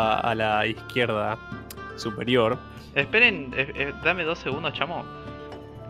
[0.00, 1.36] a, a la izquierda
[1.96, 2.58] superior.
[2.94, 5.04] Esperen, eh, eh, dame dos segundos, chamo.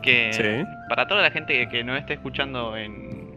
[0.02, 0.72] Que Sí.
[0.88, 3.34] para toda la gente que, que no esté escuchando en,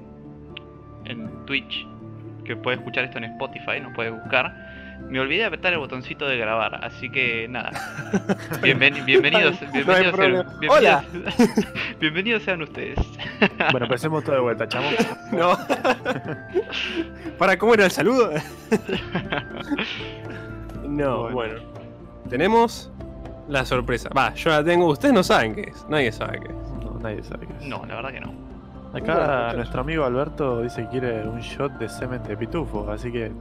[1.06, 1.86] en Twitch,
[2.46, 4.54] que puede escuchar esto en Spotify, nos puede buscar.
[5.10, 7.72] Me olvidé de apretar el botoncito de grabar, así que nada.
[8.62, 11.04] Bienven- bienvenidos, bienvenidos, sean, bienvenidos,
[12.00, 13.00] bienvenidos sean ustedes.
[13.72, 14.88] Bueno, empecemos todo de vuelta, chamo.
[15.34, 15.58] No.
[17.38, 18.32] ¿Para cómo era el saludo?
[20.94, 21.36] No, Bueno.
[21.36, 21.60] bueno.
[22.30, 22.92] Tenemos
[23.48, 24.10] la sorpresa.
[24.18, 24.88] Va, yo la tengo.
[24.88, 25.86] Ustedes no saben qué es.
[25.90, 26.84] Nadie sabe qué es.
[26.84, 27.68] No, nadie sabe qué es.
[27.68, 28.32] No, la verdad que no.
[28.94, 33.12] Acá Bueno, nuestro amigo Alberto dice que quiere un shot de semen de pitufo, así
[33.12, 33.32] que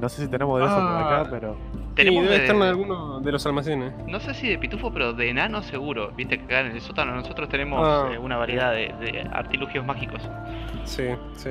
[0.00, 1.20] no sé si tenemos de eso por Ah.
[1.20, 1.56] acá, pero
[1.94, 3.92] Tenemos sí, debe de- estar en alguno de los almacenes.
[4.06, 6.10] No sé si de pitufo, pero de enano seguro.
[6.16, 8.10] Viste que acá en el sótano nosotros tenemos Ah.
[8.12, 10.20] eh, una variedad de, de artilugios mágicos.
[10.84, 11.04] Sí,
[11.36, 11.50] sí.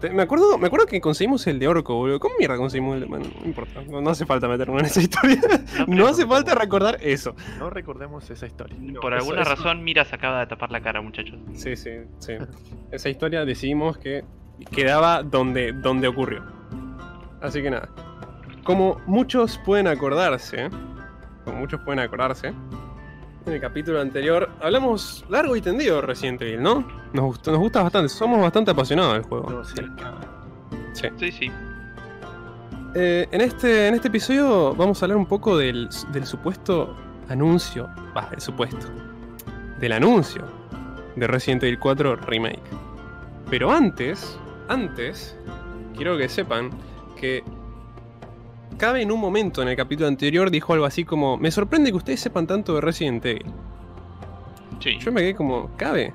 [0.00, 2.18] Te- Me acuerdo, me acuerdo que conseguimos el de orco, boludo.
[2.20, 3.06] ¿Cómo mierda conseguimos el de.?
[3.06, 3.82] Bueno, no importa.
[3.88, 5.40] No, no hace falta meternos en esa historia.
[5.86, 7.34] No hace falta recordar eso.
[7.58, 8.76] no recordemos esa historia.
[9.00, 11.38] Por eso- alguna eso- razón, Mira se acaba de tapar la cara, muchachos.
[11.54, 12.32] Sí, sí, sí.
[12.90, 14.24] Esa historia decidimos que
[14.72, 16.42] quedaba donde, donde ocurrió.
[17.40, 17.88] Así que nada.
[18.64, 20.68] Como muchos pueden acordarse,
[21.44, 22.52] como muchos pueden acordarse,
[23.46, 26.86] en el capítulo anterior hablamos largo y tendido de Resident Evil, ¿no?
[27.12, 29.50] Nos, gustó, nos gusta bastante, somos bastante apasionados del juego.
[29.50, 29.74] No, sí.
[30.92, 31.08] Sí.
[31.18, 31.50] Sí, sí.
[32.94, 36.96] Eh, en, este, en este episodio vamos a hablar un poco del, del supuesto
[37.28, 38.88] anuncio, va, el supuesto,
[39.78, 40.44] del anuncio
[41.16, 42.60] de Resident Evil 4 Remake.
[43.48, 45.36] Pero antes, antes,
[45.96, 46.70] quiero que sepan
[47.16, 47.44] que
[48.80, 51.98] Cabe en un momento en el capítulo anterior dijo algo así como, me sorprende que
[51.98, 53.44] ustedes sepan tanto de Resident Evil.
[54.80, 54.96] Sí.
[54.98, 56.14] Yo me quedé como, Cabe,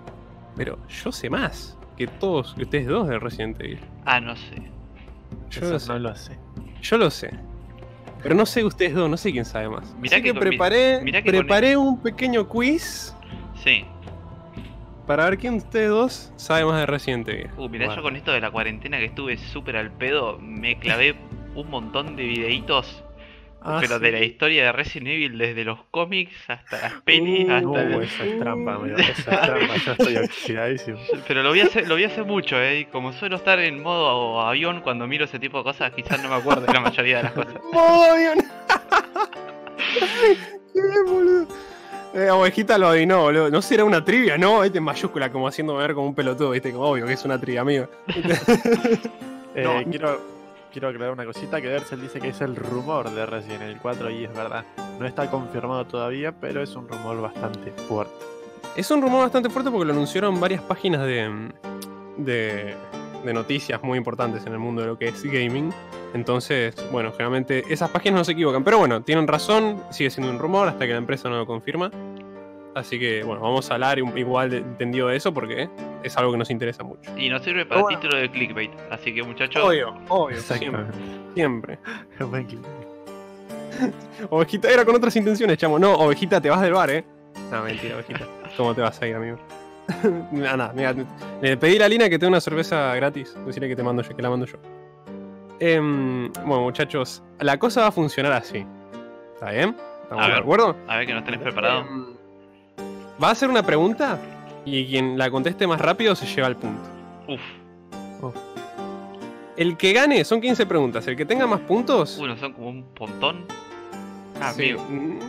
[0.56, 3.80] pero yo sé más que todos, que ustedes dos de Resident Evil.
[4.04, 4.56] Ah, no sé.
[5.52, 5.88] Yo Eso lo sé.
[5.94, 6.40] no lo sé.
[6.82, 7.30] Yo lo sé.
[8.24, 9.96] Pero no sé ustedes dos, no sé quién sabe más.
[10.00, 13.14] Mirá Así que que, preparé, mirá que preparé un pequeño quiz
[13.64, 13.86] Sí.
[15.06, 17.50] para ver quién de ustedes dos sabe más de Resident Evil.
[17.58, 18.02] Uh, mirá, Bueno.
[18.02, 21.16] yo con esto de la cuarentena que estuve súper al pedo, me clavé
[21.56, 23.04] un montón de videitos.
[23.68, 24.04] Ah, pero sí.
[24.04, 27.78] de la historia de Resident Evil, desde los cómics hasta las pelis, Uh, hasta No,
[27.80, 28.96] el- esa es trampa, amigo.
[28.98, 29.76] Esa es trampa.
[29.84, 31.00] Yo estoy oxidadísimo.
[31.28, 32.82] Pero lo vi hace, lo vi hace mucho, eh.
[32.82, 36.30] Y como suelo estar en modo avión cuando miro ese tipo de cosas, quizás no
[36.30, 37.56] me acuerdo de la mayoría de las cosas.
[40.74, 41.48] ¡Qué bien, boludo!
[42.14, 43.50] Eh, ovejita lo adivinó, boludo.
[43.50, 44.64] No será una trivia, ¿no?
[44.64, 47.40] Este en mayúscula, como haciendo ver como un pelotudo, viste, como obvio que es una
[47.40, 47.88] trivia, amigo.
[49.56, 49.84] Eh, No.
[49.90, 50.22] quiero,
[50.76, 54.10] quiero aclarar una cosita, que Dersel dice que es el rumor de Resident Evil 4
[54.10, 54.66] y es verdad.
[55.00, 58.14] No está confirmado todavía, pero es un rumor bastante fuerte.
[58.76, 61.50] Es un rumor bastante fuerte porque lo anunciaron varias páginas de,
[62.18, 62.76] de,
[63.24, 65.74] de noticias muy importantes en el mundo de lo que es gaming.
[66.14, 68.66] Entonces, bueno, generalmente esas páginas no se equivocan.
[68.66, 71.90] Pero bueno, tienen razón, sigue siendo un rumor hasta que la empresa no lo confirma.
[72.76, 75.70] Así que, bueno, vamos a hablar igual de entendido de eso porque
[76.04, 77.10] es algo que nos interesa mucho.
[77.18, 77.98] Y nos sirve para Bueno.
[78.00, 78.72] título de clickbait.
[78.92, 80.84] Así que muchachos, Obvio, obvio, siempre.
[81.34, 81.80] Siempre.
[84.30, 85.80] Ovejita era con otras intenciones, chamo.
[85.80, 87.04] No, ovejita, te vas del bar, eh.
[87.52, 88.26] No, mentira, ovejita.
[88.58, 89.38] ¿Cómo te vas a ir, amigo?
[90.32, 90.96] nada, nada, mira,
[91.42, 93.36] le pedí a la Lina que te dé una cerveza gratis.
[93.46, 94.58] Decirle que te mando yo, que la mando yo.
[95.60, 98.66] Em, bueno, muchachos, la cosa va a funcionar así.
[99.36, 99.76] ¿Está bien?
[100.04, 100.42] ¿Estamos A de ver.
[100.42, 100.76] acuerdo?
[100.88, 101.82] a ver que nos tenés preparado.
[101.82, 102.15] Em,
[103.22, 104.20] va a hacer una pregunta
[104.66, 106.82] y quien la conteste más rápido se lleva el punto.
[107.28, 107.42] Uf,
[109.58, 111.08] El que gane son 15 preguntas.
[111.08, 112.18] El que tenga más puntos.
[112.20, 113.46] uno son como un pontón.
[114.42, 114.84] Ah, Sí, amigo.
[114.90, 115.20] mm,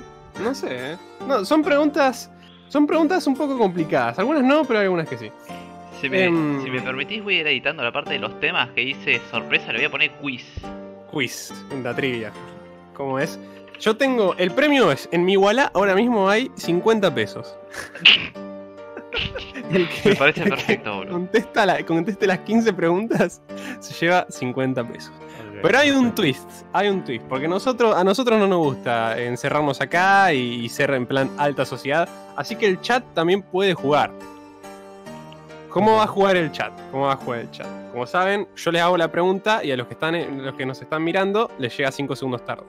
[0.43, 0.97] No sé, ¿eh?
[1.27, 2.31] No, son preguntas.
[2.69, 4.19] Son preguntas un poco complicadas.
[4.19, 5.31] Algunas no, pero hay algunas que sí.
[6.01, 6.63] Si me, Em.
[6.63, 9.73] si me permitís, voy a ir editando la parte de los temas que hice sorpresa.
[9.73, 10.45] Le voy a poner quiz.
[11.11, 12.33] Quiz, la trivia.
[12.95, 13.39] ¿Cómo es?
[13.81, 14.35] Yo tengo.
[14.39, 15.09] El premio es.
[15.13, 17.57] En mi Walla ahora mismo hay 50 pesos.
[19.71, 21.13] El que, Me parece el que perfecto, boludo.
[21.13, 23.43] Contesta la- conteste las 15 preguntas,
[23.81, 25.13] se lleva 50 pesos.
[25.61, 29.81] Pero hay un twist, hay un twist, porque nosotros, a nosotros no nos gusta encerrarnos
[29.81, 34.13] acá y, y ser en plan alta sociedad, así que el chat también puede jugar.
[35.71, 36.73] ¿Cómo va a jugar el chat?
[36.93, 37.67] ¿Cómo va a jugar el chat?
[37.91, 40.81] Como saben, yo les hago la pregunta y a los que, están, los que nos
[40.81, 42.65] están mirando les llega 5 segundos tarde.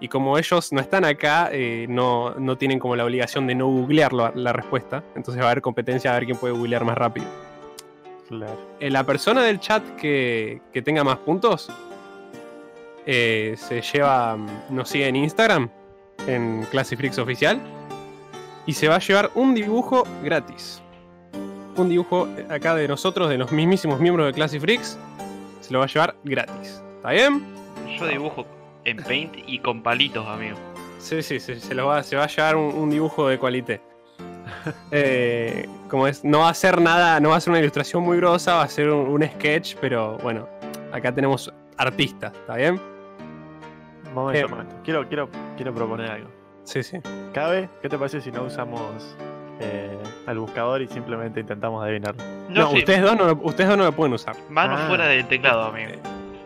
[0.00, 3.66] Y como ellos no están acá, eh, no, no tienen como la obligación de no
[3.66, 6.98] googlear la, la respuesta, entonces va a haber competencia a ver quién puede googlear más
[6.98, 7.26] rápido.
[8.28, 8.58] Claro.
[8.80, 11.70] Eh, la persona del chat que, que tenga más puntos
[13.06, 15.70] eh, se lleva, mm, nos sigue en Instagram,
[16.26, 17.60] en Classiflix Oficial,
[18.66, 20.82] y se va a llevar un dibujo gratis.
[21.76, 24.98] Un dibujo acá de nosotros, de los mismísimos miembros de Classiflix,
[25.60, 26.82] se lo va a llevar gratis.
[26.96, 27.44] ¿Está bien?
[27.98, 28.44] Yo dibujo.
[28.86, 30.56] En Paint y con palitos, amigo.
[30.98, 33.80] Sí, sí, sí, se, lo va, se va a llevar un, un dibujo de cualité.
[34.90, 38.16] Eh, como es, no va a ser nada, no va a ser una ilustración muy
[38.16, 40.48] grosa, va a ser un, un sketch, pero bueno,
[40.92, 42.80] acá tenemos artistas, ¿está bien?
[44.14, 44.48] Momento, Eh.
[44.48, 44.74] momento.
[44.84, 46.30] Quiero, quiero, quiero proponer algo.
[46.64, 46.98] Sí, sí.
[47.32, 47.68] ¿Cabe?
[47.82, 49.16] ¿Qué te parece si no usamos
[49.60, 49.96] eh,
[50.26, 52.22] al buscador y simplemente intentamos adivinarlo?
[52.48, 54.34] No, No, sí, ustedes, dos no, lo- ustedes dos no lo pueden usar.
[54.48, 54.86] mano Ah.
[54.88, 55.92] fuera del teclado, amigo.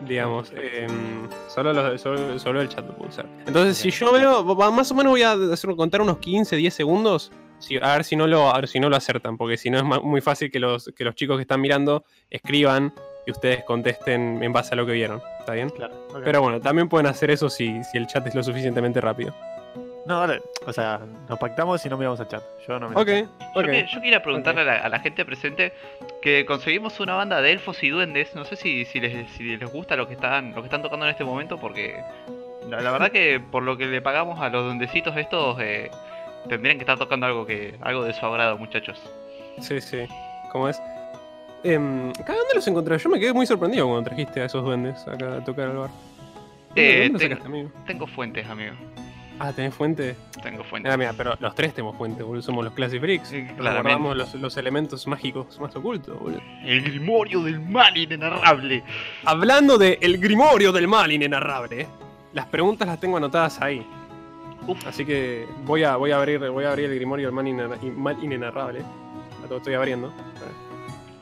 [0.07, 0.51] Digamos.
[0.55, 3.25] em, solo, los- solo, solo el chat lo puede usar.
[3.45, 7.31] Entonces, si yo veo, más o menos voy a hacer, contar unos 15, 10 segundos.
[7.59, 9.77] si- a, ver si no lo, a ver si no lo acertan, porque si no
[9.77, 12.91] es muy fácil que los, que los chicos que están mirando escriban
[13.27, 15.21] y ustedes contesten en base a lo que vieron.
[15.39, 15.69] ¿Está bien?
[15.69, 15.93] Claro.
[16.25, 19.35] Pero bueno, también pueden hacer eso si, si el chat es lo suficientemente rápido.
[20.05, 20.41] No, dale.
[20.65, 20.99] O sea,
[21.29, 22.41] nos pactamos y no miramos al chat.
[22.67, 23.65] Yo no me Ok, Yo, ok.
[23.65, 25.73] que- yo quería preguntarle a, la, a la gente presente
[26.21, 28.33] que conseguimos una banda de elfos y duendes.
[28.35, 31.05] No sé si, si, les, si les gusta lo que están lo que están tocando
[31.05, 32.01] en este momento, porque
[32.67, 35.91] la, la verdad que por lo que le pagamos a los duendecitos estos, eh,
[36.49, 38.99] tendrían que estar tocando algo que algo de su agrado, muchachos.
[39.59, 40.07] Sí, sí.
[40.51, 40.81] ¿Cómo es?
[41.63, 42.97] Em, ¿Acá dónde los encontré?
[42.97, 45.89] Yo me quedé muy sorprendido cuando trajiste a esos duendes acá a tocar al bar.
[46.69, 47.71] ¿Dónde, Eh, tengo- sacaste, amigo?
[47.85, 48.73] Tengo fuentes, amigo.
[49.43, 50.15] Ah, ¿tenés fuente?
[50.43, 50.93] Tengo fuentes.
[50.93, 52.43] Ah, mira, pero los tres tenemos fuente, boludo.
[52.43, 53.33] Somos los Classic Freaks.
[53.57, 56.39] Guardamos los, los elementos mágicos más ocultos, boludo.
[56.63, 58.83] El grimorio del mal inenarrable.
[59.25, 61.87] Hablando de el grimorio del mal inenarrable,
[62.33, 63.83] las preguntas las tengo anotadas ahí.
[64.67, 64.85] Uf.
[64.85, 67.33] Así que voy a, voy a abrir voy a abrir el grimorio del
[67.95, 68.83] mal, inenarrable.
[69.49, 70.13] Lo estoy abriendo.
[70.35, 70.70] Mira.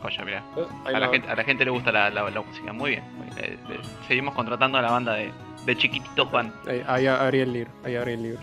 [0.08, 0.42] Eh,
[0.86, 2.72] ahí A la, lo- gente, a la gente le gusta la, la- la música.
[2.74, 3.04] Muy bien.
[3.38, 5.32] Eh, eh, seguimos contratando a la banda de,
[5.66, 6.54] de Chiquititos Band.
[6.68, 7.72] Ahí, ahí abrí el libro.
[7.84, 8.40] Ahí abrí el libro.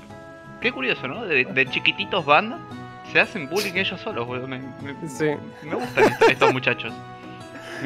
[0.60, 1.24] Qué curioso, ¿no?
[1.24, 2.54] De, de Chiquititos Band
[3.12, 4.46] se hacen bullying ellos solos, boludo.
[4.48, 5.30] Me, me- Sí.
[5.62, 6.92] me gustan est- estos muchachos.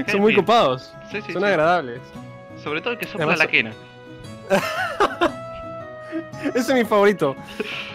[0.08, 0.44] Son muy bien.
[0.44, 0.92] copados.
[1.10, 1.48] Sí, sí, Son sí.
[1.48, 2.00] agradables.
[2.62, 3.72] Sobre todo el que sopla Además la quena.
[6.54, 7.36] Ese es mi favorito.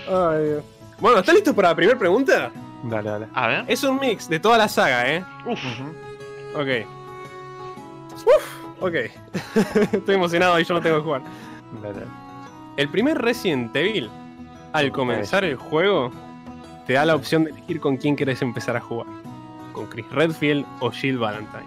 [0.07, 0.63] Ay, Dios.
[0.99, 2.51] Bueno, ¿están listos para la primera pregunta?
[2.85, 3.27] Dale, dale.
[3.33, 3.65] A ver.
[3.67, 5.23] Es un mix de toda la saga, ¿eh?
[5.45, 5.59] Uf.
[6.55, 6.87] Ok.
[8.25, 8.95] Uf, ok.
[9.93, 11.21] Estoy emocionado y yo no tengo que jugar.
[11.81, 12.11] Dale, dale.
[12.77, 14.09] El primer Resident Evil,
[14.73, 16.11] al comenzar el juego,
[16.85, 19.07] te da la opción de elegir con quién quieres empezar a jugar.
[19.73, 21.65] Con Chris Redfield o Jill Valentine.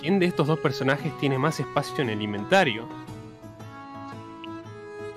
[0.00, 2.88] ¿Quién de estos dos personajes tiene más espacio en el inventario?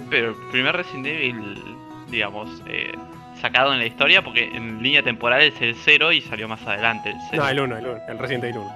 [0.09, 1.77] Pero el primer Resident Evil,
[2.11, 2.93] digamos, eh,
[3.41, 7.09] sacado en la historia, porque en línea temporal es el 0 y salió más adelante
[7.09, 7.43] el 0.
[7.43, 8.71] No, el 1, el 1, el Resident Evil 1.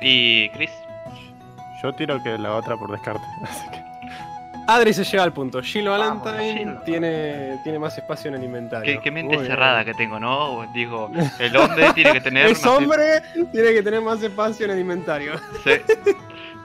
[0.00, 0.70] Y Chris,
[1.82, 3.24] Yo tiro que la otra por descarte.
[3.44, 3.88] Así que.
[4.70, 5.60] Adri se lleva al punto.
[5.82, 8.84] Vamos, Valentine tiene, tiene más espacio en el inventario.
[8.96, 9.50] qué, qué mente Muy bien.
[9.56, 10.66] cerrada que tengo, ¿no?
[10.74, 12.54] Digo, el hombre tiene que tener.
[12.54, 15.32] Sé, hombre, tiene que tener más espacio en el inventario.
[15.64, 15.70] sí.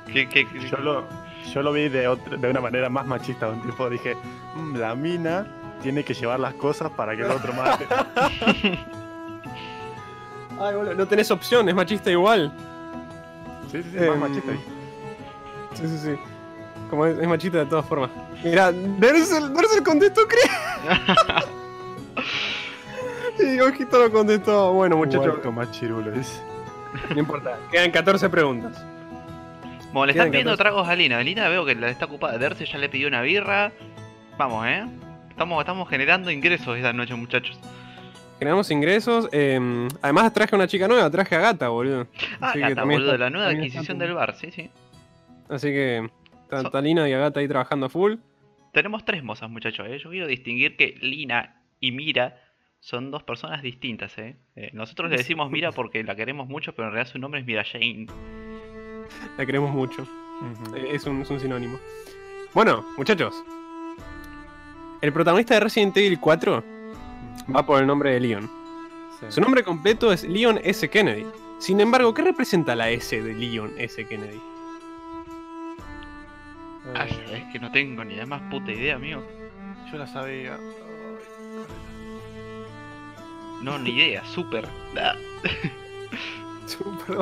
[0.12, 1.08] ¿Qué- qué- qué- Yo lo,
[1.54, 3.48] yo lo vi de, otra- de una manera más machista.
[3.48, 4.16] Un tipo dije:
[4.56, 5.48] "Mm, La mina
[5.84, 7.86] tiene que llevar las cosas para que el otro mate.
[10.60, 12.52] Ay, boludo, no tenés opción, es machista igual.
[13.72, 14.52] Sí, sí, sí, Em, más machista.
[14.52, 14.64] dije.
[15.74, 16.16] Sí, sí, sí.
[16.90, 18.10] Como es, es machista de todas formas.
[18.44, 20.44] Mira, Dersel, Dersel contestó, creo.
[23.56, 24.74] y Ojito lo contestó.
[24.74, 26.12] Bueno, muchachos, más chirulo.
[26.12, 26.42] dice.
[27.14, 27.58] no importa.
[27.72, 28.84] Quedan 14 preguntas.
[29.92, 30.58] Bueno, le están pidiendo 14.
[30.64, 31.22] tragos a Lina.
[31.22, 32.38] Lina veo que la está ocupada.
[32.38, 33.72] Derce ya le pidió una birra.
[34.38, 34.86] Vamos, ¿eh?
[35.34, 37.60] Estamos, estamos generando ingresos esta noche, muchachos.
[38.40, 39.30] Generamos ingresos.
[39.32, 39.60] eh,
[40.02, 42.08] además, traje a una chica nueva, traje a Gata, boludo.
[42.40, 44.70] Ah, Así Gata, también boludo, está- la nueva adquisición del bar, sí, sí.
[45.50, 46.10] Así que.
[46.50, 48.16] So- Está Lina y Agata ahí trabajando a full.
[48.74, 49.98] Tenemos tres mozas, muchachos, ¿eh?
[50.00, 52.40] Yo quiero distinguir que Lina y Mira
[52.80, 54.36] son dos personas distintas, ¿eh?
[54.56, 57.46] Eh, nosotros le decimos Mira porque la queremos mucho, pero en realidad su nombre es
[57.48, 58.06] Mira Jane.
[59.38, 60.04] La queremos mucho.
[60.76, 61.80] Eh, Es un, es un sinónimo.
[62.54, 63.44] Bueno, muchachos.
[65.04, 66.64] El protagonista de Resident Evil 4
[67.54, 68.50] va por el nombre de Leon.
[69.20, 69.26] Sí.
[69.28, 70.90] Su nombre completo es Leon S.
[70.90, 71.26] Kennedy.
[71.60, 74.06] Sin embargo, ¿qué representa la S de Leon S.
[74.06, 74.40] Kennedy?
[76.96, 79.22] Eh, es que no tengo ni la más puta idea, amigo.
[79.92, 80.58] yo la sabía.
[83.62, 84.70] No, ni idea, súper.
[84.98, 85.18] Ah,
[86.66, 87.18] Super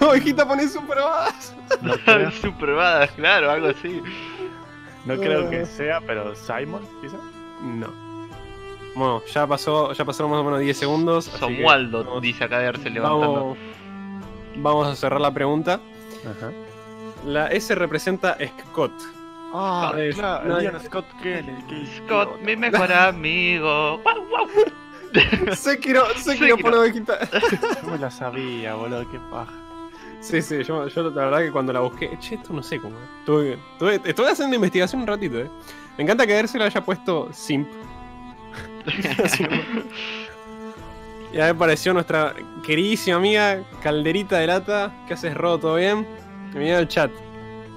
[0.00, 1.54] Ovejita pone super badass.
[1.82, 4.02] No Súper badass, claro, algo así.
[5.06, 7.16] No creo que sea, pero Simon, quizá.
[7.62, 7.88] No.
[8.94, 11.28] Bueno, ya pasó, ya pasaron más o menos 10 segundos.
[11.28, 13.32] que Somualdo, vamos- dice acá de verse levantando.
[13.34, 13.58] Vamos,
[14.56, 15.80] vamos a cerrar la pregunta.
[16.24, 16.50] Ajá.
[17.24, 18.36] La S representa
[18.70, 18.92] Scott.
[19.52, 21.42] Ah, es- claro, no, Scott qué
[21.98, 23.98] Scott, mi mejor amigo.
[23.98, 24.46] Guau, guau.
[25.56, 26.80] Sekiro, Sekiro Sekiro.
[26.80, 27.18] ovejita.
[27.82, 29.52] Yo me la sabía, boludo, qué paja.
[30.20, 32.96] Sí, sí, yo, yo la verdad que cuando la busqué, che, esto no sé cómo.
[32.98, 33.04] es.
[33.20, 35.50] Estuve, estuve- estuve haciendo investigación un ratito, eh.
[35.96, 37.68] Me encanta que Erse lo haya puesto simp.
[39.24, 39.60] Así nomás.
[41.32, 42.34] y ahí apareció nuestra
[42.64, 44.92] queridísima amiga Calderita de Lata.
[45.06, 45.58] ¿Qué haces, Ro?
[45.58, 46.06] ¿Todo bien?
[46.50, 47.10] Bienvenida al chat.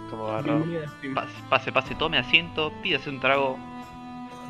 [0.10, 0.64] Como agarró.
[1.14, 3.58] Pase, pase, pase, tome asiento, pídase un trago,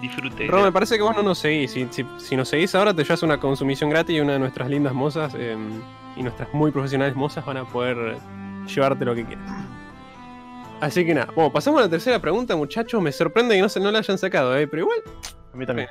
[0.03, 0.47] disfrute.
[0.47, 1.71] Ro, me parece que vos no nos seguís.
[1.71, 4.69] Si, si, si nos seguís ahora, te llevas una consumición gratis y una de nuestras
[4.69, 5.55] lindas mozas eh,
[6.15, 8.17] y nuestras muy profesionales mozas van a poder
[8.67, 9.49] llevarte lo que quieras.
[10.81, 13.01] Así que nada, bueno, pasamos a la tercera pregunta, muchachos.
[13.01, 15.01] Me sorprende que no, se, no la hayan sacado, eh, pero igual.
[15.53, 15.87] A mí también.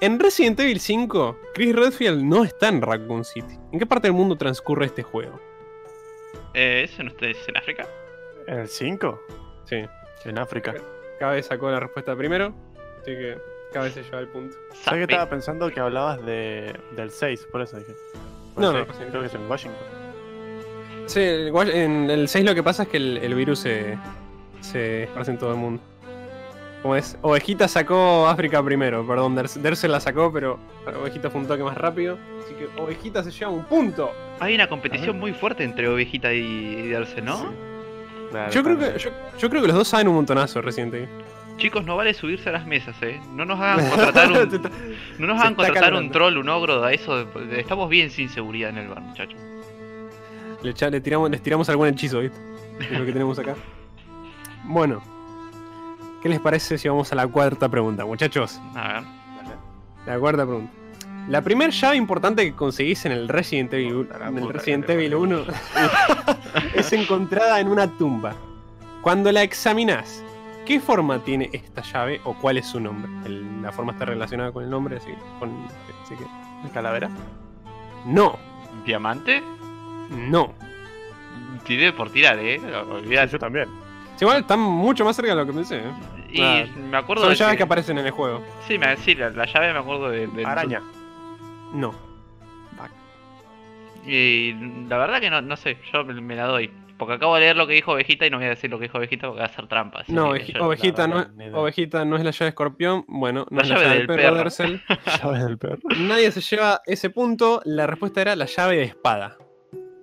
[0.00, 3.58] En Resident Evil 5, Chris Redfield no está en Raccoon City.
[3.72, 5.40] ¿En qué parte del mundo transcurre este juego?
[6.54, 7.88] Eh, ¿Eso no está en África?
[8.46, 9.20] ¿En el 5?
[9.64, 9.84] Sí,
[10.24, 10.74] En África.
[11.18, 12.52] Cabe sacó la respuesta primero,
[13.00, 13.38] así que
[13.72, 14.56] Cabe se lleva el punto.
[14.82, 17.48] ¿Sabes que estaba pensando que hablabas de, del 6?
[17.50, 17.92] Por eso dije.
[18.56, 19.04] No, no, sí, sí.
[19.10, 19.80] creo que es en Washington.
[21.06, 23.96] Sí, igual en el 6 lo que pasa es que el, el virus se,
[24.60, 25.82] se esparce en todo el mundo.
[26.82, 30.58] Como es, Ovejita sacó África primero, perdón, Ders- Derse la sacó, pero
[31.00, 32.18] Ovejita fue un toque más rápido.
[32.44, 34.10] Así que Ovejita se lleva un punto.
[34.40, 37.52] Hay una competición muy fuerte entre Ovejita y, y Darce, ¿no?
[38.36, 41.08] Claro, Yo creo, que, yo, yo creo que los dos saben un montonazo reciente.
[41.56, 43.18] Chicos, no vale subirse a las mesas, eh.
[43.32, 44.70] No nos hagan contratar un,
[45.18, 47.26] no nos hagan contratar un troll, un ogro, a eso.
[47.52, 49.40] Estamos bien sin seguridad en el bar, muchachos.
[50.62, 52.36] Le, tiramos, les tiramos algún hechizo, ¿viste?
[52.78, 53.54] Es lo que tenemos acá.
[54.68, 55.00] Bueno.
[56.22, 58.60] ¿Qué les parece si vamos a la cuarta pregunta, muchachos?
[58.74, 59.02] A ver.
[60.06, 60.72] La cuarta pregunta.
[61.28, 65.14] La primera llave importante que conseguís en el Resident Evil, la en el Resident Evil
[65.14, 65.44] 1
[66.74, 68.34] es encontrada en una tumba.
[69.02, 70.22] Cuando la examinás,
[70.64, 73.10] ¿qué forma tiene esta llave o cuál es su nombre?
[73.24, 75.50] El- la forma está relacionada con el nombre, así, con,
[76.04, 76.70] así que...
[76.72, 77.10] ¿Calavera?
[78.04, 78.38] No,
[78.84, 79.42] ¿Diamante?
[80.10, 80.52] no.
[81.64, 82.60] Tiré por tirar, eh.
[82.88, 83.32] Olvidate.
[83.32, 83.66] yo también.
[84.16, 85.78] Sí, igual están mucho más cerca de lo que pensé.
[85.78, 85.92] ¿eh?
[86.32, 88.40] Y me acuerdo Son de llaves que- que aparecen en el juego.
[88.68, 90.80] Sí, me, sí la, la llave me acuerdo de, de- Araña.
[91.72, 91.94] No.
[94.06, 94.52] Y
[94.88, 96.70] la verdad que no, no sé, yo me, la doy.
[96.96, 98.84] Porque acabo de leer lo que dijo Ovejita y no voy a decir lo que
[98.84, 100.00] dijo Ovejita porque va a hacer trampa.
[100.00, 101.58] así No, que oveji- yo- ovejita, no, verdad, idea.
[101.58, 103.04] ovejita no es la llave escorpión.
[103.08, 104.38] Bueno, no La es la llave llave del del perro, perro.
[104.44, 104.82] Dersel.
[105.22, 105.78] Llaves del perro.
[105.98, 107.60] Nadie se lleva ese punto.
[107.64, 109.36] La respuesta era la llave de espada.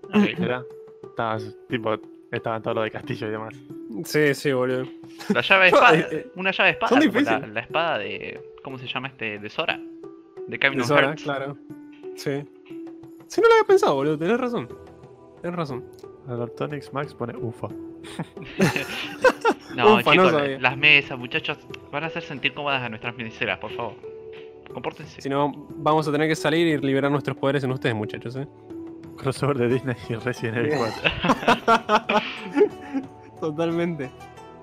[0.03, 0.15] Ok.
[0.37, 0.61] Era.
[1.03, 1.37] Estaba,
[1.69, 1.95] tipo,
[2.31, 3.55] estaban todos los de castillo y demás.
[4.03, 4.85] Sí, sí, boludo.
[5.33, 5.97] La llave de espada.
[5.97, 6.89] Eh, eh, Una llave de espada.
[7.01, 8.41] son como la, la espada de.
[8.63, 9.39] ¿Cómo se llama este?
[9.39, 9.79] De Sora.
[10.47, 11.23] De Kingdom Hearts.
[11.23, 11.57] claro.
[12.15, 12.43] Sí.
[13.27, 14.17] Sí, no lo había pensado, boludo.
[14.17, 14.67] Tenés razón.
[15.41, 15.83] Tenés razón.
[16.27, 17.69] Albertonix Max pone UFA.
[19.75, 20.59] No, Ufa, no chicos, sabía.
[20.59, 21.57] las mesas, muchachos,
[21.91, 23.95] van a hacer sentir cómodas a nuestras meseras, por favor.
[24.71, 25.19] Compórtense.
[25.19, 28.47] Si no, vamos a tener que salir y liberar nuestros poderes en ustedes, muchachos, ¿eh?
[29.17, 31.11] Crossover de Disney y Resident Evil 4.
[33.39, 34.11] Totalmente.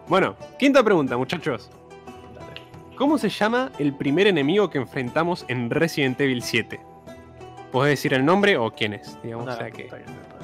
[0.07, 1.69] Bueno, quinta pregunta, muchachos.
[3.01, 6.79] ¿Cómo se llama el primer enemigo que enfrentamos en Resident Evil 7?
[7.73, 9.19] ¿Podés decir el nombre o quién es?
[9.23, 9.89] Digamos, o sea que...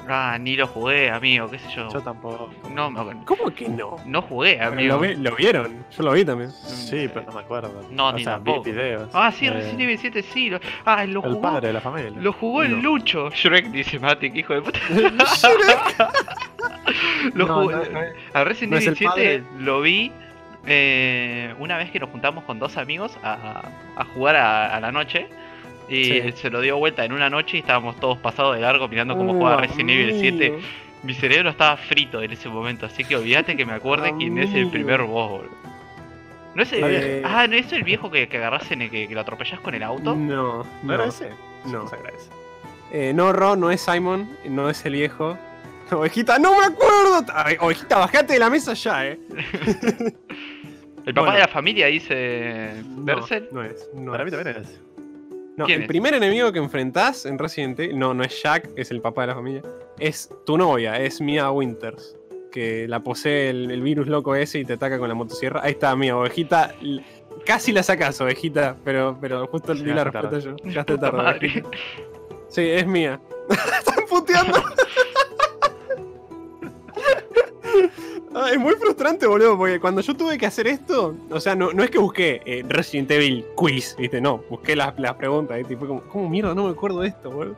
[0.09, 1.87] Ah, ni lo jugué, amigo, qué sé yo.
[1.93, 2.49] Yo tampoco.
[2.73, 3.97] No, no, ¿Cómo que no?
[4.07, 4.95] no jugué, amigo.
[4.95, 6.49] lo, vi- lo vieron, yo lo vi también.
[6.49, 7.83] Sí, pero no me acuerdo.
[7.91, 8.63] No, o ni sea, tampoco.
[8.63, 9.09] vi videos.
[9.13, 10.49] Ah, sí, Eh, Resident Evil 7 sí.
[10.49, 10.59] Lo...
[10.83, 12.11] Ah, lo El padre de la familia.
[12.19, 12.81] Lo jugó el No.
[12.81, 13.29] Lucho.
[13.29, 14.79] Shrek dice Matic, hijo de puta.
[17.35, 17.71] lo No, jugó.
[17.71, 19.43] no, no es- A Resident Evil el 7 padre.
[19.59, 20.11] lo vi
[20.67, 23.61] eh, una vez que nos juntamos con dos amigos a,
[23.95, 25.27] a jugar a, a la noche.
[25.89, 26.17] Y Sí.
[26.17, 29.15] él se lo dio vuelta en una noche y estábamos todos pasados de largo mirando
[29.15, 30.47] cómo Uh, jugaba Resident Evil 7.
[30.47, 30.61] amigo.
[31.03, 34.53] Mi cerebro estaba frito en ese momento, así que olvídate que me acuerde quién es
[34.53, 35.51] el primer boss, boludo.
[36.55, 37.21] ¿No es el, Eh.
[37.23, 39.75] Ah, ¿no es el viejo que, que agarras en el que, que lo atropellas con
[39.75, 40.15] el auto?
[40.15, 40.93] No, ¿No no.
[40.93, 41.29] era ese?
[41.65, 41.83] No.
[41.83, 41.91] No.
[42.91, 45.37] Eh, no, Ro, no es Simon, no es el viejo.
[45.91, 47.25] Ovejita, no me acuerdo.
[47.33, 49.19] Ay, Ovejita, bajate de la mesa ya, eh.
[51.07, 51.33] El papá Bueno.
[51.33, 52.73] de la familia dice.
[52.85, 53.51] No, Berserk.
[53.51, 53.89] no es.
[53.95, 54.31] no Para es.
[54.31, 54.79] mí también ese.
[55.57, 55.87] No, ¿Quién el es?
[55.87, 59.27] primer enemigo que enfrentás en Resident Evil, no, no es Jack, es el papá de
[59.27, 59.63] la familia.
[59.97, 62.15] Es tu novia, es Mia Winters.
[62.51, 65.61] Que la posee el, el virus loco ese y te ataca con la motosierra.
[65.63, 66.75] Ahí está, Mia, ovejita.
[67.45, 70.55] Casi la sacas, ovejita, pero, pero justo di la respuesta yo.
[70.57, 71.63] Llegaste Puta tarde.
[72.49, 73.19] Sí, es mía.
[73.49, 74.53] Están puteando.
[78.39, 81.73] Ah, es muy frustrante, boludo, porque cuando yo tuve que hacer esto, o sea, no,
[81.73, 84.21] no es que busqué eh, Resident Evil Quiz, ¿viste?
[84.21, 85.73] No, busqué las, las preguntas, ¿viste?
[85.73, 87.55] Y fue como, ¿cómo mierda no me acuerdo de esto, boludo?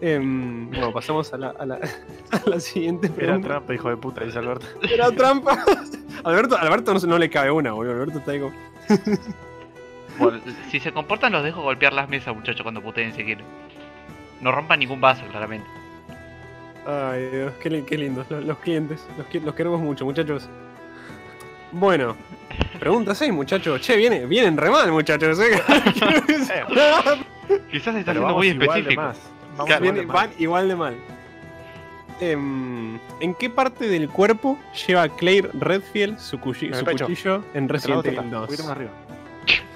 [0.00, 1.74] Em, bueno, pasamos a la, a la,
[2.30, 3.48] a la siguiente Era pregunta.
[3.48, 4.66] trampa, hijo de puta, dice Alberto.
[4.88, 5.64] Era trampa.
[6.22, 7.94] Alberto, Alberto no, no le cabe una, boludo.
[7.94, 8.54] Alberto está ahí como.
[10.18, 13.46] Bueno, si se comportan, los dejo golpear las mesas, muchachos, cuando puteen si quieren.
[14.42, 15.66] No rompan ningún vaso, claramente.
[16.86, 19.06] Ay, Dios, qué, qué lindos los, los clientes.
[19.44, 20.48] Los, queremos mucho, muchachos.
[21.70, 22.16] Bueno,
[22.80, 23.80] pregunta 6, muchachos.
[23.80, 25.38] Che, viene, vienen re mal, muchachos.
[25.40, 25.62] ¿eh?
[27.70, 28.90] Quizás está siendo muy específico.
[28.92, 30.96] igual Viene- van igual de mal.
[32.20, 36.74] Em, ¿En qué parte del cuerpo lleva Claire Redfield su, cuchillo
[37.54, 38.46] en no Resident Evil Un 2?
[38.46, 38.90] poquito más arriba.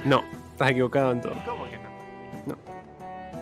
[0.05, 1.35] No, estás equivocado en todo.
[1.45, 2.57] ¿Cómo que no?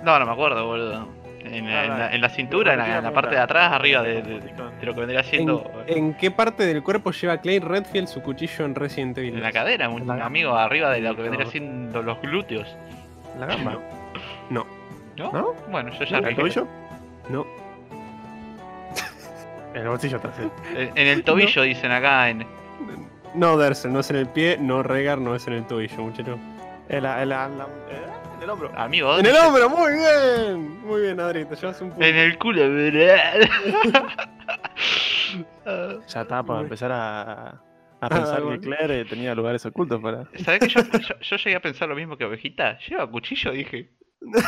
[0.02, 1.09] No, no me acuerdo, boludo.
[1.44, 4.02] En, la- en la, en la cintura, en la, en la parte de atrás, arriba
[4.02, 5.70] de, de- de lo que vendría ¿En, siendo.
[5.86, 9.48] en qué parte del cuerpo lleva Claire Redfield su cuchillo en Resident Evil En la
[9.48, 9.54] 2?
[9.54, 12.74] cadera, un la- amigo, arriba de lo que vendría siendo los glúteos.
[13.38, 13.78] La gamba.
[14.50, 14.66] No,
[15.16, 15.32] ¿No?
[15.32, 15.54] ¿No?
[15.70, 16.66] Bueno, yo ya ¿En el tobillo?
[17.28, 17.46] no.
[19.74, 20.52] En el bolsillo trasero.
[20.76, 22.46] En, en el tobillo dicen acá en.
[23.34, 26.38] No, Dersel, no es en el pie, no Regar, no es en el tobillo, muchacho.
[26.88, 28.06] En, la, en, la, en, la- eh,
[28.44, 28.70] el hombro.
[28.76, 30.80] Amigo, En ¿dónde el se- hombro, muy bien.
[30.86, 32.04] Muy bien, Adri, te llevas un punto.
[32.04, 33.40] En el culo, ¿verdad?
[36.08, 37.60] Ya estaba para empezar a, a
[38.00, 38.60] Ah, pensar bueno.
[38.60, 40.26] que Claire tenía lugares ocultos para.
[40.44, 42.78] ¿Sabes que yo, yo, yo llegué a pensar lo mismo que Ovejita?
[42.86, 43.50] ¿Lleva cuchillo?
[43.52, 43.90] Dije.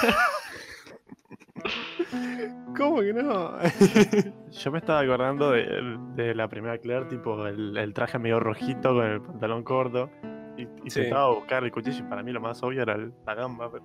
[2.77, 3.57] ¿Cómo que no?
[4.53, 8.95] Yo me estaba acordando de, de la primera Claire, tipo el, el traje medio rojito
[8.95, 10.11] con el pantalón corto.
[10.57, 11.01] Y, y Sí.
[11.01, 13.71] intentaba buscar el cuchillo y para mí lo más obvio era el- la gamba.
[13.71, 13.85] pero-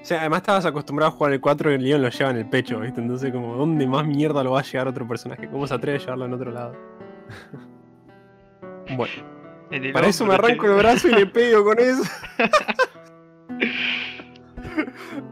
[0.00, 2.36] O sea, además estabas acostumbrado a jugar el 4 y el Leon lo lleva en
[2.36, 3.00] el pecho, ¿viste?
[3.00, 5.48] Entonces, como, ¿dónde más mierda lo va a llevar otro personaje?
[5.48, 6.76] ¿Cómo se atreve a llevarlo en otro lado?
[8.96, 9.12] Bueno,
[9.70, 12.02] el para eso me arranco el brazo y le pego con eso.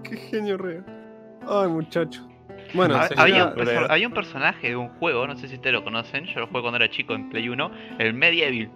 [0.03, 0.85] Qué genio real.
[1.49, 2.27] Ay, muchacho.
[2.75, 5.55] Bueno, Ha- se había, llega- un había un personaje de un juego, no sé si
[5.55, 8.71] ustedes lo conocen, yo lo jugué cuando era chico en Play 1, el Medieval.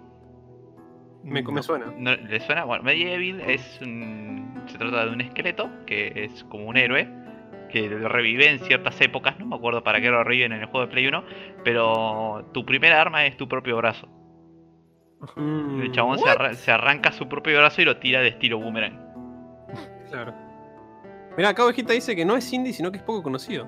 [1.23, 1.93] Me, me suena.
[1.97, 2.63] ¿No- ¿Le suena?
[2.65, 4.61] Bueno, Medieval es un...
[4.67, 7.07] se trata de un esqueleto que es como un héroe
[7.69, 10.65] que lo revive en ciertas épocas, no me acuerdo para qué lo reviven en el
[10.65, 11.23] juego de Play 1,
[11.63, 14.07] pero tu primera arma es tu propio brazo.
[15.37, 18.59] Mm, El chabón se, arra- se arranca su propio brazo y lo tira de estilo
[18.59, 18.99] boomerang.
[20.09, 20.33] Claro.
[21.37, 23.67] Mira, acá Ovejita dice que no es indie, sino que es poco conocido.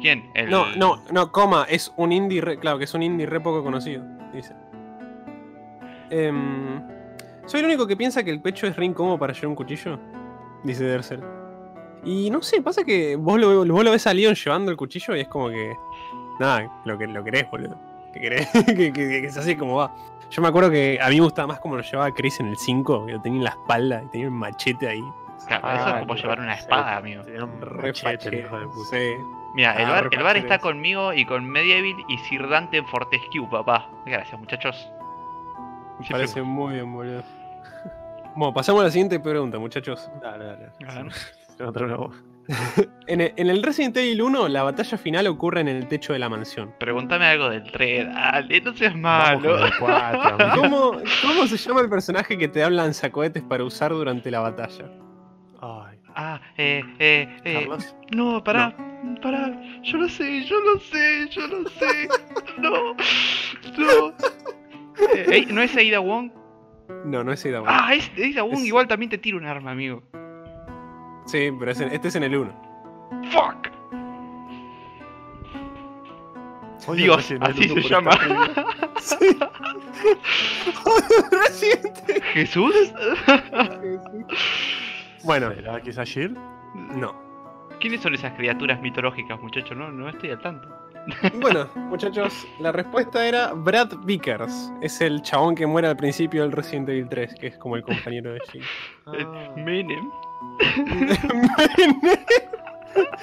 [0.00, 0.30] ¿Quién?
[0.34, 0.50] El...
[0.50, 3.62] No, no, no, coma, es un indie re, claro, que es un indie re poco
[3.62, 4.54] conocido, dice.
[6.10, 6.82] Em,
[7.46, 9.98] soy el único que piensa que el pecho es re incómodo para llevar un cuchillo,
[10.62, 11.22] dice Dersel.
[12.04, 15.16] Y no sé, pasa que vos lo, vos lo ves a Leon llevando el cuchillo
[15.16, 15.74] y es como que.
[16.40, 17.78] Nada, lo, que, lo querés, boludo.
[18.14, 19.92] Que querés, que, que- que es así como va.
[20.30, 22.56] Yo me acuerdo que a mí me gustaba más como lo llevaba Chris en el
[22.56, 25.02] 5, que lo tenía en la espalda y tenía un machete ahí.
[25.48, 27.22] Claro, eso es como llevar una espada, amigo.
[27.24, 28.90] Tenía un Re machete, el hijo de puta.
[28.90, 29.14] sí.
[29.56, 32.76] Mira, el Ah, bar, re el bar está conmigo y con Medieval y Sir Dante
[32.78, 33.88] en Fortescue, papá.
[34.06, 34.90] Gracias, muchachos.
[36.10, 37.22] Parece muy bien, boludo.
[38.36, 40.10] Bueno, pasamos a la siguiente pregunta, muchachos.
[40.20, 40.68] Dale, dale.
[41.60, 42.10] No.
[43.06, 46.18] En el, en el Resident Evil 1, la batalla final ocurre en el techo de
[46.18, 46.74] la mansión.
[46.80, 49.56] Pregúntame algo del 3, dale, no seas malo.
[49.78, 50.36] cuatro.
[50.56, 54.90] ¿Cómo, ¿Cómo se llama el personaje que te da lanzacohetes para usar durante la batalla?
[55.62, 57.54] Ay, Ah, eh, eh, eh.
[57.60, 57.96] Carlos.
[58.12, 58.76] No, pará,
[59.22, 59.50] pará.
[59.82, 62.08] Yo lo sé, yo lo sé, yo lo sé.
[62.58, 62.94] No,
[63.78, 64.12] no.
[64.98, 66.30] Eh, ¿No es Aida Wong?
[67.04, 67.68] No, no es Ada Wong.
[67.70, 70.02] Ah, es Aida Wong, Es- igual también te tira un arma, amigo.
[71.26, 72.52] Sí, pero es en- este es en el 1.
[73.30, 73.68] Fuck.
[76.86, 78.10] Oye, Dios, así se llama.
[79.00, 79.16] Sí.
[82.34, 82.74] ¿Jesús?
[85.22, 86.34] Bueno, ¿Será que es Ashir?
[86.74, 87.22] no.
[87.80, 89.76] ¿Quiénes son esas criaturas mitológicas, muchachos?
[89.76, 90.68] No, no estoy al tanto.
[91.40, 94.72] Bueno, muchachos, la respuesta era Brad Vickers.
[94.80, 97.82] Es el chabón que muere al principio del Resident Evil 3, que es como el
[97.82, 98.62] compañero de Jill.
[99.18, 99.52] Eh, Ah.
[99.56, 100.10] Menem.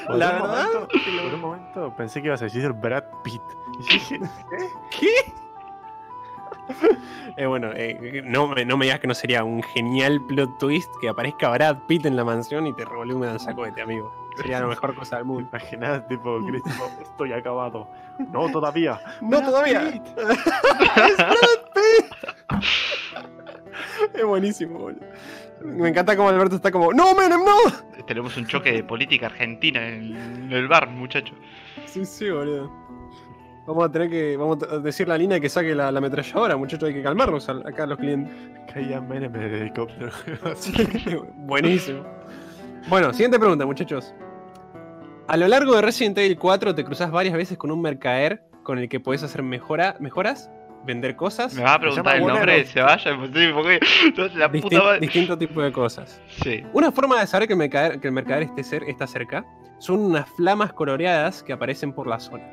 [0.06, 3.42] Por La un verdad, momento- por un momento pensé que ibas a decir Brad Pitt.
[3.80, 4.20] Y dije,
[5.00, 5.08] ¿Qué?
[7.38, 10.90] Eh, bueno, eh, no, me, no me digas que no sería un genial plot twist
[11.00, 14.14] que aparezca Brad Pitt en la mansión y te revolve un lanzacohete, amigo.
[14.38, 15.48] Sería la mejor cosa del mundo.
[15.50, 17.88] imaginás, tipo, Chris, tipo, estoy acabado.
[18.32, 19.00] No, todavía.
[19.22, 19.92] ¡No Brad todavía!
[19.92, 20.04] Pitt.
[20.18, 22.06] ¡Es Brad Pitt!
[24.14, 25.06] es buenísimo, boludo.
[25.64, 28.04] Me encanta como Alberto está como ¡No, Menem, no!
[28.08, 31.38] Tenemos un choque de política argentina en, el bar, muchachos.
[31.86, 32.72] Sí, sí, boludo.
[33.68, 36.90] Vamos a tener que vamos a decir la línea que saque la, la ametralladora, muchachos.
[36.90, 38.34] Hay que calmarnos al- acá los clientes.
[38.74, 40.12] Caía Menem en el helicóptero.
[41.36, 42.04] Buenísimo.
[42.90, 44.14] Bueno, siguiente pregunta, muchachos.
[45.28, 48.78] A lo largo de Resident Evil 4 te cruzas varias veces con un mercader con
[48.80, 50.50] el que podés hacer mejora, mejoras
[50.86, 51.54] vender cosas.
[51.54, 52.68] Me vas a preguntar el nombre de Bonero.
[52.70, 53.80] se vaya, pues sí, porque
[54.36, 55.00] la puta Distin- madre.
[55.00, 56.20] distinto tipo de cosas.
[56.44, 56.64] Sí.
[56.74, 59.46] Una forma de saber que el mercader, que el mercader esté cer- está cerca
[59.80, 62.44] son unas flamas coloreadas que aparecen por la zona.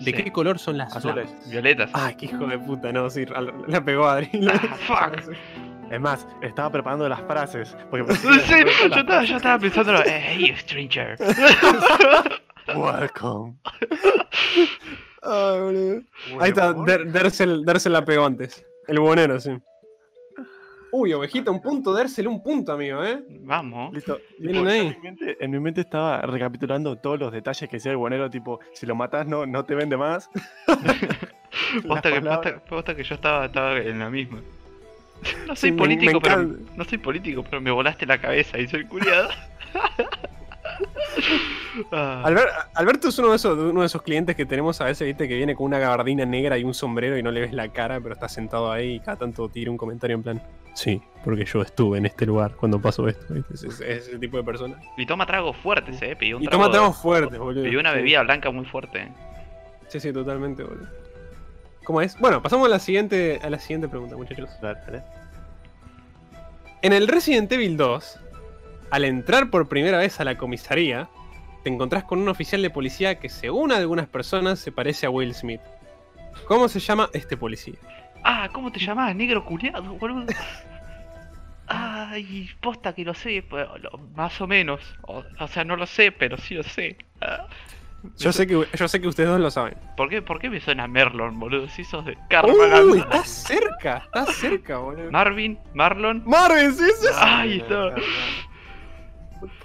[0.00, 0.12] ¿De sí.
[0.12, 1.28] qué color son las Azules.
[1.28, 1.50] flamas?
[1.50, 1.90] Violetas.
[1.92, 3.26] Ay, qué hijo de puta, no, sí,
[3.68, 4.28] la pegó Adri.
[4.50, 4.58] Ah,
[5.20, 5.34] fuck.
[5.94, 7.76] Es más, estaba preparando las frases.
[7.88, 8.28] Porque Sí,
[8.90, 11.16] yo estaba, yo estaba pensando, hey, stranger.
[12.74, 13.54] Welcome.
[15.22, 16.02] Ay, boludo.
[16.40, 18.66] Ahí está, Der- Dersel, Dersel la pegó antes.
[18.88, 19.56] El bonero, sí.
[20.90, 23.22] Uy, ovejita, un punto, Dersel, un punto, amigo, ¿eh?
[23.40, 23.92] Vamos.
[23.94, 24.18] Listo.
[24.38, 24.80] Vienen ahí.
[24.80, 28.28] En mi, mente, en mi mente estaba recapitulando todos los detalles que sea el bonero,
[28.30, 30.28] tipo, si lo matas no, no te vende más.
[31.86, 34.40] Posta que, posta que yo estaba, estaba en la misma.
[35.46, 36.42] No soy Sí, político, me pero.
[36.76, 39.28] No soy político, pero me volaste la cabeza y soy culiado.
[41.90, 45.06] Ah, Albert- Alberto es uno de, esos, uno de esos clientes que tenemos a veces,
[45.06, 47.68] viste, que viene con una gabardina negra y un sombrero y no le ves la
[47.68, 50.42] cara, pero está sentado ahí y cada tanto tira un comentario en plan.
[50.74, 53.34] Sí, porque yo estuve en este lugar cuando pasó esto.
[53.34, 53.54] ¿viste?
[53.54, 54.76] Es, es- es ese tipo de persona.
[54.96, 56.14] y toma tragos fuertes, eh.
[56.16, 57.64] Pidió un Y trago, toma tragos fuertes, boludo.
[57.64, 59.08] Pidió una bebida blanca muy fuerte.
[59.88, 60.86] Sí, sí, totalmente, boludo.
[61.84, 62.18] ¿Cómo es?
[62.18, 64.50] Bueno, pasamos a la siguiente, a la siguiente pregunta, muchachos.
[64.60, 65.02] Dale, dale.
[66.82, 68.20] En el Resident Evil 2,
[68.90, 71.08] al entrar por primera vez a la comisaría,
[71.62, 75.34] te encontrás con un oficial de policía que, según algunas personas, se parece a Will
[75.34, 75.60] Smith.
[76.46, 77.74] ¿Cómo se llama este policía?
[78.22, 79.14] Ah, ¿cómo te llamás?
[79.14, 80.26] Negro culiado, boludo.
[81.66, 84.80] Ay, posta que lo sé, pero lo- más o menos.
[85.02, 86.96] O, o sea, no lo sé, pero sí lo sé.
[88.18, 89.74] Yo sé que, yo sé que ustedes dos lo saben.
[89.96, 91.68] ¿Por qué, ¿Por qué me suena Merlon, boludo?
[91.68, 92.98] Si sos de Karma ¡Uy!
[92.98, 93.12] Land.
[93.14, 95.10] Estás cerca, estás cerca, boludo.
[95.10, 96.22] Marvin, Marlon.
[96.26, 97.14] Marvin, sí, sí, sí.
[97.20, 97.94] Ahí está.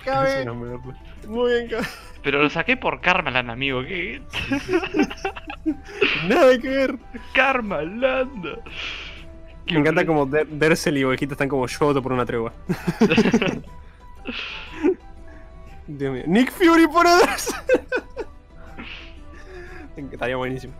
[0.04, 0.45] Cabe.
[1.28, 1.88] Muy bien, cabe.
[2.23, 3.82] Pero lo saqué por Karmaland, amigo.
[3.84, 4.21] ¿Qué?
[6.28, 6.95] Nada que ver.
[7.34, 8.45] Karmaland.
[9.71, 12.52] Me encanta como Der- Dersel y Ovejita están como yo voto por una tregua.
[15.97, 16.23] Dios mío.
[16.28, 17.56] Nick Fury por Dersel.
[20.12, 20.73] Estaría buenísimo.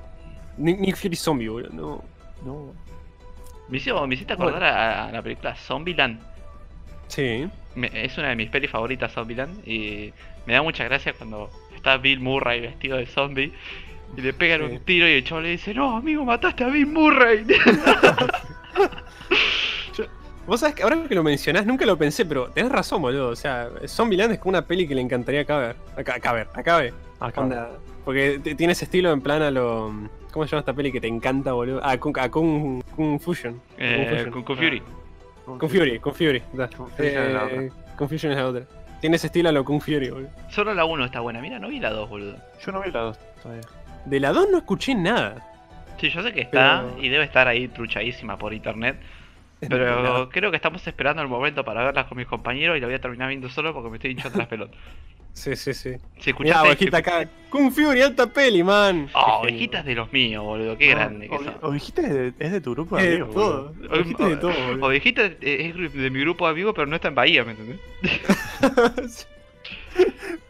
[0.58, 1.70] Nick, Nick Fury zombie, boludo.
[1.74, 2.04] No.
[2.46, 2.74] No.
[3.68, 6.20] Me, hizo, me hiciste acordar a, a la película Zombieland.
[7.08, 7.48] Sí.
[7.76, 9.68] Me- es una de mis pelis favoritas, Zombieland.
[9.68, 10.14] Y
[10.46, 13.52] me da mucha gracia cuando está Bill Murray vestido de zombie.
[14.18, 14.66] Y le pegan Sí.
[14.76, 17.46] un tiro y el chavo le dice: No, amigo, mataste a Bill Murray.
[20.50, 23.30] Vos sabés que ahora que lo mencionás, nunca lo pensé, pero tenés razón, boludo.
[23.30, 25.76] O sea, Zombieland es como una peli que le encantaría acá ver.
[25.96, 26.48] Acá, acá ver,
[27.20, 27.70] acá
[28.04, 29.94] Porque tiene ese estilo en plan a lo.
[30.32, 31.80] ¿Cómo se llama esta peli que te encanta, boludo?
[31.84, 33.62] Ah, Kung, a Kung, Kung Fusion.
[33.78, 34.32] eh, Fusion.
[34.32, 34.82] con, con Fury.
[35.46, 36.44] Kung Fury, Kung Fury.
[36.54, 36.68] da.
[36.68, 38.64] Confusion es la Eh, Confusion es la otra.
[39.02, 40.30] Tiene ese estilo a lo Kung Fury, boludo.
[40.50, 41.42] Solo la 1 está buena.
[41.42, 42.38] Mira, no vi la 2, boludo.
[42.66, 43.64] Yo no vi la dos todavía.
[44.06, 45.46] De la 2 no escuché nada.
[46.00, 48.98] Sí, yo sé que está Pero- y debe estar ahí truchadísima por internet.
[49.62, 52.88] La- Pero creo que estamos esperando el momento para verla con mis compañeros y la
[52.88, 54.78] voy a terminar viendo solo porque me estoy hinchando las pelotas.
[55.34, 55.92] Sí, sí, sí.
[56.20, 56.68] Si Mirá, escuchaste.
[56.68, 57.30] ovejita acá.
[57.50, 59.08] Kung Fury, alta peli, man.
[59.14, 60.78] Oh, ovejitas de los míos, boludo.
[60.78, 61.54] Qué grande que son.
[61.62, 63.70] Ovejita es de, es de tu grupo de Eh, amigos, todo.
[63.74, 63.94] boludo.
[63.96, 64.86] Ovejita de todo, boludo.
[64.88, 67.80] Ovejita eh, es de mi grupo de amigos, pero no está en Bahía, ¿me entendés?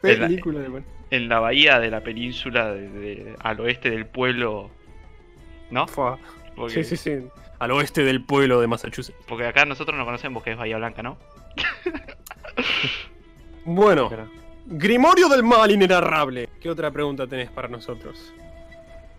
[0.02, 0.86] Película de man.
[1.12, 4.70] En la bahía de la península de- de- al oeste del pueblo.
[5.72, 5.88] ¿No?
[5.88, 6.18] Fua.
[6.56, 7.28] Porque, Sí, sí, sí.
[7.60, 9.18] Al oeste del pueblo de Massachusetts.
[9.28, 11.18] porque acá nosotros no conocemos que es Bahía Blanca, ¿no?
[13.66, 14.10] Bueno.
[14.66, 16.50] Grimorio del Mal Inenarrable.
[16.62, 18.34] ¿Qué otra pregunta tenés para nosotros?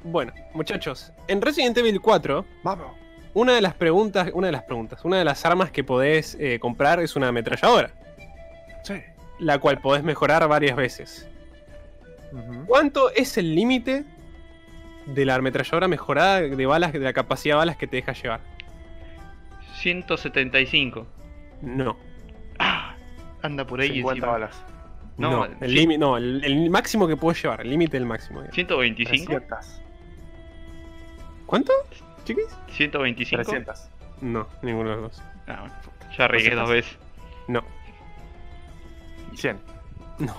[0.02, 2.86] Bueno, muchachos, en Resident Evil 4, Vamos.
[3.34, 6.58] una de las preguntas, una de las preguntas, una de las armas que podés eh,
[6.58, 7.90] comprar es una ametralladora,
[8.82, 8.94] Sí.
[9.40, 11.28] la cual podés mejorar varias veces.
[12.66, 14.04] ¿Cuánto es el límite
[15.14, 18.40] de la ametralladora mejorada de balas, de la capacidad de balas que te deja llevar?
[19.80, 21.06] 175.
[21.62, 21.96] No.
[22.58, 22.94] Ah,
[23.42, 24.32] anda por ahí 50 encima.
[24.32, 24.64] balas.
[25.16, 25.76] No, No, el, sí.
[25.76, 28.40] límite- no, el, el máximo que puedo llevar, el límite del máximo.
[28.40, 28.54] digamos.
[28.54, 29.32] 125.
[29.32, 29.82] 300.
[31.46, 31.72] ¿Cuánto?
[32.24, 32.46] ¿Chiquis?
[32.72, 33.42] 125.
[33.42, 33.88] 300.
[34.22, 35.22] No, ninguno de los dos.
[35.48, 35.74] Ah, bueno,
[36.16, 36.96] ya regué dos veces.
[37.48, 37.62] No,
[39.34, 39.58] 100.
[40.20, 40.34] no.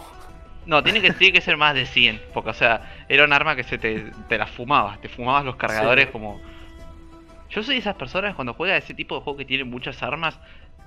[0.66, 2.22] No, tiene que, tiene que ser más de 100.
[2.34, 5.02] Porque, o sea, era un arma que se te, te la fumabas.
[5.02, 6.12] Te fumabas los cargadores Sí.
[6.12, 6.40] como.
[7.50, 10.40] Yo soy de esas personas cuando juega ese tipo de juego que tiene muchas armas.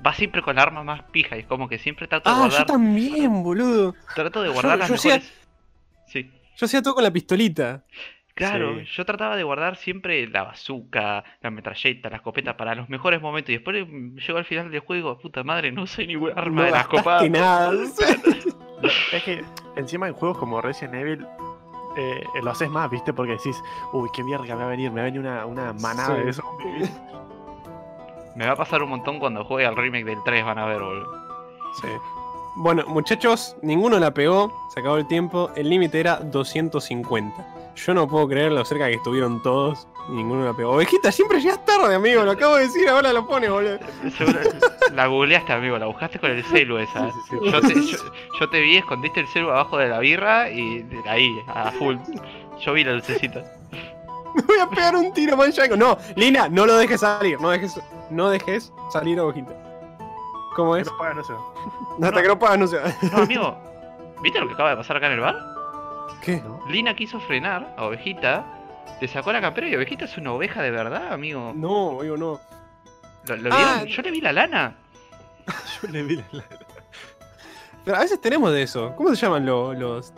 [0.07, 1.37] Va siempre con la arma más pija.
[1.37, 3.95] Y es como que siempre trato de Ah, yo también, boludo.
[4.15, 5.33] Trato de guardar Yo- las yo mejores.
[6.07, 6.31] Sí.
[6.57, 7.85] Yo hacía todo con la pistolita.
[8.35, 8.87] Claro, Sí.
[8.97, 13.51] yo trataba de guardar siempre la bazooka, la metralleta, la escopeta para los mejores momentos.
[13.51, 16.63] Y después mm, llego al final del juego, puta madre, no sé ningún arma No
[16.65, 17.31] de las copadas.
[17.31, 17.71] nada.
[19.13, 19.45] Es que
[19.77, 21.27] encima en juegos como Resident Evil
[21.97, 23.13] eh, lo haces más, ¿viste?
[23.13, 23.57] Porque decís,
[23.93, 26.23] uy, qué mierda me va a venir, me va a venir una, una manada Sí.
[26.27, 26.91] de zombies.
[28.37, 30.81] Me va a pasar un montón cuando juegue al remake del 3, van a ver,
[30.81, 31.07] boludo.
[31.81, 31.87] Sí.
[32.57, 37.73] Bueno, muchachos, ninguno la pegó, se acabó el tiempo, el límite era 250.
[37.77, 40.73] Yo no puedo creer lo cerca que estuvieron todos ninguno la pegó.
[40.73, 43.79] Ovejita, siempre llegas tarde, amigo, lo acabo de decir, ahora lo pones, boludo.
[44.17, 44.41] Seguro-
[44.93, 47.11] la googleaste, amigo, la buscaste con el celu esa.
[47.11, 47.51] Sí, sí, sí.
[47.51, 47.99] Yo te, yo,
[48.41, 51.97] yo te vi, escondiste el celu abajo de la birra y ahí, a full.
[52.61, 53.43] Yo vi la lucecita.
[54.35, 55.77] Me voy a pegar un tiro, manchaco.
[55.77, 59.53] No, Lina, no lo dejes salir, no dejes, no dejes salir a Ovejita.
[60.57, 60.85] ¿Cómo es?
[60.85, 61.33] Pero paga, no sé.
[62.03, 62.79] Hasta que no pagas, no sé.
[63.13, 63.57] No, amigo,
[64.23, 65.37] ¿viste lo que acaba de pasar acá en el bar?
[66.23, 66.43] ¿Qué?
[66.69, 68.45] Lina quiso frenar a Ovejita,
[69.01, 71.53] te sacó la campera y Ovejita es una oveja de verdad, amigo.
[71.55, 72.41] No, amigo, no.
[73.27, 73.79] ¿Lo, lo Ah.
[73.81, 73.87] vieron?
[73.87, 74.77] Yo le vi la lana.
[75.83, 76.23] Yo le vi la.
[76.33, 76.45] la-
[77.85, 78.95] Pero a veces tenemos de eso.
[78.97, 80.13] ¿Cómo se llaman lo- los,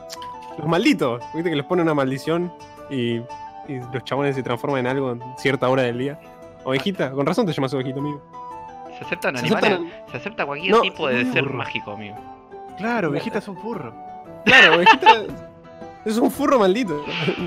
[0.59, 1.23] los malditos?
[1.35, 2.53] ¿Viste que les pone una maldición
[2.91, 3.17] y,
[3.69, 6.21] y los chabones se transforman en algo en cierta hora del día?
[6.65, 8.23] Ovejita, con razón te llamas ovejita, amigo.
[8.99, 9.71] Se aceptan Se animales.
[9.73, 11.55] aceptan- Se acepta cualquier No, tipo de ser burro.
[11.59, 12.17] mágico, amigo.
[12.79, 13.95] Claro, viejita es un furro.
[14.45, 15.09] Claro, ovejita
[16.07, 17.05] es un furro maldito.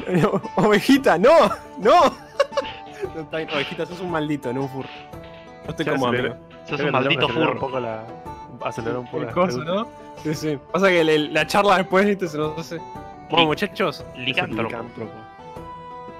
[0.56, 1.32] Ovejita, no,
[1.78, 2.13] no.
[3.15, 4.89] No, Ovejita, sos un maldito, no un furro.
[5.65, 6.36] Yo estoy como amigo.
[6.67, 7.60] Sos un maldito acelerar Un furro.
[7.60, 8.06] poco la...
[8.63, 9.63] Acelerar un poco El la coso.
[9.63, 9.88] ¿no?
[10.24, 10.60] Sí, sí.
[10.72, 12.80] Pasa que la charla después, viste, se nos hace.
[13.30, 14.76] Bueno, muchachos, licántropo.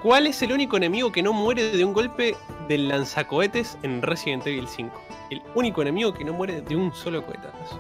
[0.02, 2.36] ¿Cuál es el único enemigo que no muere de un golpe
[2.70, 5.02] del lanzacohetes en Resident Evil 5?
[5.30, 7.80] El único enemigo que no muere de un solo cohetazo.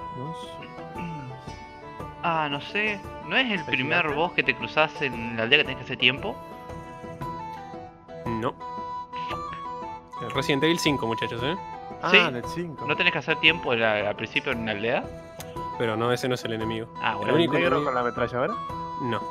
[2.24, 3.00] Ah, no sé.
[3.28, 4.16] ¿No es el ¿El primer gigante?
[4.18, 6.36] boss que te cruzas en la aldea que tenés que hacer tiempo?
[8.26, 8.54] No.
[10.22, 11.56] El Resident Evil 5, muchachos, ¿eh?
[12.02, 12.18] Ah, Sí.
[12.34, 12.86] del 5.
[12.86, 15.04] ¿No tenés que hacer tiempo al principio en una aldea?
[15.78, 16.88] Pero no, ese no es el enemigo.
[17.02, 17.34] Ah, El bueno.
[17.36, 18.54] único negro enemigo- con la ametralladora?
[19.02, 19.22] No.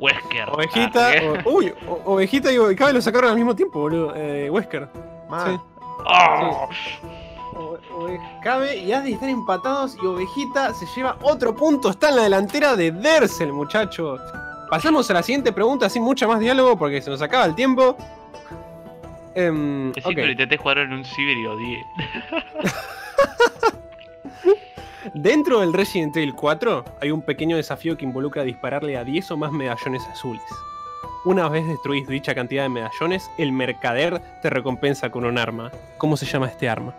[0.00, 0.50] Wesker.
[0.50, 1.10] Ovejita.
[1.12, 4.12] Ah, uy, o- Ovejita y Ovecabe lo sacaron al mismo tiempo, boludo.
[4.16, 4.88] Eh, Wesker.
[5.30, 5.60] Mal.
[6.04, 6.68] ¡Oh!
[7.54, 11.90] Ovecabe y Adi están empatados y Ovejita se lleva otro punto.
[11.90, 14.20] Está en la delantera de Dersel, muchachos.
[14.70, 17.96] Pasamos a la siguiente pregunta sin mucho más diálogo porque se nos acaba el tiempo.
[19.34, 20.14] Em, Es ok.
[20.14, 21.84] que lo intenté jugar en un ciber y odié.
[25.14, 29.36] Dentro del Resident Evil 4 hay un pequeño desafío que involucra dispararle a 10 o
[29.36, 30.42] más medallones azules.
[31.26, 35.70] Una vez destruís dicha cantidad de medallones, el mercader te recompensa con un arma.
[35.98, 36.94] ¿Cómo se llama este arma?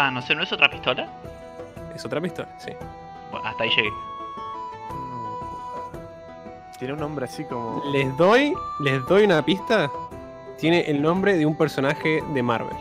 [0.00, 1.08] Ah, no sé, ¿no es otra pistola?
[1.94, 2.70] Es otra pistola, sí.
[3.32, 3.90] Bueno, hasta ahí llegué.
[6.78, 7.82] Tiene un nombre así como.
[7.90, 9.90] Les doy, les doy una pista.
[10.58, 12.76] Tiene el nombre de un personaje de Marvel.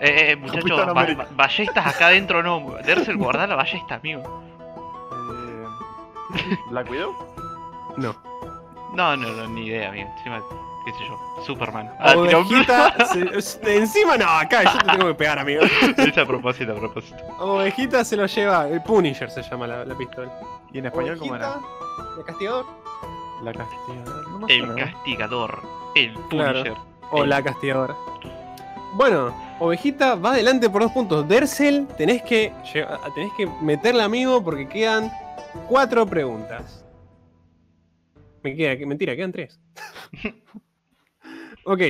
[0.00, 2.72] Eh, eh, muchachos, Capitán ba- ballestas acá adentro no.
[2.84, 4.42] Dersel, guardar la ballesta, amigo.
[5.12, 5.66] Eh,
[6.70, 7.12] ¿La cuidó?
[7.98, 8.14] No.
[8.94, 10.08] No, no, no, ni idea, amigo.
[10.16, 10.42] Encima,
[10.84, 11.92] qué sé yo, Superman.
[11.98, 12.94] Ah, un- Ovejita,
[13.40, 15.62] se- encima no, acá yo te tengo que pegar, amigo.
[15.96, 17.16] Lo hice a propósito, a propósito.
[17.38, 20.30] Ovejita se lo lleva, el Punisher se llama la, la pistola.
[20.72, 21.56] ¿Y en español cómo era?
[22.18, 22.66] ¿El castigador?
[23.42, 24.28] La castigadora.
[24.38, 24.74] No El ¿no?
[24.76, 25.62] castigador.
[25.94, 26.60] El Claro.
[26.62, 26.78] Punisher.
[27.10, 27.94] O El- la castigadora.
[28.94, 31.26] Bueno, Ovejita va adelante por dos puntos.
[31.28, 35.10] Dersel, tenés que, lle- tenés que meterle amigo porque quedan
[35.68, 36.84] cuatro preguntas.
[38.42, 39.58] Me queda, que- mentira, quedan tres.
[41.64, 41.80] ok.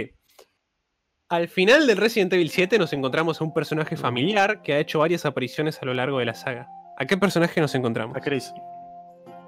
[1.29, 4.99] Al final del Resident Evil 7 nos encontramos a un personaje familiar que ha hecho
[4.99, 6.69] varias apariciones a lo largo de la saga.
[6.99, 8.15] ¿A qué personaje nos encontramos?
[8.17, 8.53] A Chris.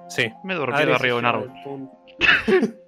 [0.08, 0.32] Sí.
[0.44, 1.52] Me dormí Ares arriba de un árbol.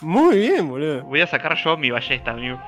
[0.00, 1.02] Muy bien, boludo.
[1.04, 2.60] Voy a sacar yo mi ballesta, amigo.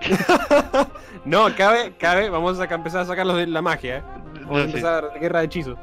[1.24, 4.02] no, cabe, cabe, vamos a saca- empezar a sacar los de la magia, ¿eh?
[4.02, 4.64] Vamos a No, sí.
[4.66, 5.78] empezar guerra de hechizos.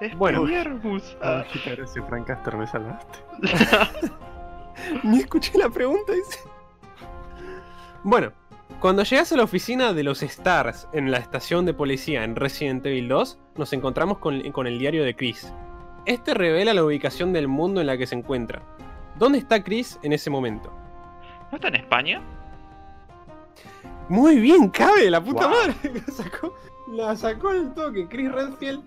[0.00, 0.44] Es Bueno.
[0.44, 1.16] Viermus.
[1.22, 3.18] Ah, gracias, Francaster, me salvaste.
[5.02, 6.40] Ni escuché la pregunta, dice.
[8.02, 8.32] Bueno,
[8.80, 12.84] cuando llegas a la oficina de los Stars en la estación de policía en Resident
[12.86, 15.52] Evil 2, nos encontramos con, con el diario de Chris.
[16.06, 18.62] Este revela la ubicación del mundo en la que se encuentra.
[19.18, 20.72] ¿Dónde está Chris en ese momento?
[21.50, 22.22] ¿No está en España?
[24.08, 25.56] Muy bien, cabe, la puta Wow.
[25.56, 25.74] madre.
[26.06, 26.54] La sacó,
[26.88, 28.82] la sacó al toque, Chris Redfield.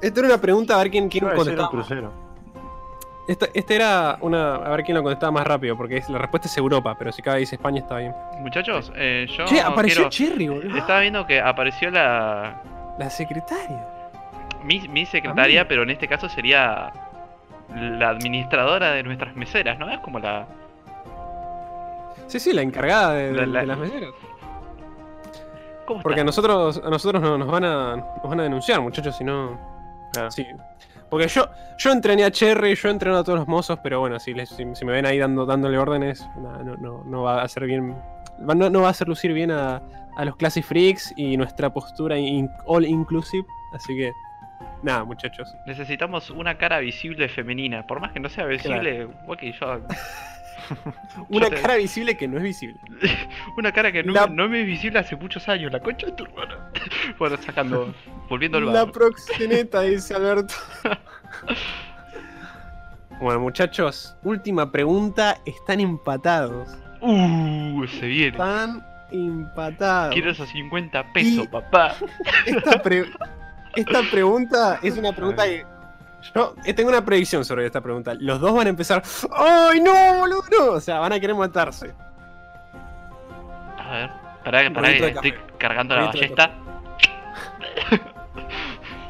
[0.00, 1.70] Esta era una pregunta a ver quién, quién un contestaba.
[3.30, 4.56] Esta, esta era una.
[4.56, 7.22] A ver quién lo contestaba más rápido, porque es- la respuesta es Europa, pero si
[7.22, 8.12] cabe dice España está bien.
[8.40, 10.10] Muchachos, eh, yo che, apareció quiero...
[10.10, 10.76] Cherry, boludo.
[10.76, 12.60] Estaba viendo que apareció la...
[12.98, 13.86] La secretaria.
[14.64, 16.92] Mi, mi secretaria, pero en este caso sería
[17.74, 19.88] la administradora de nuestras meseras, ¿no?
[19.90, 20.46] Es como la...
[22.26, 24.10] Sí, sí, la encargada de, de- La- la- de las meseras.
[25.86, 29.16] ¿Cómo Porque a nosotros, a nosotros no- nos, van a, nos van a denunciar, muchachos,
[29.16, 29.58] si no.
[30.12, 30.30] Claro.
[30.30, 30.44] Sí.
[31.10, 34.32] Porque yo, yo entrené a Cherry, yo entrené a todos los mozos, pero bueno, si,
[34.32, 37.64] les- si, si me ven ahí dando, dándole órdenes, no, no, no va a hacer
[37.66, 37.94] bien.
[38.38, 39.82] No, no va a hacer lucir bien a,
[40.16, 43.44] a los Classic Freaks y nuestra postura in- all inclusive.
[43.74, 44.12] Así que,
[44.82, 45.54] nada, muchachos.
[45.66, 47.86] Necesitamos una cara visible femenina.
[47.86, 49.80] Por más que no sea visible, ok, yo.
[51.28, 52.78] Una te- cara visible que no es visible.
[53.58, 55.72] Una cara que no, La- no me es visible hace muchos años.
[55.72, 56.70] La concha de tu hermana.
[57.18, 57.92] bueno, sacando.
[58.30, 58.92] Volviendo al La bar.
[58.92, 60.54] proxeneta, dice Alberto.
[63.20, 65.36] bueno, muchachos, última pregunta.
[65.44, 66.70] Están empatados.
[67.02, 68.28] Uh, se viene.
[68.28, 70.14] Están empatados.
[70.14, 71.94] Quiero esos 50 pesos, Y- papá.
[72.46, 73.10] Esta, pre-
[73.76, 75.66] esta pregunta es una pregunta que.
[76.34, 78.14] Yo eh, tengo una predicción sobre esta pregunta.
[78.20, 79.02] Los dos van a empezar.
[79.36, 80.42] ¡Ay, no, boludo!
[80.58, 80.64] no!
[80.72, 81.92] O sea, van a querer matarse.
[83.78, 84.10] A ver,
[84.44, 86.50] pará, pará que estoy cargando la ballesta.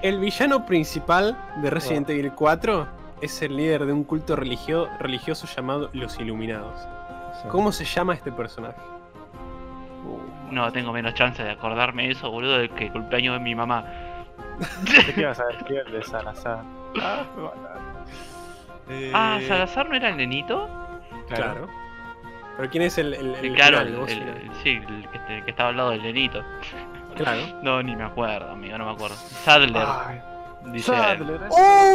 [0.02, 2.88] El villano principal de Resident Evil 4
[3.20, 6.80] es el líder de un culto religio- religioso llamado Los Iluminados.
[7.50, 8.80] ¿Cómo se llama este personaje?
[10.50, 13.54] No tengo menos chance de acordarme de eso, boludo, del que el cumpleaños de mi
[13.54, 13.84] mamá.
[15.14, 16.62] ¿Qué ibas a decir el de Salazar?
[17.00, 17.22] Ah.
[18.88, 20.68] Eh, Ah, ¿Salazar no era el nenito?
[21.28, 21.68] Claro.
[22.56, 24.10] Pero ¿quién es el, el, el claro, final, el, vos?
[24.10, 26.42] el- el- sí, el que, el que estaba al lado del nenito.
[27.16, 27.40] Claro.
[27.62, 29.16] No, ni me acuerdo, amigo, no me acuerdo.
[29.16, 30.20] Sadler, Ay,
[30.72, 30.92] dice.
[30.92, 31.40] Sadler,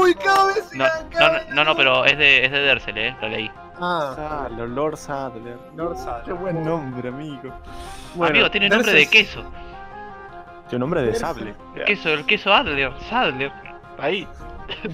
[0.02, 3.16] ¡Uy, cada vez No, no, no, no, no, pero es de, es de Dersel, eh,
[3.22, 3.52] lo leí.
[3.80, 5.58] Ah, Sadler, Lord Sadler.
[5.76, 6.24] Lord Sadler.
[6.26, 7.54] Qué buen nombre, amigo.
[8.14, 9.44] Bueno, amigo, tiene nombre de queso.
[10.70, 11.26] Tu nombre de Dersel.
[11.26, 11.56] sable.
[11.86, 13.52] Queso, el queso Adler, Sadler.
[14.00, 14.28] Ahí.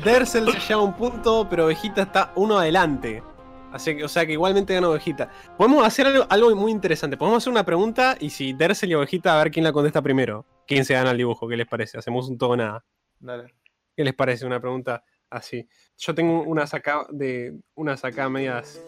[0.03, 3.23] Dersel se lleva un punto, pero Vegeta está uno adelante.
[3.71, 5.29] Así que, o sea que igualmente gana Vegeta.
[5.57, 7.15] Podemos hacer algo, algo muy interesante.
[7.17, 10.45] Podemos hacer una pregunta y si Dersel y Vegeta, a ver quién la contesta primero.
[10.67, 11.47] ¿Quién se gana el dibujo?
[11.47, 11.97] ¿Qué les parece?
[11.97, 12.83] Hacemos un todo o nada.
[13.19, 13.53] Dale.
[13.95, 15.67] ¿Qué les parece una pregunta así?
[15.97, 17.53] Yo tengo unas acá de.
[17.75, 18.81] unas acá medias.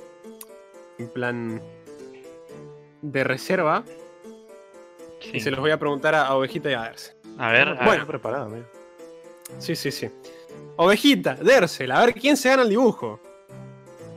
[0.97, 1.61] En plan.
[3.01, 3.83] de reserva.
[5.19, 5.31] Sí.
[5.35, 7.15] Y se los voy a preguntar a, a Ovejita y a Dersel.
[7.37, 7.91] A ver, a Bueno.
[7.91, 8.05] ver.
[8.07, 8.65] preparado, amigo.
[9.59, 10.09] Sí, sí, sí.
[10.75, 13.19] Ovejita, Dersel, a ver quién se gana el dibujo.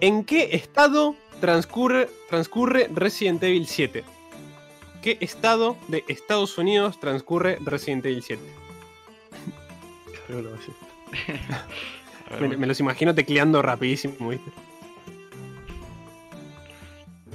[0.00, 4.04] ¿En qué estado transcurre, transcurre Resident Evil 7?
[5.02, 8.42] ¿Qué estado de Estados Unidos transcurre Resident Evil 7?
[10.26, 10.74] Creo que lo voy a decir.
[12.28, 14.50] A ver, Me, me los imagino tecleando rapidísimo, ¿viste?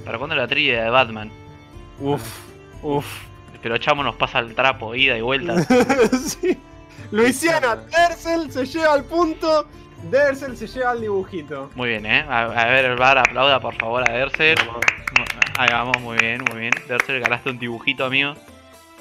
[0.04, 1.30] ¿Para cuándo la trivia de Batman?
[1.98, 2.22] Uf,
[2.82, 3.06] uf.
[3.62, 5.62] Pero Chamo nos pasa el trapo, ida y vuelta.
[6.26, 6.58] sí.
[7.12, 9.66] Luisiana, Dersel se lleva al punto.
[10.10, 11.70] Dersel se lleva al dibujito.
[11.74, 12.24] Muy bien, ¿eh?
[12.28, 14.56] A, a ver, el bar aplauda por favor a Dersel.
[15.56, 16.72] Ahí vamos, muy bien, muy bien.
[16.88, 18.34] Dersel, ganaste un dibujito, amigo.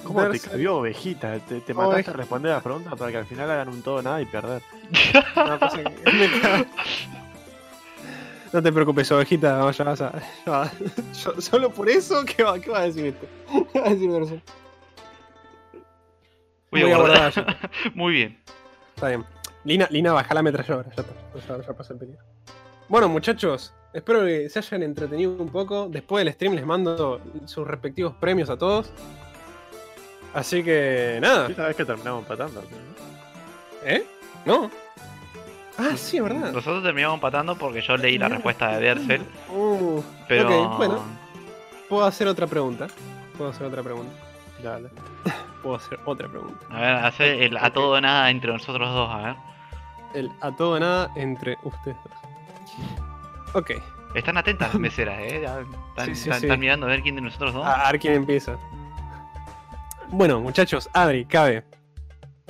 [0.03, 0.49] ¿Cómo te Dersel.
[0.51, 1.39] cambió ovejita?
[1.39, 4.01] Te, te Ovej- mataste a responder las preguntas para que al final hagan un todo
[4.01, 4.61] nada y perder.
[5.35, 5.57] No,
[6.13, 6.65] me cago.
[8.53, 10.11] No te preocupes, ovejita, ya vas a.
[10.45, 10.71] ya va-
[11.23, 13.15] yo- solo por eso, ¿qué va, qué va a decir?
[13.71, 14.41] ¿Qué va a decir Dersel?
[16.69, 17.33] Voy a Voy a guardar.
[17.33, 18.37] guardar Muy bien.
[18.95, 19.25] Está bien.
[19.63, 21.57] Lina, Lina, baja la ametralladora, ya está.
[21.57, 22.23] Ya, ya pasa el peligro.
[22.87, 25.87] Bueno, muchachos, espero que se hayan entretenido un poco.
[25.89, 28.91] Después del stream les mando sus respectivos premios a todos.
[30.33, 31.49] Así que nada.
[31.49, 32.61] Esta vez que terminamos empatando.
[32.61, 33.87] ¿no?
[33.87, 34.05] ¿Eh?
[34.45, 34.71] ¿No?
[35.77, 36.51] Ah, sí, es verdad.
[36.51, 39.21] Nosotros terminamos empatando porque yo leí la respuesta de Dersel.
[39.49, 40.65] Uh, Pero.
[40.65, 41.03] Ok, bueno.
[41.87, 42.87] Puedo hacer otra pregunta.
[43.37, 44.13] Puedo hacer otra pregunta.
[44.63, 44.89] Dale.
[45.63, 46.65] Puedo hacer otra pregunta.
[46.69, 49.50] A ver, hacer el a todo o nada entre nosotros dos, a ver.
[50.13, 53.55] El a todo o nada entre ustedes dos.
[53.55, 53.71] Ok.
[54.15, 55.39] Están atentas las meseras, eh.
[55.43, 56.45] Ya Están, Sí, sí, están- sí.
[56.47, 57.65] están mirando a ver quién de nosotros dos.
[57.65, 58.57] A ver quién empieza.
[60.09, 61.63] Bueno, muchachos, Adri, cabe.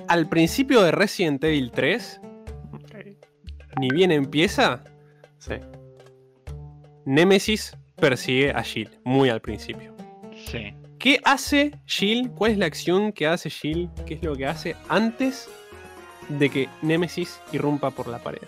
[0.08, 2.20] Al principio de Resident Evil 3,
[3.80, 4.84] ni bien empieza,
[5.38, 5.54] Sí.
[7.06, 9.96] Nemesis persigue a Jill, muy al principio.
[10.48, 10.74] Sí.
[11.00, 12.32] ¿Qué hace Jill?
[12.32, 13.90] ¿Cuál es la acción que hace Jill?
[14.06, 15.50] ¿Qué es lo que hace antes
[16.40, 18.42] de que Nemesis irrumpa por la pared?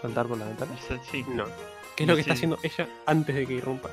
[0.00, 0.72] Saltar por la ventana.
[1.10, 1.24] Sí.
[1.28, 1.44] No.
[1.96, 3.90] ¿Qué es lo que está haciendo ella antes de que irrumpa?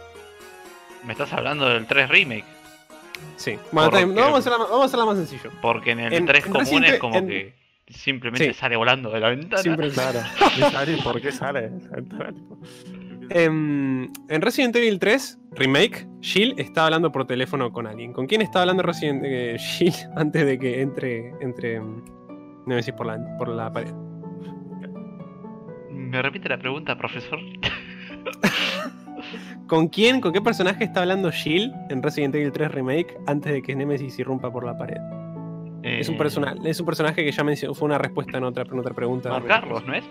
[1.05, 2.45] Me estás hablando del 3 Remake.
[3.35, 3.57] Sí.
[3.71, 5.51] Bueno, vamos, a hacerla, más- vamos a hacerla más sencillo.
[5.62, 7.56] Porque en el En- 3 en común es como en- que
[7.87, 8.54] simplemente Sí.
[8.54, 9.62] sale volando de la ventana.
[9.62, 10.19] Siempre Claro.
[10.58, 10.97] ¿Y sale?
[11.04, 11.71] ¿Por qué sale?
[13.31, 18.12] Em, en Resident Evil 3 Remake, Jill está hablando por teléfono con alguien.
[18.13, 21.81] ¿Con quién está hablando Resident eh, Jill antes de que entre, entre
[22.70, 23.94] Nemesis por la, por la pared?
[25.92, 27.40] ¿Me repite la pregunta, profesor?
[29.67, 33.62] ¿Con quién, con qué personaje está hablando Jill en Resident Evil 3 Remake antes de
[33.62, 34.98] que Nemesis irrumpa por la pared?
[35.84, 38.63] Es un, Eh, personal, es un personaje que ya mencionó, fue una respuesta en otra,
[38.63, 39.42] en otra pregunta.
[39.48, 40.04] Carlos, ¿no es?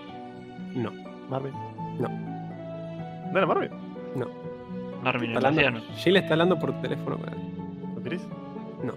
[0.74, 0.92] No.
[1.28, 1.52] Marvin.
[1.98, 2.08] No.
[2.08, 3.70] ¿No era Marvin?
[5.02, 5.80] Marvin Está hablando-.
[5.96, 7.18] Jill está hablando por teléfono.
[7.18, 8.22] con- ¿Con Chris?
[8.82, 8.92] No.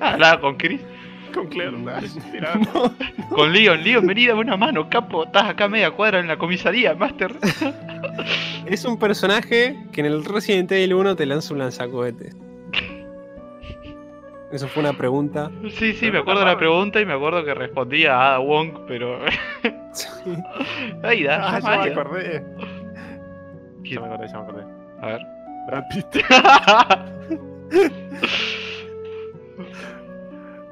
[0.00, 0.80] Ah, hablaba con Chris.
[1.34, 1.76] Con Claire.
[2.74, 2.94] No.
[3.30, 3.82] Con Leon.
[3.82, 5.24] Leon, vení, dame una mano, capo.
[5.24, 7.34] Estás acá a media cuadra en la comisaría, Master.
[8.66, 12.34] Es un personaje que en el Resident Evil 1 te lanza un lanzacohetes.
[14.52, 15.50] Eso fue una pregunta.
[15.70, 18.70] Sí, sí, me acuerdo de la pregunta y me acuerdo que respondía a Ada Wong,
[18.86, 19.18] pero.
[19.92, 20.08] Sí.
[21.02, 22.42] Aida, Ah, ya me acordé.
[23.82, 24.64] Ya me acordé, ya me acordé.
[25.02, 25.20] A ver.
[25.66, 26.06] Brad Pitt.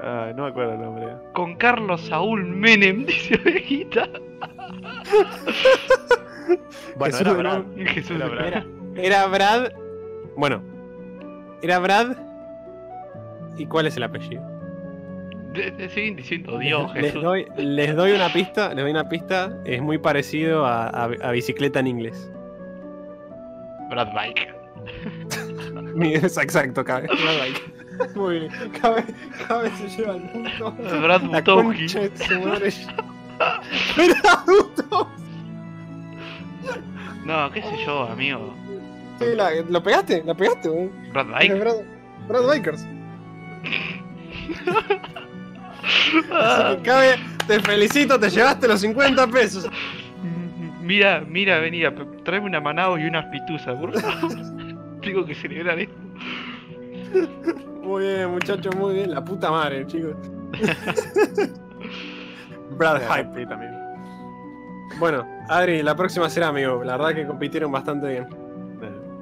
[0.05, 1.07] Ay, no me acuerdo el nombre.
[1.33, 4.09] Con Carlos Saúl Menem, dice Ovejita.
[6.95, 7.63] Bueno, Jesús era Brad.
[7.87, 8.47] Jesús Era Brad.
[8.47, 9.71] Era, era Brad.
[10.35, 10.61] Bueno.
[11.61, 12.17] Era Brad.
[13.57, 14.41] ¿Y cuál es el apellido?
[15.89, 17.21] Siguen diciendo Dios, les, Jesús.
[17.23, 18.69] doy, les doy una pista.
[18.73, 19.55] Les doy una pista.
[19.65, 22.31] Es muy parecido a, a- a bicicleta en inglés.
[23.89, 24.53] Brad Bike.
[26.01, 27.07] Es exacto, cabe.
[28.15, 28.51] Muy bien.
[28.81, 29.03] Cabe,
[29.47, 30.71] cabe se lleva el punto.
[31.01, 31.87] Brad La Butowski.
[32.35, 32.61] Brad.
[37.25, 38.53] No, qué sé yo, amigo.
[39.19, 40.23] Sí, la- ¿Lo pegaste?
[40.25, 40.89] ¿La pegaste, güey?
[41.11, 41.59] Brad Es Bike.
[41.59, 41.75] Brad,
[42.27, 42.85] Brad Bikers.
[46.31, 47.15] Así que cabe,
[47.47, 49.69] te felicito, te llevaste los 50 pesos.
[50.81, 51.93] Mira, mira, venía,
[52.25, 53.93] tráeme una manao y unas pituzas, favor.
[55.01, 55.95] Tengo que celebrar esto.
[57.83, 59.11] Muy bien, muchachos, muy bien.
[59.11, 60.15] La puta madre, chicos.
[62.77, 63.39] Brad Hype.
[63.41, 63.73] Sí, también.
[64.99, 66.83] Bueno, Adri, la próxima será, amigo.
[66.83, 68.27] La verdad que compitieron bastante bien.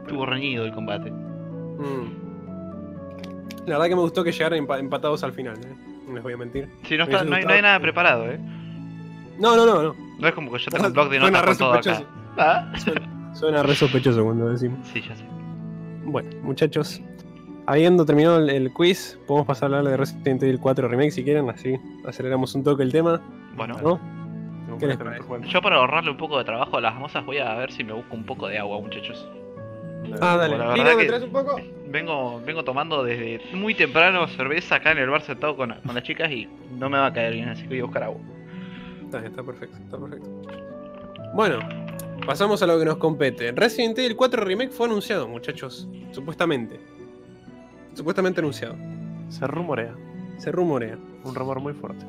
[0.04, 1.10] Estuvo reñido el combate.
[1.12, 2.22] Mm.
[3.68, 5.76] La verdad que me gustó que llegaran empa- empatados al final, ¿eh?
[6.08, 6.68] No les voy a mentir.
[6.84, 8.40] Sí, no, está, no, hay, no gustado hay nada preparado, eh.
[9.40, 9.96] No, no, no, no.
[10.20, 12.04] No es como que yo tengo un blog de Suena notas con todo acá.
[12.38, 12.74] Ah,
[13.34, 14.80] Suena re sospechoso cuando decimos.
[14.92, 15.24] Sí, ya sé.
[16.04, 17.02] Bueno, muchachos.
[17.68, 21.24] Habiendo terminado el, el quiz, podemos pasar a hablar de Resident Evil 4 Remake si
[21.24, 23.22] quieren, así aceleramos un toque el tema,
[23.56, 24.00] Bueno,
[24.80, 25.42] ¿Qué les jugar.
[25.44, 27.94] yo para ahorrarle un poco de trabajo a las mozas voy a ver si me
[27.94, 29.28] busco un poco de agua, muchachos.
[30.20, 30.58] Ah, dale.
[30.58, 31.60] la verdad Lina, ¿me que- traes un poco?
[31.90, 36.04] Vengo, vengo tomando desde muy temprano cerveza acá en el bar sentado con, con las
[36.04, 36.48] chicas y
[36.80, 38.22] no me va a caer bien, así que voy a buscar agua.
[39.04, 40.30] Está, está perfecto, está perfecto.
[41.36, 41.60] Bueno,
[42.26, 43.52] pasamos a lo que nos compete.
[43.52, 45.88] Resident Evil 4 Remake fue anunciado, muchachos.
[46.12, 46.80] Supuestamente.
[47.94, 48.76] Supuestamente anunciado.
[49.30, 49.96] Se rumorea.
[50.38, 50.98] Se rumorea.
[51.24, 52.06] Un rumor muy fuerte.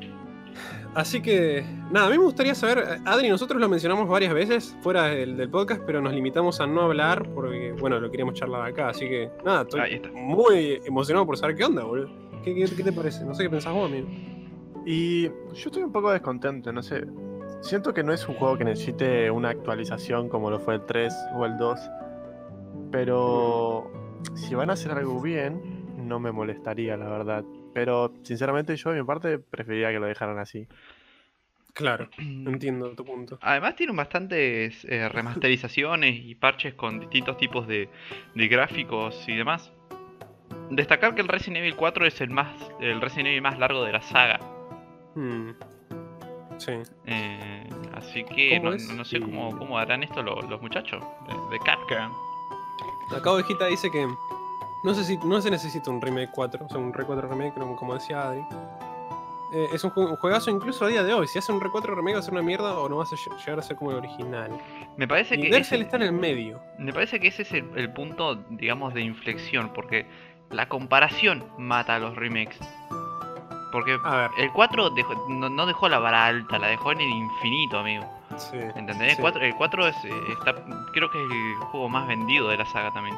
[0.95, 5.05] Así que, nada, a mí me gustaría saber, Adri, nosotros lo mencionamos varias veces fuera
[5.05, 8.89] del, del podcast, pero nos limitamos a no hablar porque, bueno, lo queríamos charlar acá.
[8.89, 12.09] Así que, nada, estoy muy emocionado por saber qué onda, boludo.
[12.43, 13.25] ¿Qué, qué, qué te parece?
[13.25, 14.07] No sé qué pensás vos, amigo.
[14.85, 17.05] Y yo estoy un poco descontento, no sé.
[17.61, 21.13] Siento que no es un juego que necesite una actualización como lo fue el 3
[21.37, 21.79] o el 2.
[22.91, 23.89] Pero
[24.35, 25.72] si van a hacer algo bien,
[26.03, 27.43] no me molestaría, la verdad.
[27.73, 30.67] Pero sinceramente yo de mi parte preferiría que lo dejaran así.
[31.73, 33.39] Claro, entiendo tu punto.
[33.41, 37.89] Además tienen bastantes eh, remasterizaciones y parches con distintos tipos de,
[38.35, 39.71] de gráficos y demás.
[40.69, 42.47] Destacar que el Resident Evil 4 es el más
[42.79, 44.39] el Resident Evil más largo de la saga.
[45.15, 45.51] Hmm.
[46.57, 46.73] Sí.
[47.05, 51.59] Eh, así que ¿Cómo no, sé cómo, cómo harán esto lo- los muchachos de, de
[51.65, 52.13] Capcom.
[53.15, 54.07] Acá Ovejita dice que
[54.83, 57.53] no, sé si, no se necesita un remake 4, o sea, un re 4 remake,
[57.77, 58.41] como, decía Adri.
[59.55, 61.27] Eh, es un, ju- un juegazo incluso a día de hoy.
[61.27, 63.37] Si hace un re 4 remake va a ser una mierda o no va a
[63.45, 64.49] llegar a ser como el original.
[64.97, 66.59] Me parece Y que ese, está en el medio.
[66.79, 70.07] me parece que ese es el, el punto, digamos, de inflexión, porque
[70.49, 72.57] la comparación mata a los remakes.
[73.71, 73.97] Porque
[74.37, 78.05] el 4 dejó- no, no dejó la vara alta, la dejó en el infinito, amigo.
[78.37, 78.57] sí.
[78.75, 79.13] ¿Entendés?
[79.13, 79.15] Sí.
[79.17, 80.55] El 4, el 4 es, eh, está,
[80.93, 83.15] creo que es el juego más vendido de la saga también.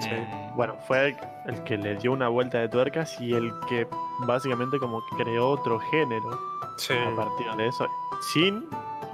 [0.00, 0.08] Sí.
[0.10, 1.16] Eh, Bueno, fue
[1.46, 3.86] el, que le dio una vuelta de tuercas y el que
[4.20, 6.38] básicamente como creó otro género
[6.78, 6.94] Sí.
[6.94, 7.86] a partir de eso.
[8.32, 8.66] Sin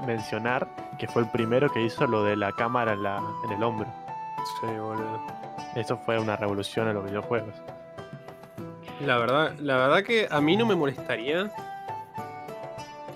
[0.06, 0.66] mencionar
[0.98, 3.86] que fue el primero que hizo lo de la cámara en, la, en el hombro.
[4.60, 5.20] Sí, boludo.
[5.76, 7.54] Eso fue una revolución en los videojuegos.
[9.00, 11.50] La verdad, la verdad que a mí no me molestaría.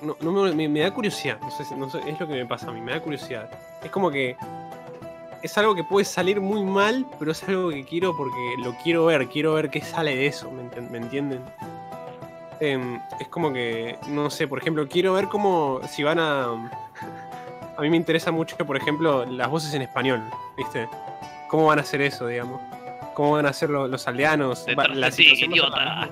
[0.03, 1.39] No, no me, me- me da curiosidad.
[1.41, 3.49] No sé, no sé, es lo que me pasa a mí, me da curiosidad.
[3.83, 4.37] Es como que
[5.45, 9.05] es algo que puede salir muy mal, pero es algo que quiero porque lo quiero
[9.07, 11.41] ver, quiero ver qué sale de eso, ¿me, entienden?
[12.61, 16.47] Em, es como que, no sé, por ejemplo, quiero ver cómo, si van a...
[17.77, 20.23] a mí me interesa mucho, por ejemplo, las voces en español,
[20.57, 20.89] ¿viste?
[21.49, 22.61] ¿Cómo van a hacer eso, digamos?
[23.15, 24.67] ¿Cómo van a hacer lo- los aldeanos?
[24.79, 25.47] Va- la idiota.
[25.47, 26.11] misma.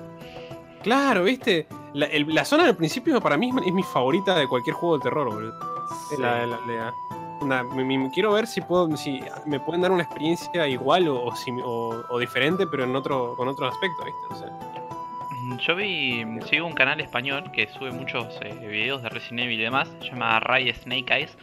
[0.83, 1.65] Claro, ¿viste?
[1.93, 4.97] La, el- la zona del principio para mí es, es mi favorita de cualquier juego
[4.97, 5.53] de terror, boludo.
[6.09, 6.21] Sí.
[6.21, 6.93] La de la aldea.
[8.13, 11.25] Quiero ver si puedo, si me pueden dar una experiencia igual o,
[12.09, 14.45] o diferente, pero en otro, con otro aspecto, ¿viste?
[15.41, 19.59] Mm, Yo vi, sigo un canal español que sube muchos eh, videos de Resident Evil
[19.59, 21.37] y demás, se llama Ray Snake Eyes.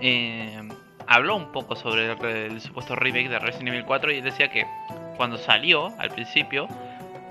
[0.00, 0.68] Eh,
[1.06, 2.12] habló un poco sobre
[2.46, 4.66] el, supuesto remake de Resident Evil 4 y decía que
[5.16, 6.68] cuando salió al principio,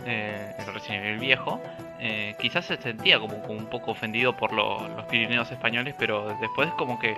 [0.05, 1.61] eh, el Resident Evil viejo,
[1.99, 6.69] eh, quizás se sentía como, un poco ofendido por lo- los Pirineos españoles, pero después
[6.77, 7.15] como que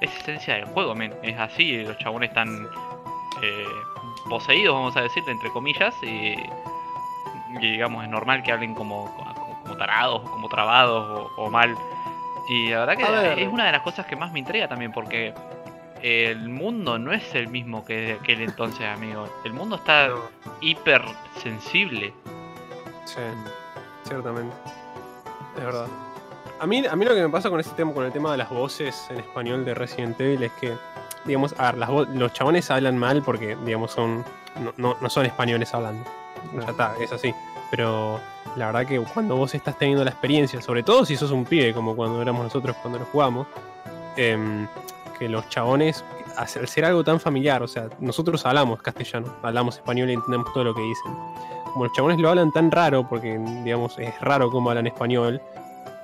[0.00, 1.14] es esencia del juego, men.
[1.22, 2.68] Es así, los chabones están
[3.42, 3.64] eh,
[4.28, 6.34] poseídos, vamos a decirle, entre comillas, y,
[7.50, 11.50] y digamos es normal que hablen como, como, como tarados, o como trabados o, o
[11.50, 11.76] mal.
[12.48, 13.38] Y la verdad que ver.
[13.38, 15.34] es una de las cosas que más me intriga también, porque
[16.02, 19.28] el mundo no es el mismo que de aquel entonces, amigo.
[19.44, 20.10] El mundo está
[20.60, 21.02] hiper
[21.36, 22.12] sensible.
[23.04, 23.20] Sí,
[24.04, 24.54] ciertamente.
[25.56, 25.86] Es verdad.
[26.60, 28.38] A mí, a mí lo que me pasa con este tema, con el tema de
[28.38, 30.76] las voces en español de Resident Evil es que,
[31.24, 34.24] digamos, a ver, las los chabones hablan mal porque, digamos, son
[34.60, 36.04] no, no- no son españoles hablando.
[36.54, 37.32] Ya está, es así.
[37.70, 38.18] Pero
[38.56, 41.72] la verdad que cuando vos estás teniendo la experiencia, sobre todo si sos un pibe,
[41.74, 43.46] como cuando éramos nosotros cuando lo jugamos,
[44.16, 44.66] em,
[45.18, 46.04] que los chabones,
[46.36, 50.64] al ser algo tan familiar, o sea, nosotros hablamos castellano, hablamos español y entendemos todo
[50.64, 51.12] lo que dicen
[51.72, 55.40] como los chabones lo hablan tan raro, porque digamos es raro cómo hablan español,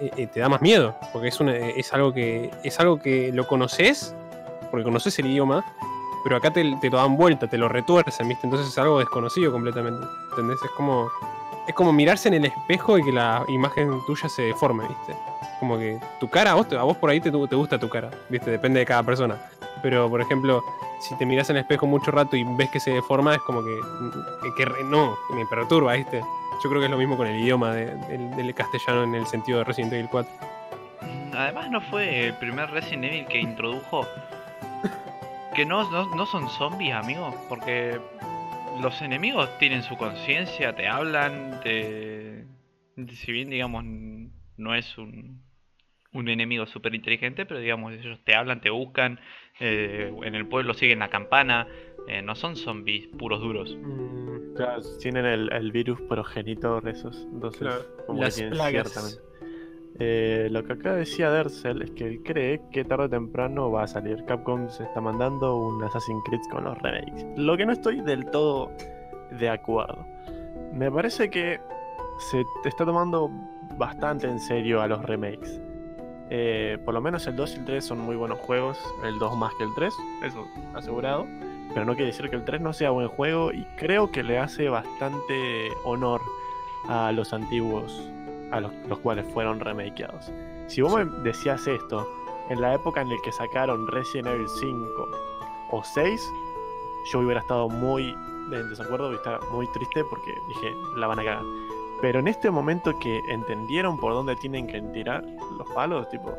[0.00, 3.30] eh, eh, te da más miedo, porque es, una- es algo que es algo que
[3.32, 4.14] lo conoces,
[4.70, 5.64] porque conoces el idioma,
[6.24, 8.46] pero acá te, te lo dan vuelta, te lo retuercen, ¿viste?
[8.46, 10.58] Entonces es algo desconocido completamente, ¿entendés?
[10.64, 11.08] Es como
[11.66, 15.16] es como mirarse en el espejo y que la imagen tuya se deforme, ¿viste?
[15.60, 18.10] Como que tu cara, a vos, a vos por ahí te, te gusta tu cara,
[18.28, 18.50] ¿viste?
[18.50, 19.40] Depende de cada persona.
[19.82, 20.62] Pero, por ejemplo,
[21.00, 23.62] si te miras en el espejo mucho rato y ves que se deforma, es como
[23.64, 23.78] que,
[24.56, 26.20] que, que no, me perturba, ¿viste?
[26.62, 27.94] Yo creo que es lo mismo con el idioma de-
[28.36, 30.32] del, castellano en el sentido de Resident Evil 4.
[31.36, 34.06] Además no fue el primer Resident Evil que introdujo
[35.54, 38.00] que no, no, no son zombies, amigos, porque
[38.80, 42.44] los enemigos tienen su conciencia, te hablan, te...
[43.14, 45.42] Si bien, digamos, no es un,
[46.12, 49.20] un enemigo súper inteligente, pero digamos, ellos te hablan, te buscan,
[49.60, 51.66] eh, en el pueblo siguen la campana,
[52.08, 53.76] eh, no son zombies puros duros.
[54.56, 57.26] Claro, tienen el, el virus progenitor esos.
[57.32, 59.20] Entonces, Claro, como que las tienen plagas.
[60.00, 63.84] Eh, lo que acá decía Dersel es que él cree que tarde o temprano va
[63.84, 64.24] a salir.
[64.24, 67.24] Capcom se está mandando un Assassin's Creed con los remakes.
[67.36, 68.70] Lo que no estoy del todo
[69.38, 70.04] de acuerdo.
[70.72, 71.60] Me parece que
[72.30, 73.30] se está tomando
[73.78, 75.60] bastante en serio a los remakes.
[76.30, 78.78] Eh, por lo menos el 2 y el 3 son muy buenos juegos.
[79.04, 79.94] El 2 más que el 3,
[80.24, 80.44] eso
[80.74, 81.26] asegurado.
[81.74, 84.38] Pero no quiere decir que el 3 no sea buen juego y creo que le
[84.38, 86.22] hace bastante honor
[86.88, 88.00] a los antiguos,
[88.52, 90.30] a los, los cuales fueron remakeados.
[90.68, 92.08] Si vos me decías esto,
[92.50, 95.08] en la época en la que sacaron Resident Evil 5
[95.72, 96.32] o 6,
[97.12, 98.14] yo hubiera estado muy
[98.52, 101.44] en desacuerdo y estaba muy triste porque dije, la van a cagar.
[102.00, 105.24] Pero en este momento que entendieron por dónde tienen que tirar
[105.56, 106.36] los palos, tipo,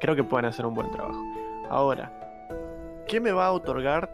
[0.00, 1.20] creo que pueden hacer un buen trabajo.
[1.70, 2.12] Ahora,
[3.06, 4.10] ¿qué me va a otorgar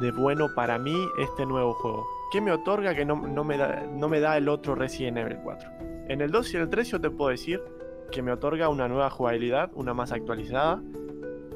[0.00, 2.06] de bueno para mí este nuevo juego?
[2.32, 5.38] ¿Qué me otorga que no, no me, da, no me da el otro Resident Evil
[5.42, 5.68] 4?
[6.08, 7.62] En el 2 y el 3 yo te puedo decir
[8.10, 10.82] que me otorga una nueva jugabilidad, una más actualizada,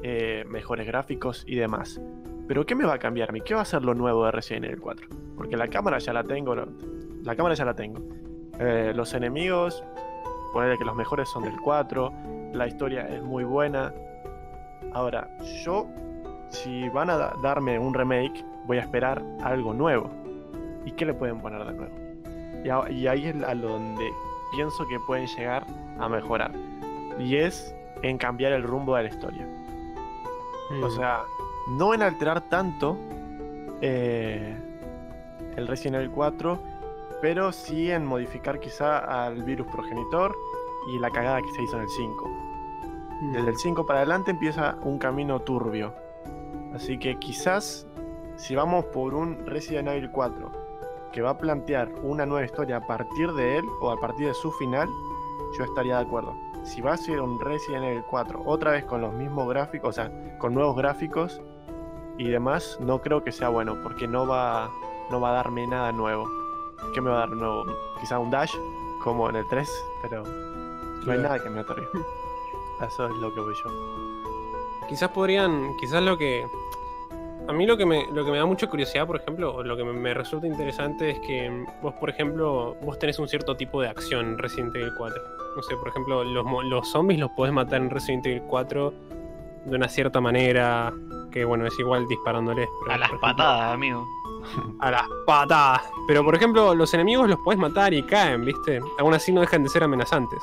[0.03, 2.01] eh, mejores gráficos y demás.
[2.47, 3.41] Pero ¿qué me va a cambiar a mí?
[3.41, 5.07] ¿Qué va a ser lo nuevo de Resident Evil 4?
[5.37, 6.67] Porque la cámara ya la tengo, lo-
[7.23, 7.99] la cámara ya la tengo.
[8.59, 9.83] Eh, los enemigos,
[10.53, 12.11] ponerle que los mejores son del 4,
[12.53, 13.93] la historia es muy buena.
[14.93, 15.29] Ahora,
[15.63, 15.87] yo,
[16.49, 20.09] si van a da- darme un remake, voy a esperar algo nuevo.
[20.85, 22.89] ¿Y qué le pueden poner de nuevo?
[22.89, 24.11] Y, ahí es a donde
[24.51, 25.65] pienso que pueden llegar
[25.99, 26.51] a mejorar.
[27.17, 29.47] Y es en cambiar el rumbo de la historia.
[30.71, 30.83] Mm.
[30.83, 31.21] O sea,
[31.69, 32.97] no en alterar tanto
[33.81, 34.55] eh,
[35.55, 36.59] el Resident Evil 4,
[37.21, 40.35] pero sí en modificar quizá al virus progenitor
[40.87, 42.27] y la cagada que se hizo en el 5.
[43.21, 43.31] Mm.
[43.33, 45.93] Desde el 5 para adelante empieza un camino turbio.
[46.73, 47.87] Así que quizás
[48.35, 50.51] si vamos por un Resident Evil 4
[51.11, 54.33] que va a plantear una nueva historia a partir de él o a partir de
[54.33, 54.87] su final,
[55.57, 56.33] yo estaría de acuerdo.
[56.63, 59.93] Si va a ser un Resident Evil 4 otra vez con los mismos gráficos, o
[59.93, 61.41] sea, con nuevos gráficos
[62.17, 64.69] y demás, no creo que sea bueno porque no va,
[65.09, 66.29] no va a darme nada nuevo.
[66.93, 67.65] ¿Qué me va a dar nuevo?
[67.99, 68.53] Quizá un dash
[69.03, 69.69] como en el 3,
[70.01, 70.23] pero
[71.05, 71.87] no hay nada que me otorgue.
[72.87, 74.18] Eso es lo que voy yo.
[74.89, 76.45] Quizás podrían, quizás lo que...
[77.47, 79.75] A mí lo que, me, lo que me da mucha curiosidad, por ejemplo, o lo
[79.75, 83.87] que me, resulta interesante es que vos, por ejemplo, vos tenés un cierto tipo de
[83.87, 85.21] acción en Resident Evil 4.
[85.55, 88.93] No sé, por ejemplo, los, zombies los podés matar en Resident Evil 4
[89.65, 90.93] de una cierta manera,
[91.31, 92.69] que bueno, es igual disparándoles.
[92.83, 94.07] pero, A las ejemplo, patadas, amigo.
[94.79, 95.81] A las patadas.
[96.07, 98.79] Pero por ejemplo, los enemigos los podés matar y caen, ¿viste?
[98.99, 100.39] Aún así no dejan de ser amenazantes.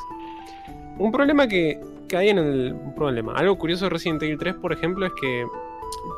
[0.98, 1.80] Un problema que,
[2.14, 2.76] hay en el.
[2.94, 3.34] Problema.
[3.34, 5.46] Algo curioso de Resident Evil 3, por ejemplo, es que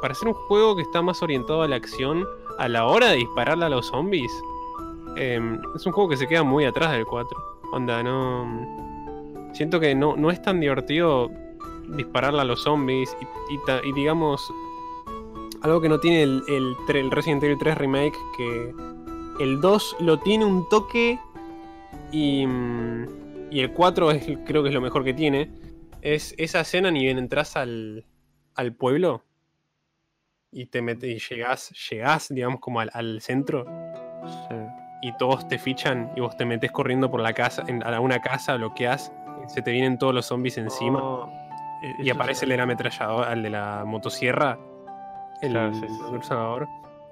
[0.01, 2.26] para ser un juego que está más orientado a la acción,
[2.59, 4.32] a la hora de dispararle a los zombies,
[5.16, 7.39] em, es un juego que se queda muy atrás del 4.
[7.72, 9.55] Onda, no.
[9.55, 11.30] Siento que no, no es tan divertido
[11.97, 13.16] dispararle a los zombies
[13.51, 14.53] y, digamos,
[15.62, 18.74] algo que no tiene el, el, el Resident Evil 3 Remake, que
[19.41, 21.18] el 2 lo tiene un toque
[22.12, 23.07] y, mm,
[23.51, 25.51] y el 4 es, creo que es lo mejor que tiene,
[26.03, 28.07] es esa escena ni bien entras al,
[28.55, 29.22] al pueblo
[30.51, 33.64] y te metes y llegás, llegás, digamos, como al, al centro
[34.49, 34.57] Sí.
[35.03, 38.20] y todos te fichan y vos te metes corriendo por la casa, en, a una
[38.20, 39.12] casa, bloqueas,
[39.46, 41.01] y se te vienen todos los zombies encima.
[41.03, 41.30] Oh,
[42.01, 44.59] Y aparece el del ametrallador, el de la motosierra,
[45.40, 45.94] el Claro, sí, sí,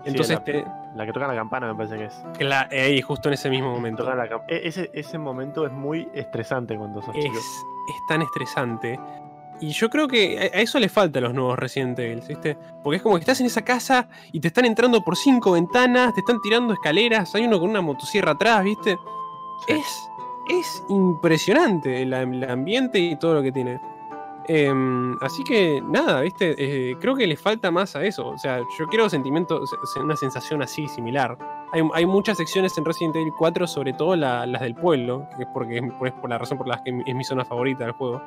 [0.04, 0.64] Entonces, la, te,
[0.96, 2.24] la que toca la campana me parece que es.
[2.38, 6.76] cla- ahí, justo en ese mismo momento, la e- ese, ese momento es muy estresante
[6.76, 7.36] cuando sos es, chico.
[7.88, 8.98] Es tan estresante.
[9.60, 12.58] Y yo creo que a eso le falta a los nuevos Resident Evil, ¿viste?
[12.82, 16.12] Porque es como que estás en esa casa y te están entrando por cinco ventanas,
[16.12, 18.98] te están tirando escaleras, hay uno con una motosierra atrás, ¿viste?
[19.66, 19.72] Sí.
[19.74, 20.10] Es,
[20.50, 23.80] es impresionante el ambiente y todo lo que tiene.
[24.48, 26.54] Em, así que nada, ¿viste?
[26.58, 28.28] Eh, creo que le falta más a eso.
[28.28, 31.36] O sea, yo quiero sentimiento, se- se- una sensación así, similar.
[31.72, 35.42] Hay, hay muchas secciones en Resident Evil 4, sobre todo la- las del pueblo, que
[35.42, 37.84] es porque es por, es por la razón por la que es mi zona favorita
[37.84, 38.22] del juego.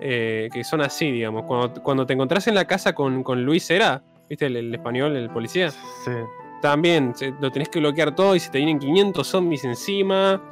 [0.00, 1.44] eh, que son así, digamos.
[1.44, 4.46] Cuando, cuando te encontrás en la casa con, con Luis Era, ¿viste?
[4.46, 5.70] El, el español, el policía.
[5.70, 6.10] Sí.
[6.60, 10.42] También lo tenés que bloquear todo y se te vienen 500 zombies encima.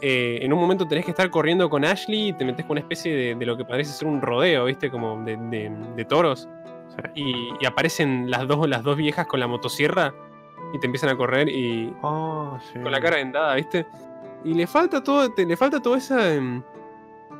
[0.00, 2.80] Eh, en un momento tenés que estar corriendo con Ashley y te metes con una
[2.80, 4.90] especie de, de lo que parece ser un rodeo, ¿viste?
[4.90, 6.48] Como de, de- de toros.
[7.14, 10.12] Y, y aparecen las dos, las dos viejas con la motosierra
[10.74, 12.78] y te empiezan a correr y Oh, sí.
[12.80, 13.86] con la cara vendada, ¿viste?
[14.44, 16.62] Y le falta todo, te- le falta toda esa, em,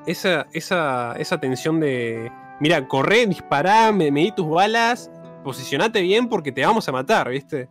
[0.07, 2.31] esa, esa, esa tensión de,
[2.61, 5.11] mira, corre, dispará, me, medí tus balas,
[5.45, 7.69] posicionate bien porque te vamos a matar, ¿viste?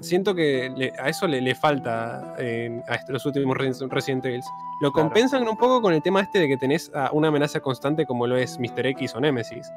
[0.00, 4.24] Siento que le- a eso le, le falta eh, a estos los últimos Res- Resident
[4.26, 4.40] Evil.
[4.80, 5.08] Lo Claro.
[5.08, 8.26] compensan un poco con el tema este de que tenés a una amenaza constante como
[8.26, 8.86] lo es Mr.
[8.86, 9.70] X o Nemesis.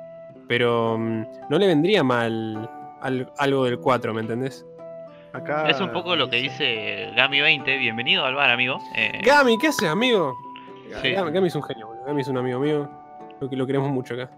[0.47, 2.70] Pero mm, no le vendría mal
[3.01, 4.65] al- algo del 4, ¿me entendés?
[5.34, 7.78] Acá Es un poco lo que dice Gami20.
[7.78, 8.80] Bienvenido al bar, amigo.
[8.95, 10.34] Eh, Gami, ¿qué haces, amigo?
[11.03, 11.11] Sí.
[11.11, 12.05] Gami, Gami es un genio, boludo.
[12.05, 12.89] Gami es un amigo mío.
[13.39, 14.32] Lo que lo queremos mucho acá.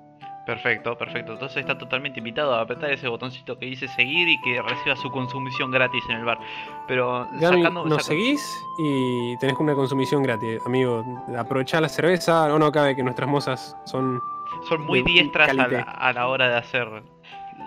[0.50, 1.34] Perfecto, perfecto.
[1.34, 5.12] Entonces está totalmente invitado a apretar ese botoncito que dice seguir y que reciba su
[5.12, 6.40] consumición gratis en el bar.
[6.88, 7.86] Pero sacando.
[7.86, 8.42] nos saca- seguís
[8.80, 11.06] y tenés una consumición gratis, amigo.
[11.38, 12.48] Aprovechá la cerveza.
[12.48, 14.20] No, no cabe que nuestras mozas son.
[14.68, 16.88] Son muy diestras a la, a la hora de hacer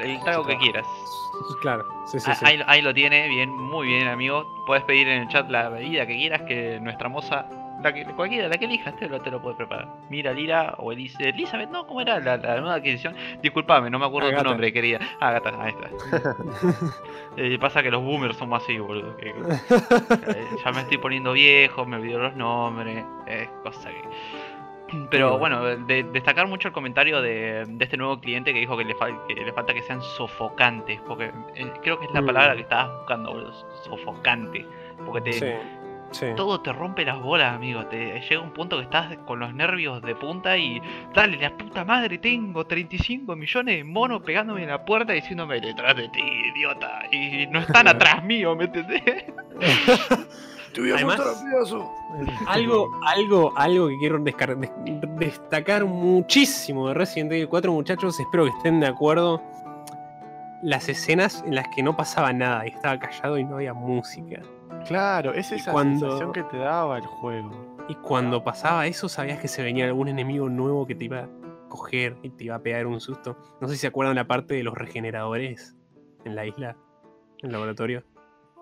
[0.00, 0.84] el trago que quieras.
[1.60, 2.44] Claro, sí, sí, Ah, sí.
[2.46, 4.44] Ahí, ahí lo tiene, bien, muy bien, amigo.
[4.66, 7.46] Puedes pedir en el chat la bebida que quieras, que nuestra moza,
[7.82, 9.88] la que, cualquiera, la que elijas, te lo, te lo puede preparar.
[10.08, 13.14] Mira, Lira o Elis- Elizabeth, no, ¿cómo era la, la nueva adquisición?
[13.42, 14.42] Disculpame, no me acuerdo Agatha.
[14.44, 14.98] tu nombre, querida.
[15.20, 16.32] Ah, Agatha, ahí está.
[17.36, 19.16] Eh, pasa que los boomers son más así, boludo.
[19.16, 19.34] que- eh,
[20.64, 24.02] ya me estoy poniendo viejo, me olvido los nombres, es cosa que...
[25.10, 28.84] Pero bueno, de- destacar mucho el comentario de, de este nuevo cliente que dijo que
[28.84, 32.26] le, fal- que le falta que sean sofocantes, porque eh, creo que es la Mm.
[32.26, 33.52] palabra que estabas buscando, boludo,
[33.84, 34.66] sofocante.
[35.06, 35.46] Porque te, Sí,
[36.12, 36.26] sí.
[36.36, 37.86] todo te rompe las bolas, amigo.
[37.86, 40.80] Te llega un punto que estás con los nervios de punta y
[41.14, 45.96] dale, la puta madre, tengo 35 millones de monos pegándome en la puerta diciéndome detrás
[45.96, 46.22] de ti,
[46.54, 47.02] idiota.
[47.10, 49.02] Y no están atrás mío, ¿me entendés?
[50.94, 51.20] Además,
[52.46, 54.18] algo, algo, algo que quiero
[55.18, 59.42] destacar muchísimo de Resident Evil 4, muchachos, espero que estén de acuerdo.
[60.62, 64.40] Las escenas en las que no pasaba nada y estaba callado y no había música.
[64.86, 67.50] Claro, es esa cuando- sensación que te daba el juego.
[67.88, 71.28] Y cuando pasaba eso, sabías que se venía algún enemigo nuevo que te iba a
[71.68, 73.36] coger y te iba a pegar un susto.
[73.60, 75.74] No sé si se acuerdan la parte de los regeneradores
[76.24, 76.76] en la isla,
[77.40, 78.04] en el laboratorio.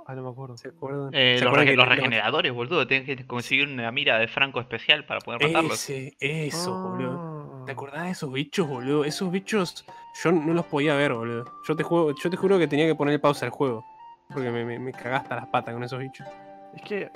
[0.06, 0.56] Ah, no me acuerdo.
[0.56, 1.10] ¿Se acuerdan?
[1.12, 4.18] Eh, ¿Se los, acuerdan rege- que los los- regeneradores, boludo, tenés que conseguir una mira
[4.18, 5.74] de franco especial para poder matarlos.
[5.74, 7.60] Ese, eso, boludo.
[7.62, 7.62] Ah.
[7.66, 9.04] ¿Te acordás de esos bichos, boludo?
[9.04, 9.84] Esos bichos
[10.24, 11.44] yo no los podía ver, boludo.
[11.68, 13.84] Yo te, juego, yo te juro que tenía que poner pausa al juego.
[14.32, 16.26] Porque me, me, me cagaba hasta las patas con esos bichos.
[16.74, 17.10] Es que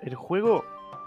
[0.00, 0.64] el juego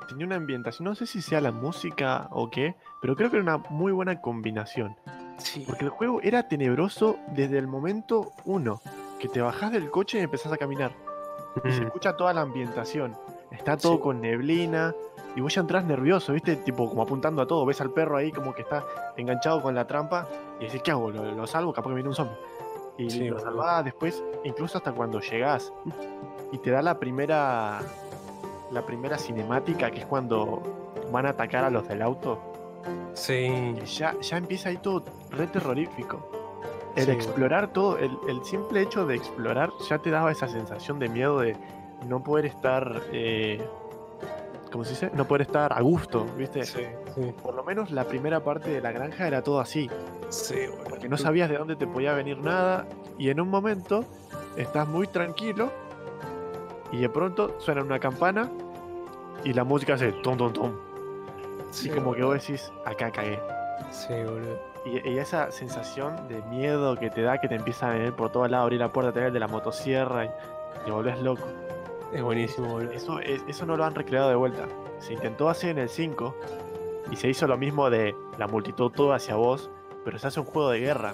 [0.07, 3.43] tenía una ambientación, no sé si sea la música o qué, pero creo que era
[3.43, 4.95] una muy buena combinación.
[5.38, 5.64] Sí.
[5.68, 8.82] Porque el juego era tenebroso desde el momento uno.
[9.20, 10.93] Que te bajás del coche y empezás a caminar.
[11.64, 13.16] Y se Mm, escucha toda la ambientación.
[13.51, 13.99] Está todo Sí.
[14.01, 14.93] con neblina.
[15.36, 16.55] Y vos ya entras nervioso, ¿viste?
[16.55, 17.66] Tipo, como apuntando a todo.
[17.66, 18.84] Ves al perro ahí como que está
[19.18, 20.28] enganchado con la trampa.
[20.60, 21.12] Y decís, ¿qué hago?
[21.12, 21.72] ¿Lo, lo salvo?
[21.74, 22.36] Capaz que viene un zombie.
[22.99, 25.73] Y Sí, lo salvás después, incluso hasta cuando llegás.
[26.51, 27.79] Y te da la primera.
[28.71, 30.61] La primera cinemática, que es cuando
[31.11, 32.39] van a atacar a los del auto.
[33.13, 33.75] Sí.
[33.97, 36.29] ya, ya empieza ahí todo re terrorífico.
[36.95, 40.99] El Sí, explorar todo, el, el simple hecho de explorar ya te daba esa sensación
[40.99, 41.55] de miedo de
[42.07, 43.61] no poder estar, eh,
[44.72, 45.11] ¿cómo se dice?
[45.13, 46.63] No poder estar a gusto, ¿viste?
[46.63, 46.84] Sí,
[47.15, 47.34] sí.
[47.41, 49.89] Por lo menos la primera parte de la granja era todo así,
[50.30, 50.84] Sí, boludo.
[50.89, 52.86] porque no sabías de dónde te podía venir nada
[53.17, 54.05] y en un momento
[54.57, 55.72] estás muy tranquilo
[56.91, 58.49] y de pronto suena una campana
[59.43, 60.72] y la música hace tom tom tom.
[61.72, 63.39] Sí, y como que vos decís, acá cagué.
[63.91, 64.59] Sí, boludo.
[64.86, 68.32] Y, y esa sensación de miedo que te da, que te empieza a venir por
[68.32, 70.30] todos lados, abrir la puerta, tener el de la motosierra y
[70.86, 71.43] te volvés loco.
[72.14, 72.91] Es buenísimo, boludo.
[72.91, 74.68] Eso, es- eso no lo han recreado de vuelta.
[74.99, 76.36] Se intentó hacer en el 5
[77.12, 79.70] y se hizo lo mismo de la multitud todo hacia vos,
[80.03, 81.14] pero se hace un juego de guerra.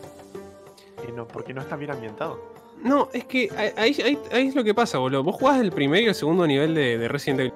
[1.08, 2.40] Y no, porque no está bien ambientado.
[2.82, 5.24] No, es que ahí, ahí- ahí- es lo que pasa, boludo.
[5.24, 7.54] Vos jugás el primer y el segundo nivel de, de Resident Evil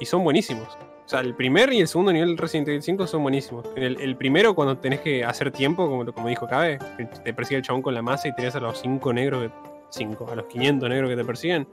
[0.00, 0.68] y son buenísimos.
[1.06, 3.64] O sea, el primer y el segundo nivel de Resident Evil 5 son buenísimos.
[3.76, 6.78] En El, el primero, cuando tenés que hacer tiempo, como, como dijo Cabe,
[7.24, 9.50] te persigue el chabón con la masa y tenés a los 5 negros, que,
[9.90, 11.66] 5, a los 500 negros que te persiguen,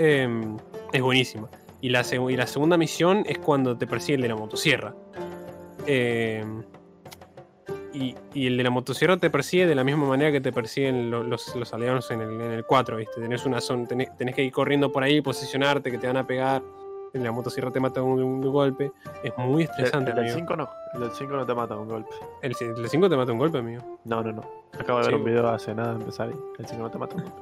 [0.00, 0.56] em,
[0.92, 1.48] es buenísima.
[1.82, 4.94] Y la, seg- y la segunda misión es cuando te persigue el de la motosierra.
[5.86, 6.62] Em,
[7.92, 11.10] y, y el de la motosierra te persigue de la misma manera que te persiguen
[11.10, 13.20] lo- los, los aliados en el, en el 4, ¿viste?
[13.20, 16.26] Tenés una zona, tenés, tenés que ir corriendo por ahí, posicionarte, que te van a
[16.26, 16.62] pegar.
[17.12, 18.92] En la motosierra te mata un, golpe.
[19.24, 20.38] Es muy estresante, el del amigo.
[20.38, 20.68] 5 no.
[20.94, 22.10] El del 5 no te mata un golpe.
[22.40, 23.98] El, el 5 te mata un golpe, amigo.
[24.04, 24.42] No, no, no.
[24.78, 25.18] Acabo de ver Sí.
[25.18, 27.40] un video hace nada de empezar y el 5 no te mata un golpe.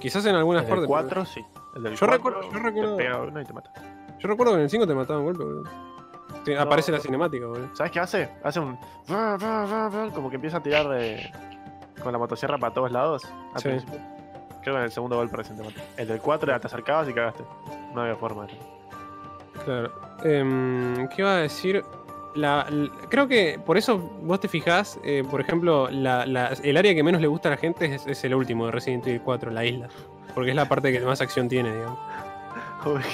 [0.00, 0.82] Quizás en algunas El partes.
[0.86, 1.44] pero 4 sí.
[1.74, 3.72] El del Yo 4 recuerdo- yo recuerdo- te pega uno y te mata.
[4.18, 5.70] Yo recuerdo que en el 5 te mataba un golpe, boludo.
[6.44, 6.60] Te- No.
[6.62, 7.74] Aparece la cinemática, boludo.
[7.74, 8.30] ¿Sabes qué hace?
[8.44, 8.78] Hace un.
[10.14, 11.30] Como que empieza a tirar eh,
[12.02, 13.24] con la motosierra para todos lados.
[13.54, 13.68] Al Sí.
[13.68, 14.00] principio.
[14.62, 15.80] Creo que en el segundo golpe recién te mata.
[15.96, 17.44] El del 4 ya te acercabas y cagaste.
[17.94, 18.46] No había forma.
[18.46, 18.58] de-
[19.64, 19.92] Claro.
[20.24, 21.84] Em, ¿Qué iba a decir?
[22.38, 22.66] La,
[23.08, 27.02] creo que por eso vos te fijás, eh, por ejemplo, la- la- el área que
[27.02, 29.64] menos le gusta a la gente es, es el último de Resident Evil 4, la
[29.64, 29.88] isla.
[30.34, 31.98] Porque es la parte que más acción tiene, digamos.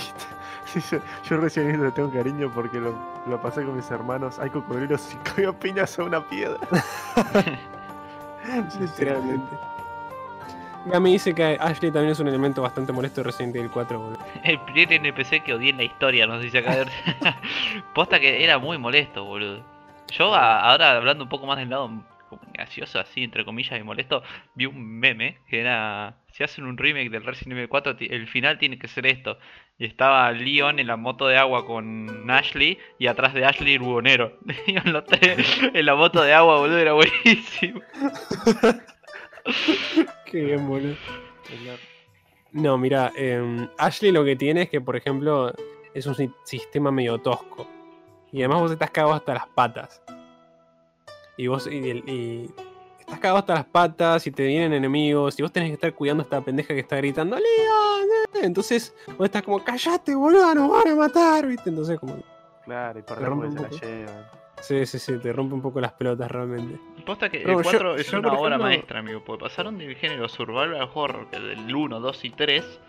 [0.72, 0.99] Sí, yo,
[1.31, 2.93] yo recién le tengo cariño porque lo,
[3.29, 4.39] lo pasé con mis hermanos.
[4.41, 6.59] Hay cocodrilos y cogió piñas a una piedra.
[8.81, 9.57] Literalmente.
[10.87, 14.18] Gami dice que Ashley también es un elemento bastante molesto de Resident Evil 4, boludo.
[14.45, 16.85] El primer NPC que odié en la historia, nos dice acá.
[17.95, 19.64] Posta que era muy molesto, boludo.
[20.12, 21.91] Yo a- ahora hablando un poco más del lado
[22.53, 24.22] gracioso, así entre comillas y molesto,
[24.55, 28.26] vi un meme que era si hacen un remake del Resident Evil 4, ti- el
[28.26, 29.39] final tiene que ser esto.
[29.78, 33.80] Y estaba Leon en la moto de agua con Ashley y atrás de Ashley el
[33.80, 34.39] buhonero.
[34.85, 35.39] Los tres
[35.72, 37.80] en la moto de agua, boludo, era buenísimo.
[40.35, 40.97] Qué bien, boludo.
[42.51, 45.53] No, mira, em, Ashley lo que tiene es que, por ejemplo,
[45.95, 47.68] es un si- sistema medio tosco.
[48.32, 50.03] Y además vos estás cagado hasta las patas.
[51.37, 52.51] Y vos y,
[52.99, 56.22] estás cagado hasta las patas y te vienen enemigos y vos tenés que estar cuidando
[56.22, 58.09] a esta pendeja que está gritando ¡Leon!
[58.35, 58.41] eh".
[58.43, 60.53] Entonces vos estás como ¡Callate, boludo!
[60.53, 61.47] ¡Nos van a matar!
[61.47, 61.70] ¿Viste?
[61.70, 62.16] Entonces como...
[62.64, 64.44] Claro, y por un se la llevan.
[64.61, 66.79] Sí, sí, sí, te rompe un poco las pelotas realmente.
[67.05, 69.43] Posta que Pero el yo- 4 es yo, una por obra ejemplo- maestra, amigo, porque
[69.45, 72.81] pasaron del género survival horror, que del 1, 2 y 3,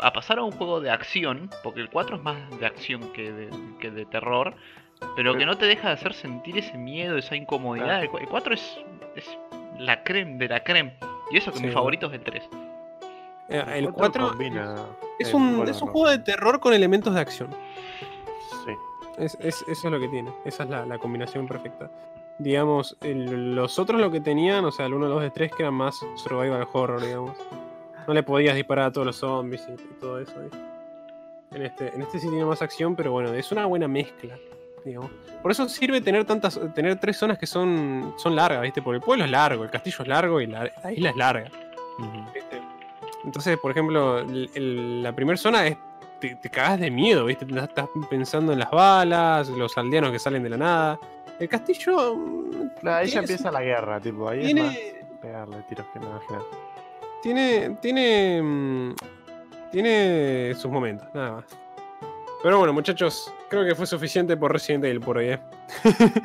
[0.00, 3.32] a pasar a un juego de acción, porque el 4 es más de acción que
[3.32, 3.48] de,
[3.80, 4.54] que de terror,
[5.16, 8.02] pero que no te deja de hacer sentir ese miedo, esa incomodidad.
[8.02, 8.78] El, cu- el 4 es,
[9.16, 9.24] es
[9.78, 10.98] la creme de la creme,
[11.30, 12.44] y eso que Sí, mi favorito es el 3.
[13.48, 14.74] Eh, El 4 combina.
[15.18, 17.48] es el un, es un juego de terror con elementos de acción.
[19.18, 20.32] Es, es- eso es lo que tiene.
[20.44, 21.90] Esa es la, la combinación perfecta.
[22.38, 25.62] Digamos, el- los otros lo que tenían, o sea, el 1, 2, el 3, que
[25.62, 27.36] eran más survival horror, digamos.
[28.06, 30.32] No le podías disparar a todos los zombies y, y todo eso.
[30.40, 30.58] ¿viste?
[31.52, 34.36] En este, en este sí tiene más acción, pero bueno, es una buena mezcla.
[34.84, 35.10] Digamos.
[35.42, 38.80] Por eso sirve tener tantas, tener tres zonas que son, son largas, ¿viste?
[38.80, 41.50] Porque el pueblo es largo, el castillo es largo y la, la isla es larga.
[43.24, 45.76] Entonces, por ejemplo, el- el- la primera zona es.
[46.20, 47.46] Te, te cagás de miedo, ¿viste?
[47.46, 51.00] Estás pensando en las balas, los aldeanos que salen de la nada.
[51.38, 52.14] El castillo.
[52.16, 54.76] mm, Claro, ahí ya empieza la guerra, tipo, ahí es Tiene, más
[55.20, 56.46] pegarle tiros que nada general.
[57.22, 58.94] tiene, tiene, mm,
[59.70, 61.44] tiene sus momentos, nada más.
[62.42, 65.40] Pero bueno, muchachos, creo que fue suficiente por Resident Evil por hoy, ¿eh?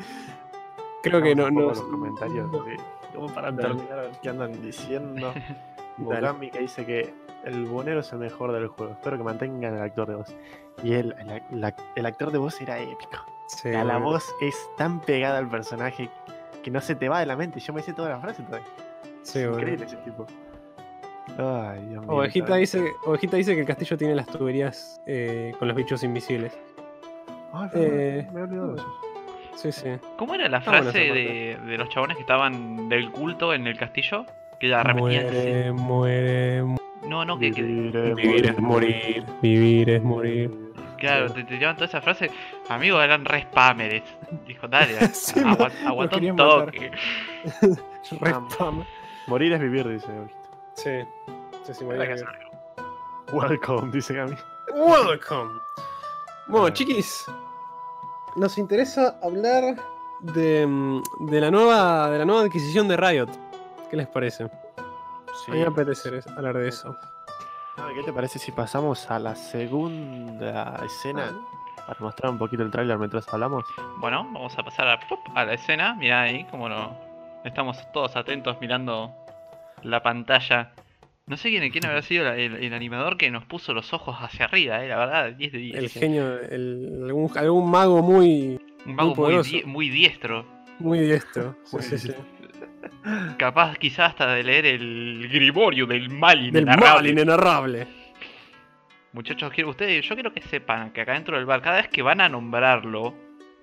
[1.02, 1.60] Creo que no, no.
[1.62, 2.50] los comentarios.
[2.66, 2.76] sí.
[3.14, 5.32] Como para terminar, a ver qué andan diciendo.
[5.98, 6.20] Dale.
[6.20, 7.12] Mogami que dice que
[7.46, 8.92] el bonero es el mejor del juego.
[8.92, 10.36] Espero que mantengan el actor de voz.
[10.82, 13.24] Y el, el, la- el actor de voz era épico.
[13.48, 16.08] Sí, la voz es tan pegada al personaje
[16.62, 17.60] que no se te va de la mente.
[17.60, 18.66] Yo me hice toda la frase todavía.
[19.22, 20.26] Sí, es increíble ese tipo.
[21.38, 22.10] Ay, Dios mío.
[22.16, 26.56] Ovejita dice, Ovejita dice que el castillo tiene las tuberías eh, con los bichos invisibles.
[27.52, 28.94] Ay, Eh, me he olvidado de eso.
[29.56, 29.88] Sí, sí.
[30.18, 33.78] ¿Cómo era la buena frase de, de los chabones que estaban del culto en el
[33.78, 34.26] castillo?
[34.58, 35.26] Que la repetían.
[35.26, 36.76] Muere, muere, mu-
[37.08, 39.24] No, no, que, que- Vivir es Vivir es morir.
[39.42, 40.50] Vivir es morir.
[40.98, 42.30] claro, te, te llevan toda esa frase.
[42.68, 44.02] Amigos, eran re spammers.
[44.46, 46.90] Dijo, dale, Sí, aguanta un toque.
[48.20, 48.34] Re.
[49.26, 50.08] Morir es vivir, dice.
[50.74, 50.90] Sí.
[51.64, 52.24] Sí, sí, morir es.
[53.32, 54.36] Welcome, dice Gami.
[54.74, 55.60] Welcome.
[56.46, 57.24] Bueno, chiquis,
[58.36, 59.76] nos interesa hablar
[60.20, 63.28] de, mm, de la nueva de la nueva adquisición de Riot.
[63.90, 64.48] ¿Qué les parece?
[65.34, 65.50] Sí.
[65.50, 66.96] A mí me apetece hablar de eso.
[67.76, 71.32] Ah, ¿Qué te parece si pasamos a la segunda escena
[71.86, 73.64] para mostrar un poquito el tráiler mientras hablamos?
[73.98, 75.18] Bueno, vamos a pasar a, ¡pup!
[75.34, 75.94] a la escena.
[75.94, 76.96] Mirá ahí como no.
[77.44, 79.12] Estamos todos atentos mirando
[79.82, 80.72] la pantalla.
[81.26, 84.16] No sé quién, quién habrá sido la- el, el animador que nos puso los ojos
[84.20, 85.76] hacia arriba, eh, la verdad, 10 de 10.
[85.76, 89.50] El genio, el- algún, algún mago muy, Un mago muy, poderoso.
[89.50, 90.44] die- muy diestro.
[90.78, 91.56] muy diestro.
[91.64, 92.14] Sí, Muy sí, sí.
[93.38, 96.88] Capaz quizás hasta de leer el Grimorio del mal Del inenarrable.
[96.94, 97.86] mal inenarrable.
[99.12, 102.02] Muchachos, quiero ustedes, yo quiero que sepan que acá dentro del bar, cada vez que
[102.02, 103.14] van a nombrarlo,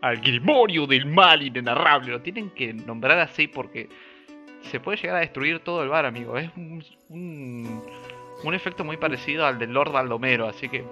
[0.02, 3.90] al Grimorio del mal inenarrable, lo tienen que nombrar así porque
[4.62, 6.38] se puede llegar a destruir todo el bar, amigo.
[6.38, 7.84] Es un, un,
[8.44, 10.86] un efecto muy parecido al del Lord Baldomero, así que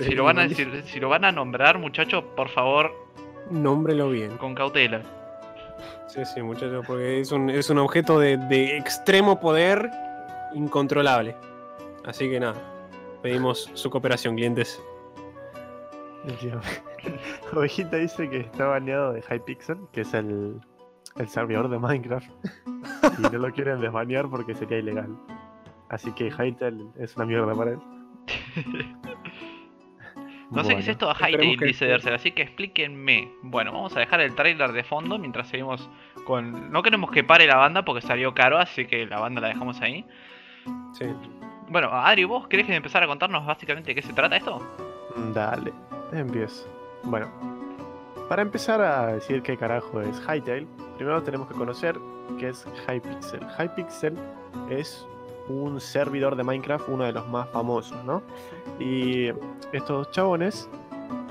[0.00, 2.94] si lo van a si lo van a nombrar, muchachos, por favor,
[3.50, 4.36] Nómbrelo bien.
[4.36, 5.02] con cautela.
[6.12, 9.88] Sí, sí, muchachos, porque es un, es un objeto de, de extremo poder
[10.54, 11.36] incontrolable.
[12.04, 12.56] Así que nada,
[13.22, 14.82] pedimos su cooperación, clientes.
[17.52, 20.60] Ovejita dice que está baneado de Hypixel, que es el,
[21.16, 22.28] el servidor de Minecraft.
[23.18, 25.16] y no lo quieren desbanear porque sería ilegal.
[25.90, 27.78] Así que Hytale es una mierda para él.
[30.50, 33.30] No sé qué es esto de Hytale, dice Dercer, así que explíquenme.
[33.42, 35.88] Bueno, vamos a dejar el trailer de fondo mientras seguimos
[36.24, 36.72] con...
[36.72, 39.80] No queremos que pare la banda porque salió caro, así que la banda la dejamos
[39.80, 40.04] ahí.
[40.92, 41.06] Sí.
[41.68, 44.58] Bueno, Adri, ¿vos querés empezar a contarnos básicamente de qué se trata esto?
[45.32, 45.72] Dale,
[46.12, 46.68] empiezo.
[47.04, 47.30] Bueno,
[48.28, 51.96] para empezar a decir qué carajo es Hytale, primero tenemos que conocer
[52.38, 53.40] qué es Hypixel.
[53.56, 54.18] Hypixel
[54.68, 55.06] es
[55.50, 58.22] un servidor de Minecraft, uno de los más famosos, ¿no?
[58.78, 59.28] Y
[59.72, 60.68] estos chabones,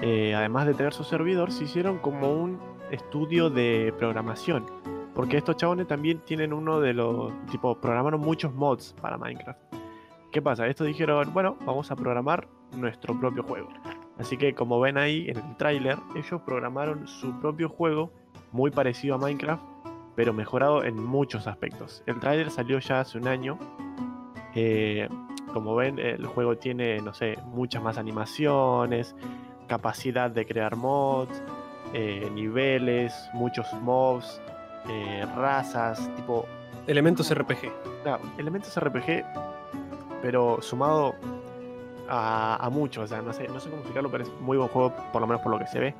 [0.01, 2.59] eh, además de tener su servidor, se hicieron como un
[2.91, 4.65] estudio de programación.
[5.13, 9.59] Porque estos chabones también tienen uno de los, tipo, programaron muchos mods para Minecraft.
[10.31, 10.67] ¿Qué pasa?
[10.67, 12.47] Estos dijeron, bueno, vamos a programar
[12.77, 13.69] nuestro propio juego.
[14.19, 18.11] Así que como ven ahí en el tráiler, ellos programaron su propio juego
[18.51, 19.63] muy parecido a Minecraft,
[20.15, 22.03] pero mejorado en muchos aspectos.
[22.05, 23.57] El tráiler salió ya hace un año.
[24.55, 25.07] Eh,
[25.53, 29.15] como ven, el juego tiene, no sé, muchas más animaciones,
[29.67, 31.41] capacidad de crear mods,
[31.93, 34.41] eh, niveles, muchos mobs,
[34.87, 36.45] eh, razas, tipo
[36.87, 37.71] Elementos RPG.
[38.03, 39.23] Claro, elementos RPG,
[40.21, 41.13] pero sumado
[42.07, 44.69] a, a mucho, o sea, no sé, no sé cómo explicarlo, pero es muy buen
[44.69, 45.95] juego, por lo menos por lo que se ve.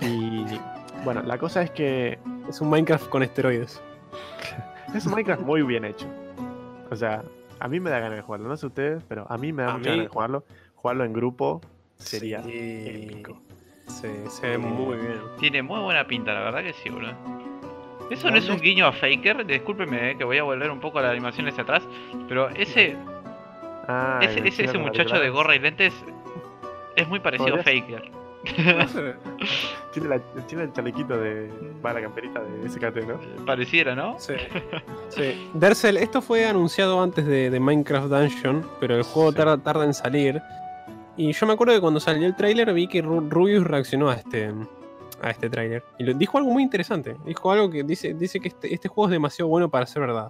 [0.00, 0.44] Y
[1.04, 3.80] bueno, la cosa es que Es un Minecraft con esteroides.
[4.94, 6.06] es un Minecraft muy bien hecho.
[6.90, 7.22] O sea,
[7.64, 9.70] a mí me da ganas de jugarlo, no sé ustedes, pero a mí me da
[9.70, 10.44] A mucha mí- ganas de jugarlo.
[10.74, 11.62] Jugarlo en grupo
[11.96, 12.50] sería Sí.
[12.86, 13.40] épico.
[13.86, 15.20] Sí, se ve muy bien.
[15.38, 17.12] Tiene muy buena pinta, la verdad que sí, boludo.
[18.10, 20.78] Eso no ¿Dónde es un guiño a Faker, discúlpeme eh, que voy a volver un
[20.80, 21.82] poco a la animación hacia atrás,
[22.28, 22.96] pero ese,
[23.88, 25.94] Ah, ese, ese, ese muchacho de gorra y lentes
[26.96, 27.62] es muy parecido a.
[27.62, 28.10] Faker.
[29.92, 31.50] Tiene, la- tiene el chalequito de.
[31.84, 33.44] Va la camperita de SKT, ¿no?
[33.46, 34.18] Pareciera, ¿no?
[34.18, 34.34] Sí.
[35.10, 35.50] sí.
[35.54, 39.36] Dersel, esto fue anunciado antes de, de Minecraft Dungeon, pero el juego Sí.
[39.36, 40.42] tarda, tarda en salir.
[41.16, 44.14] Y yo me acuerdo que cuando salió el tráiler vi que Ru- Rubius reaccionó a
[44.14, 44.52] este
[45.22, 45.84] a este tráiler.
[45.98, 47.16] Y lo- dijo algo muy interesante.
[47.24, 50.28] Dijo algo que dice, dice que este, este juego es demasiado bueno para ser verdad.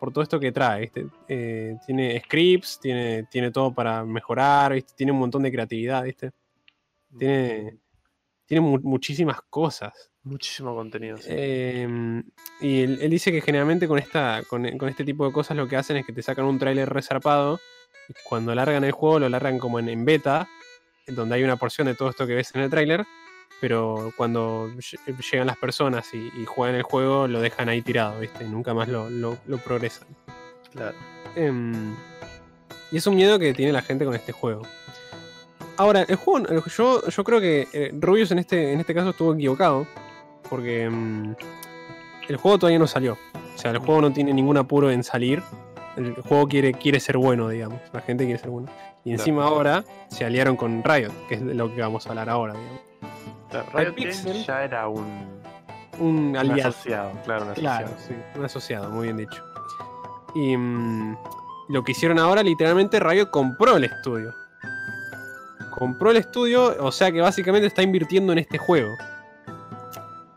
[0.00, 0.80] Por todo esto que trae.
[0.80, 1.06] ¿viste?
[1.28, 4.94] Eh, tiene scripts, tiene, tiene todo para mejorar, ¿viste?
[4.96, 6.30] tiene un montón de creatividad, ¿viste?
[7.18, 7.78] Tiene,
[8.46, 9.92] tiene mu- muchísimas cosas.
[10.24, 11.16] Muchísimo contenido.
[11.18, 11.24] sí.
[11.28, 12.22] Eh,
[12.60, 15.66] y él, él dice que generalmente con, esta, con, con este tipo de cosas lo
[15.66, 17.58] que hacen es que te sacan un tráiler resarpado
[18.08, 20.48] y cuando largan el juego lo largan como en, en beta,
[21.08, 23.04] donde hay una porción de todo esto que ves en el tráiler,
[23.60, 28.20] pero cuando lle- llegan las personas y, y juegan el juego, lo dejan ahí tirado,
[28.20, 28.44] ¿viste?
[28.44, 30.06] Nunca más lo, lo- lo progresan.
[30.72, 30.96] Claro.
[31.34, 31.94] Em,
[32.92, 34.62] y es un miedo que tiene la gente con este juego.
[35.76, 39.10] Ahora, el juego, el- yo, yo creo que eh, Rubius en este, en este caso
[39.10, 39.86] estuvo equivocado,
[40.48, 41.34] porque em,
[42.28, 43.14] el juego todavía no salió.
[43.54, 45.42] O sea, el juego no tiene ningún apuro en salir.
[45.96, 47.80] El juego quiere, quiere ser bueno, digamos.
[47.92, 48.68] La gente quiere ser bueno.
[49.04, 49.20] Y Claro.
[49.22, 52.54] encima ahora se aliaron con Riot, que es de lo que vamos a hablar ahora,
[52.54, 52.80] digamos.
[53.50, 54.44] Claro, Riot Games Pixel.
[54.44, 55.04] ya era un,
[55.98, 56.70] Un un aliado.
[56.70, 58.22] asociado, claro, un Claro, asociado.
[58.32, 59.42] sí, un asociado, muy bien dicho.
[60.34, 61.16] Y mm,
[61.68, 64.32] lo que hicieron ahora, literalmente, Riot compró el estudio.
[65.72, 68.96] Compró el estudio, o sea que básicamente está invirtiendo en este juego.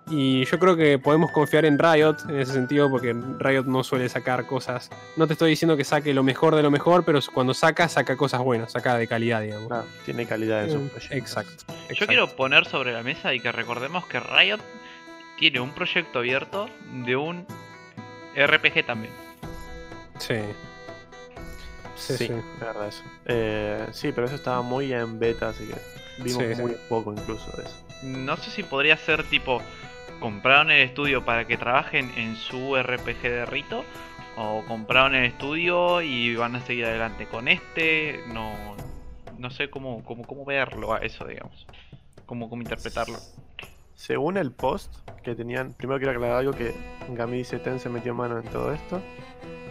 [0.07, 4.07] Y yo creo que podemos confiar en Riot en ese sentido, porque Riot no suele
[4.07, 4.91] sacar cosas.
[5.17, 8.15] No te estoy diciendo que saque lo mejor de lo mejor, pero cuando saca, saca
[8.15, 9.67] cosas buenas, saca de calidad, digamos.
[9.67, 11.17] Claro, tiene calidad en sus Mm, proyectos.
[11.17, 11.63] Exacto.
[11.67, 12.05] Yo exacto.
[12.07, 14.59] quiero poner sobre la mesa y que recordemos que Riot
[15.39, 16.69] tiene un proyecto abierto
[17.03, 17.45] de un
[18.35, 19.13] RPG también.
[20.19, 20.35] Sí.
[21.95, 22.29] Sí, Sí,
[22.59, 23.03] verdad eso.
[23.25, 25.75] Eh, sí, pero eso estaba muy en beta, así que
[26.23, 26.61] vimos Sí, sí.
[26.61, 27.75] muy poco incluso de eso.
[28.03, 29.61] No sé si podría ser tipo,
[30.19, 33.83] compraron el estudio para que trabajen en su RPG de Rito,
[34.37, 38.21] o compraron el estudio y van a seguir adelante con este.
[38.27, 38.75] No,
[39.37, 41.65] no sé cómo, cómo, cómo verlo a eso, digamos.
[42.25, 43.17] Cómo, cómo interpretarlo.
[43.95, 44.93] Según el post
[45.23, 46.75] que tenían, primero quiero aclarar algo que
[47.09, 49.01] Gami dice Tencent metió mano en todo esto.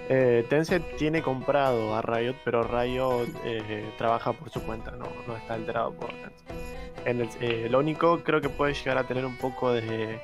[0.09, 5.37] Eh, Tencent tiene comprado a Riot, pero Riot eh, trabaja por su cuenta, no, no
[5.37, 7.43] está alterado por Tencent.
[7.43, 10.19] Eh, lo único creo que puede llegar a tener un poco de,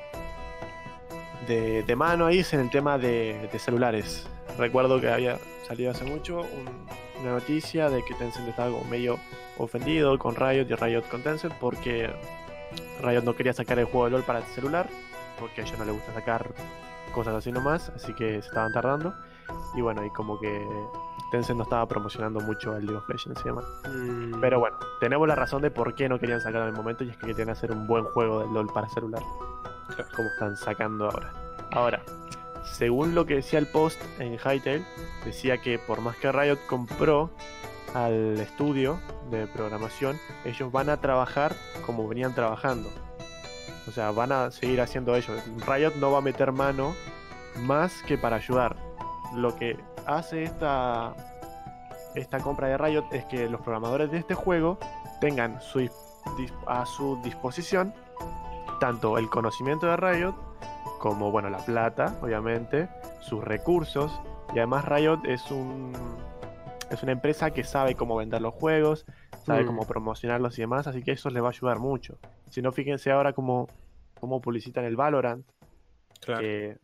[1.47, 4.27] de, mano ahí es en el tema de, de celulares.
[4.57, 6.87] Recuerdo que había salido hace mucho un-
[7.21, 9.19] una noticia de que Tencent estaba medio
[9.57, 12.09] ofendido con Riot y Riot con Tencent porque
[13.03, 14.87] Riot no quería sacar el juego de LOL para el celular,
[15.39, 16.47] porque a ella no le gusta sacar
[17.13, 19.13] cosas así nomás, así que se estaban tardando.
[19.75, 20.67] Y bueno, y como que
[21.31, 23.65] Tencent no estaba promocionando mucho el League of Legends y demás.
[23.89, 27.03] Mm, Pero bueno, tenemos la razón de por qué no querían sacar en el momento,
[27.03, 29.23] y es que querían hacer un buen juego de LOL para celular,
[30.15, 31.33] como están sacando ahora.
[31.71, 32.01] Ahora,
[32.63, 34.85] según lo que decía el post en Hytale,
[35.25, 37.29] decía que por más que Riot compró
[37.93, 38.99] al estudio
[39.29, 42.89] de programación, ellos van a trabajar como venían trabajando.
[43.87, 45.41] O sea, van a seguir haciendo ellos.
[45.67, 46.93] Riot no va a meter mano
[47.63, 48.77] más que para ayudar.
[49.35, 51.13] Lo que hace esta,
[52.15, 54.77] esta compra de Riot es que los programadores de este juego
[55.19, 55.89] tengan su
[56.67, 57.93] a su disposición
[58.79, 60.35] tanto el conocimiento de Riot
[60.99, 62.89] como bueno la plata, obviamente,
[63.21, 64.19] sus recursos
[64.53, 65.93] y además Riot es un
[66.91, 69.05] es una empresa que sabe cómo vender los juegos,
[69.45, 69.67] sabe Mm.
[69.67, 72.17] cómo promocionarlos y demás, así que eso les va a ayudar mucho.
[72.49, 73.67] Si no, fíjense ahora cómo,
[74.19, 75.45] cómo publicitan el Valorant,
[76.19, 76.41] claro.
[76.41, 76.77] que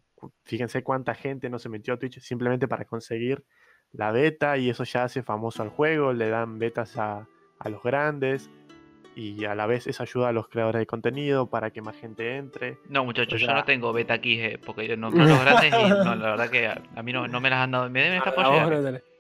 [0.44, 3.44] fíjense cuánta gente no se metió a Twitch simplemente para conseguir
[3.92, 7.28] la beta y eso ya hace famoso al juego, le dan betas a,
[7.60, 8.50] a los grandes
[9.16, 12.36] y a la vez eso ayuda a los creadores de contenido para que más gente
[12.38, 12.78] entre.
[12.90, 15.74] No, muchachos, O yo no tengo beta aquí, eh, porque yo no creo los grandes
[15.74, 17.90] y no, la verdad que a, a mí no, no me las han dado.
[17.90, 19.04] Me deben estar por llegar.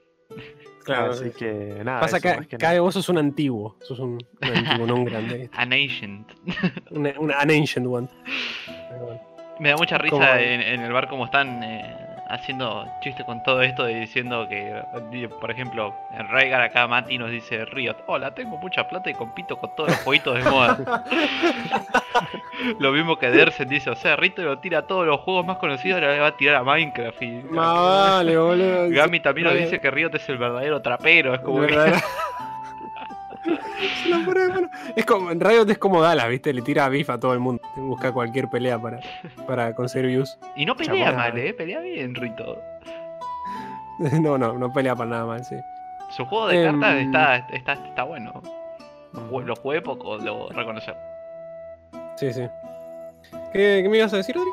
[0.83, 1.31] Claro, así sí.
[1.31, 1.99] que nada.
[1.99, 2.81] Pasa eso, que que cada nada.
[2.81, 5.49] vos sos un antiguo, sos un, un antiguo, no un grande.
[5.51, 6.31] An Ancient.
[6.91, 8.07] Un, un- an ancient one.
[8.89, 9.21] Pero bueno.
[9.59, 11.95] Me da mucha risa Como- en, en el bar como están eh,
[12.29, 14.81] haciendo chiste con todo esto de diciendo que,
[15.39, 19.57] por ejemplo, en Raigar acá Mati nos dice Riot, hola, tengo mucha plata y compito
[19.57, 20.77] con todos los jueguitos de moda.
[22.79, 25.57] lo mismo que Dersen dice, o sea, Rito lo tira a todos los juegos más
[25.57, 27.21] conocidos, ahora le va a tirar a Minecraft.
[27.21, 28.89] Y Más vale, boludo.
[28.89, 31.77] Gami también nos dice que Riot es el verdadero trapero, es como que...
[33.47, 33.61] ¿Verdad?
[34.03, 34.69] Se la pone de mano.
[34.95, 36.53] Es como, en Riot es como Dallas, ¿viste?
[36.53, 37.61] Le tira bif a todo el mundo.
[37.75, 38.99] Busca cualquier pelea para,
[39.47, 40.37] para conseguir views.
[40.55, 41.15] Y no pelea Chabón.
[41.17, 42.57] mal, eh, pelea bien Rito.
[44.21, 45.55] No, no, no pelea para nada mal, sí.
[46.15, 48.31] Su juego de Em, cartas está, está, está bueno.
[49.13, 50.95] Lo jugué poco, debo reconocer.
[52.15, 52.47] Sí, sí.
[53.51, 54.51] ¿Qué, qué me ibas a decir, Rodri?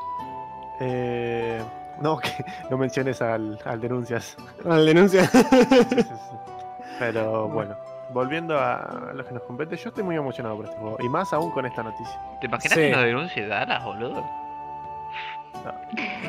[0.81, 1.61] Eh,
[2.01, 2.31] no, que
[2.71, 4.35] no menciones al, al denuncias.
[4.65, 5.27] Al denuncia.
[5.27, 6.07] Sí, sí, sí.
[6.99, 7.77] Pero bueno,
[8.11, 10.97] volviendo a lo que nos compete, yo estoy muy emocionado por este juego.
[11.01, 12.21] Y más aún con esta noticia.
[12.41, 12.81] ¿Te imaginas Sí.
[12.81, 14.25] que nos denuncie Dallas, boludo?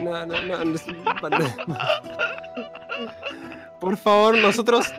[0.03, 1.45] No, no, no, no,
[3.79, 4.93] Por favor, nosotros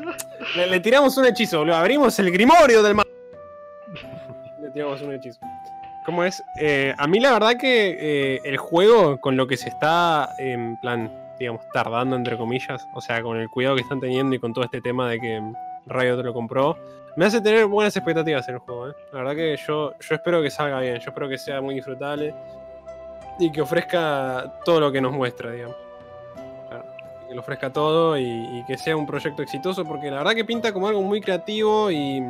[0.57, 1.77] le, le tiramos un hechizo, boludo.
[1.77, 3.07] Abrimos el grimorio del mal.
[4.61, 5.41] Le tiramos un hechizo.
[6.05, 6.43] ¿Cómo es?
[6.61, 7.97] Eh, a mí la verdad que
[8.37, 13.01] eh, el juego, con lo que se está, en plan, digamos, tardando, entre comillas, o
[13.01, 15.43] sea, con el cuidado que están teniendo y con todo este tema de que
[15.87, 16.77] Riot lo compró.
[17.17, 18.95] Me hace tener buenas expectativas en el juego, ¿eh?
[19.13, 22.35] La verdad que yo, yo espero que salga bien, yo espero que sea muy disfrutable
[23.39, 25.77] y que ofrezca todo lo que nos muestra, digamos.
[26.69, 26.85] Claro,
[27.29, 30.73] Que lo ofrezca todo y, que sea un proyecto exitoso, porque la verdad que pinta
[30.73, 32.23] como algo muy creativo y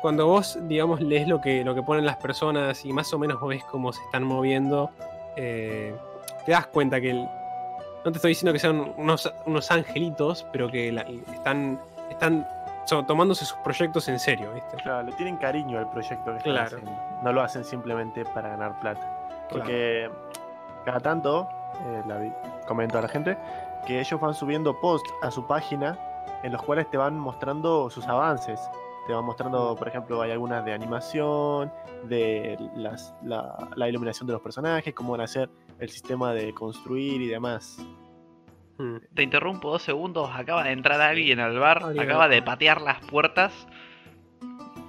[0.00, 3.40] cuando vos, digamos, lees lo que, lo que ponen las personas y más o menos
[3.46, 4.90] ves cómo se están moviendo,
[5.36, 5.94] eh,
[6.44, 10.88] te das cuenta que no te estoy diciendo que sean unos, unos angelitos, pero que
[11.32, 11.80] están,
[12.10, 12.46] están
[12.86, 14.76] so- tomándose sus proyectos en serio, ¿viste?
[14.76, 16.66] Claro, le tienen cariño al proyecto que están Claro.
[16.76, 16.92] haciendo.
[17.22, 19.10] No lo hacen simplemente para ganar plata.
[19.50, 20.10] Porque
[20.84, 21.48] cada tanto,
[21.86, 22.32] eh, la vi-
[22.66, 23.36] comento a la gente,
[23.86, 25.98] que ellos van subiendo posts a su página
[26.42, 28.60] en los cuales te van mostrando sus avances.
[29.06, 31.70] Te van mostrando, por ejemplo, hay algunas de animación,
[32.04, 36.52] de las- la, la iluminación de los personajes, cómo van a hacer el sistema de
[36.54, 37.78] construir y demás.
[38.78, 38.96] Mm.
[39.14, 40.30] Te interrumpo dos segundos.
[40.34, 41.82] Acaba de entrar alguien al bar.
[41.98, 43.66] Acaba de patear las puertas.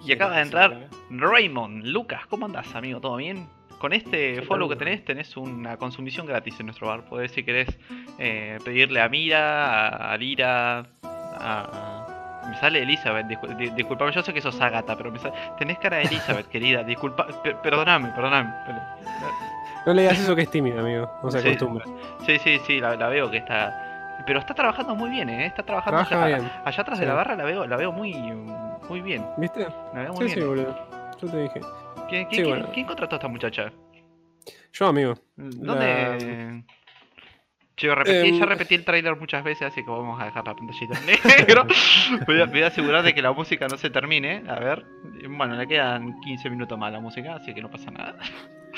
[0.06, 1.86] Y acaba de entrar Raymond.
[1.86, 3.00] Lucas, ¿cómo andás, amigo?
[3.02, 3.48] ¿Todo bien?
[3.80, 7.06] Con este ¿Qué follow que tenés, tenés una consumición gratis en nuestro bar.
[7.06, 7.68] Podés, si querés,
[8.20, 12.02] eh, pedirle a Mira, a, Lira, a.
[12.50, 15.34] Me sale Elizabeth, discul- di- disculpame, yo sé que sos Agatha, pero me sale...
[15.58, 18.54] tenés cara de Elizabeth, querida, disculpa, per- perdoname, perdoname.
[19.86, 21.12] No le digas eso que es tímido, amigo.
[21.24, 21.48] No se Sí.
[21.48, 21.86] acostumbra.
[22.26, 24.24] Sí, sí, sí, la, la veo que está...
[24.26, 25.46] Pero está trabajando muy bien, ¿eh?
[25.46, 26.52] Está trabajando Trabaja allá, bien.
[26.66, 27.08] allá atrás de Sí.
[27.10, 28.14] la barra, la veo, la veo muy,
[28.90, 29.24] muy bien.
[29.38, 29.68] ¿Viste?
[29.94, 30.48] La veo muy Sí, sí, bien.
[30.48, 30.88] boludo.
[31.22, 31.60] Yo te dije.
[31.60, 32.70] ¿Quién, quién- Sí, quién- bueno.
[32.74, 33.72] quién contrató a esta muchacha?
[34.74, 35.14] Yo, amigo.
[35.36, 36.64] ¿Dónde...?
[37.78, 38.40] Che, repetí, Em.
[38.40, 41.68] ya repetí el trailer muchas veces, así que vamos a dejar la pantallita en negro.
[42.26, 44.44] voy, a, voy a asegurar de que la música no se termine.
[44.48, 44.86] A ver.
[45.30, 48.16] Bueno, le quedan 15 minutos más a la música, así que no pasa nada.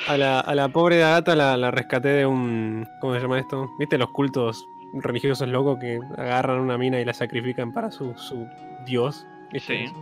[0.08, 2.88] A la, a la pobre gata la, la rescaté de un.
[3.02, 3.70] ¿Cómo se llama esto?
[3.80, 8.48] ¿Viste los cultos religiosos locos que agarran una mina y la sacrifican para su, su
[8.86, 9.26] dios?
[9.52, 9.88] ¿Viste?
[9.88, 9.93] Sí.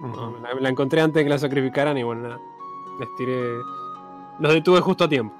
[0.00, 2.40] No, la, la encontré antes de que la sacrificaran y bueno, nada.
[3.00, 3.34] Les tiré.
[4.38, 5.34] Los detuve justo a tiempo.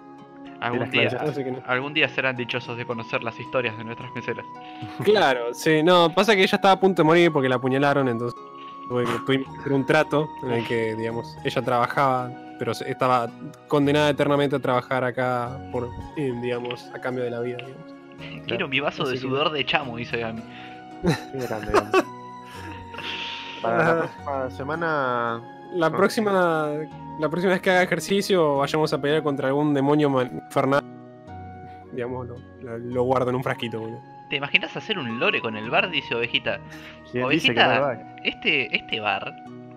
[0.61, 1.62] Algún día, no.
[1.66, 4.47] algún día serán dichosos de conocer las historias de nuestras meseras.
[5.05, 8.40] Claro, sí, no, pasa que ella estaba a punto de morir porque la apuñalaron, entonces
[8.89, 13.28] tuve que, tuvimos que hacer un trato en el que, digamos, ella trabajaba, pero estaba
[13.68, 17.95] condenada eternamente a trabajar acá por, digamos, a cambio de la vida, digamos.
[18.47, 20.43] Quiero mi vaso de sudor de chamo, dice Gami.
[21.32, 21.72] Qué grande.
[23.62, 25.43] Para la próxima semana.
[25.74, 26.68] La próxima,
[27.18, 30.82] la próxima vez que haga ejercicio, vayamos a pelear contra algún demonio infernal.
[31.93, 34.01] Digamos, lo, lo- lo guardo en un frasquito, boludo.
[34.30, 35.90] ¿Te imaginas hacer un lore con el bar?
[35.90, 36.58] Dice Ovejita.
[37.12, 38.16] ¿Quién dice que no Ovejita.
[38.24, 39.34] Este, este bar,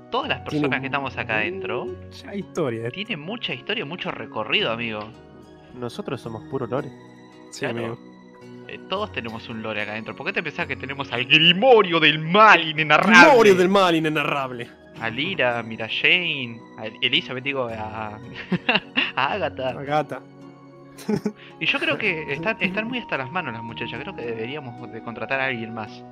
[0.09, 1.87] todas las Tiene personas que estamos acá adentro,
[2.23, 2.89] Ya hay historia.
[2.91, 5.01] tiene mucha historia, mucho recorrido, amigo.
[5.75, 6.89] Nosotros somos puro lore.
[7.51, 7.77] Sí, Claro.
[7.77, 7.99] amigo.
[8.69, 10.15] Eh, todos tenemos un lore acá adentro.
[10.15, 13.27] ¿Por qué te pensás que tenemos al Grimorio del Mal inenarrable?
[13.31, 14.67] Memoria del mal inenarrable.
[14.99, 18.17] A Lira, mira Jane, a Elizabeth, digo, a,
[19.15, 19.73] a Agatha.
[19.73, 20.21] La gata.
[21.59, 23.99] Y yo creo que están, están muy hasta las manos las muchachas.
[24.01, 26.03] Creo que deberíamos de contratar a alguien más.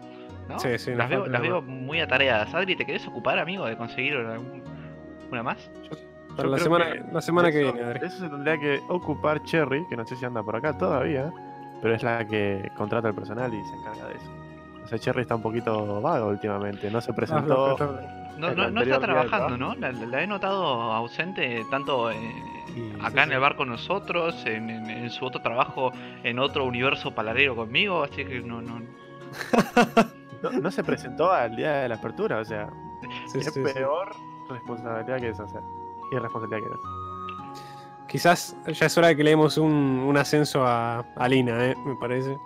[0.49, 0.59] ¿no?
[0.59, 2.53] Sí, sí, las veo, las muy atareadas.
[2.53, 4.63] Adri, ¿te querés ocupar, amigo, de conseguir algún-
[5.31, 5.71] una más?
[6.36, 8.05] Para Yo la semana, que la semana que eso- viene, Adri.
[8.05, 11.31] Eso se tendría que ocupar Cherry, que no sé si anda por acá todavía,
[11.81, 14.31] pero es la que contrata el personal y se encarga de eso.
[14.83, 17.75] O sea, Cherry está un poquito vago últimamente, no se Ah, presentó.
[18.38, 19.73] No, no, no está trabajando, ¿no?
[19.75, 22.17] La, la- la he notado ausente tanto eh,
[23.01, 25.91] Acá sí, en el bar con nosotros, en, en- en su otro trabajo
[26.23, 28.82] en otro universo palarero conmigo, así que no, no.
[30.43, 32.69] no, no se presentó al día de la apertura, o sea,
[33.28, 33.73] Sí, qué sí, sí.
[33.73, 34.15] peor
[34.49, 35.61] responsabilidad que es hacer.
[36.11, 36.80] Y responsabilidad que es.
[38.07, 41.76] Quizás ya es hora de que le demos un, un ascenso a, a Lina, ¿eh?
[41.86, 42.38] Me parece.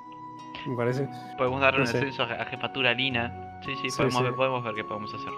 [0.66, 1.08] Me parece.
[1.38, 1.98] Podemos darle No un sé.
[1.98, 3.60] ascenso a, a jefatura Lina.
[3.66, 4.24] Sí, sí, Sí, podemos, sí.
[4.24, 5.30] Ver, podemos ver qué podemos hacer.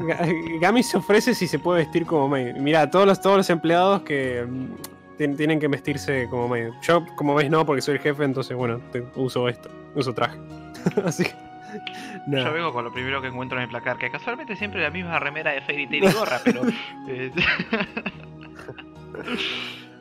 [0.00, 2.54] Ga- Gami se ofrece si se puede vestir como maid.
[2.56, 6.70] Mira, todos los, todos los empleados que mm, tien- tienen que vestirse como maid.
[6.82, 10.38] Yo, como ves, no, porque soy el jefe, entonces, bueno, te- uso esto, uso traje.
[11.04, 11.32] Así que.
[12.28, 15.18] Yo vengo con lo primero que encuentro en el placar, que casualmente siempre la misma
[15.18, 16.62] remera de Fairy Tail y gorra, pero.
[17.08, 17.30] eh,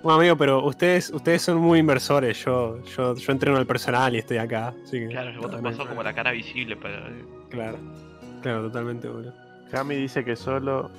[0.04, 2.44] Bueno, amigo, pero ustedes, ustedes son muy inversores.
[2.44, 4.74] Yo, yo, yo entreno al personal y estoy acá.
[4.84, 6.98] Así que, claro, vos te pasó como la cara visible, pero.
[7.50, 7.78] Claro,
[8.42, 9.34] claro, totalmente, boludo.
[9.72, 10.90] Gami dice que solo.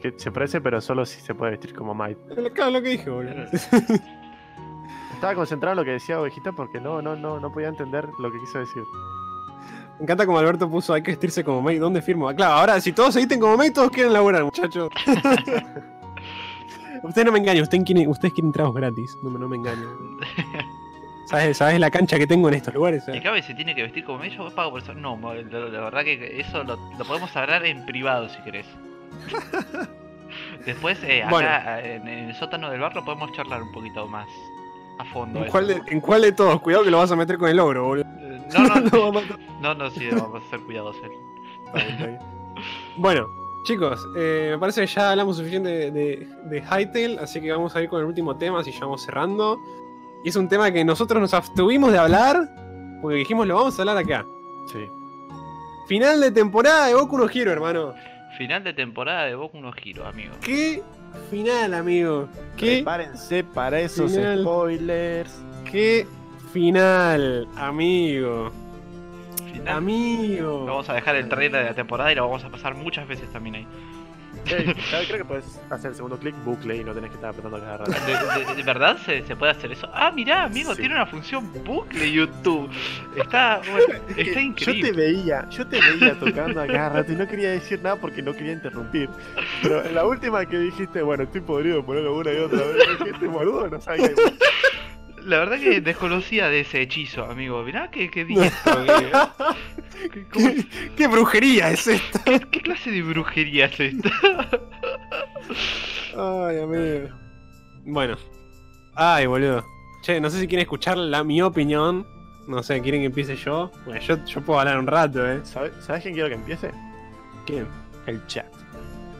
[0.00, 2.20] que se parece, pero solo si se puede vestir como Mike.
[2.54, 3.46] Claro, lo que dije, boludo.
[5.14, 8.30] Estaba concentrado en lo que decía Ovejita porque no, no, no, no podía entender lo
[8.30, 8.82] que quiso decir.
[9.98, 11.80] Me encanta como Alberto puso hay que vestirse como maid.
[11.80, 12.28] ¿Dónde firmo?
[12.28, 14.88] Ah, claro, ahora si todos se visten como maid, todos quieren laburar, muchachos.
[17.02, 19.16] ustedes no me engañan, ustedes quieren, ustedes quieren tragos gratis.
[19.24, 19.88] No, me- no me engañan.
[21.28, 23.04] ¿Sabes, ¿Sabes la cancha que tengo en estos lugares?
[23.12, 24.94] Y cabe se tiene que vestir como ella, yo pago por eso.
[24.94, 28.66] No, la, verdad que eso lo, lo podemos hablar en privado si querés.
[30.64, 31.48] Después, eh, acá Bueno.
[31.48, 34.28] eh, en, el sótano del bar lo podemos charlar un poquito más
[34.98, 35.44] a fondo.
[35.44, 36.60] ¿En cuál, de, ¿En cuál de todos?
[36.60, 38.04] Cuidado que lo vas a meter con el ogro, boludo.
[38.20, 39.38] Eh, No, no, a matar.
[39.60, 41.02] no, no, sí, vamos a ser cuidadosos.
[42.96, 43.28] Bueno,
[43.64, 47.76] chicos, eh, me parece que ya hablamos suficiente de, de, de Hytale, así que vamos
[47.76, 49.60] a ir con el último tema, si ya vamos cerrando.
[50.24, 52.48] Y es un tema que nosotros nos abstuvimos de hablar,
[53.00, 54.26] porque dijimos lo vamos a hablar acá.
[54.72, 54.86] Sí.
[55.86, 57.94] Final de temporada de Boku no Hero, hermano.
[58.36, 60.34] Final de temporada de Boku no Hero, amigo.
[60.40, 60.82] ¿Qué
[61.30, 62.28] final, amigo?
[62.56, 64.40] ¿Qué, Prepárense para esos Final.
[64.42, 65.42] spoilers.
[65.70, 66.06] qué
[66.52, 68.50] final, amigo?
[69.52, 69.68] Final.
[69.76, 70.66] Amigo.
[70.66, 73.30] Vamos a dejar el trailer de la temporada y lo vamos a pasar muchas veces
[73.32, 73.66] también ahí.
[74.50, 74.74] Ey,
[75.08, 77.78] creo que puedes hacer el segundo clic, bucle y no tenés que estar apretando cada
[77.78, 77.90] rato.
[77.92, 79.88] ¿De, de- de verdad se, se puede hacer eso?
[79.92, 80.80] Ah, mirá, amigo, Sí.
[80.80, 82.70] tiene una función bucle YouTube.
[83.16, 84.92] Está, bueno, está Yo te increíble.
[84.92, 88.32] veía, yo te veía tocando a cada rato y no quería decir nada porque no
[88.34, 89.08] quería interrumpir.
[89.62, 93.26] Pero en la última que dijiste, bueno, estoy podrido, ponerlo una y otra vez, dijiste,
[93.26, 94.14] boludo, no sabes qué.
[95.24, 97.62] La verdad que desconocía de ese hechizo, amigo.
[97.62, 98.84] Mirá que, que diestro.
[98.84, 99.56] que- que- ¿cómo-
[100.10, 100.66] ¿Qué,
[100.96, 102.22] qué brujería es esta?
[102.24, 104.10] qué, qué clase de brujería es esta?
[106.16, 107.08] Ay, amigo.
[107.84, 108.16] Bueno.
[108.94, 109.64] Ay, boludo.
[110.02, 112.06] Che, no sé si quieren escuchar la, mi opinión.
[112.46, 113.70] No sé, ¿quieren que empiece yo?
[113.84, 115.40] Bueno, yo, yo puedo hablar un rato, ¿eh?
[115.44, 116.70] ¿Sabes, ¿Sabes quién quiero que empiece?
[117.46, 117.66] ¿Quién?
[118.06, 118.46] El chat.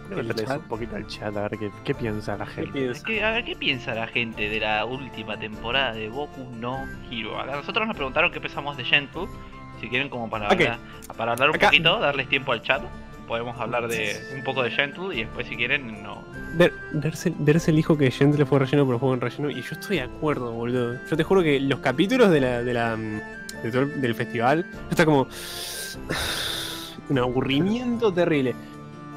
[0.08, 3.22] Creo ¿El que un poquito al chat a ver qué, qué piensa la ¿Qué gente.
[3.22, 7.38] a ver, ¿qué piensa la gente de la última temporada de Boku no Hero?
[7.38, 9.26] Acá nosotros nos preguntaron qué pensamos de Gentle.
[9.80, 10.78] Si quieren, como para, hablar,
[11.16, 12.82] para hablar un Acá- poquito, darles tiempo al chat.
[13.26, 16.24] Podemos hablar de un poco de Gentle y después, si quieren, no.
[16.56, 19.50] Der- Dersel, Dersel dijo que Gentle fue relleno, pero fue en relleno.
[19.50, 20.96] Y yo estoy de acuerdo, boludo.
[21.10, 23.20] Yo te juro que los capítulos de la, de la, mm,
[23.64, 25.26] de todo el- del festival está como.
[27.10, 28.54] Un aburrimiento terrible.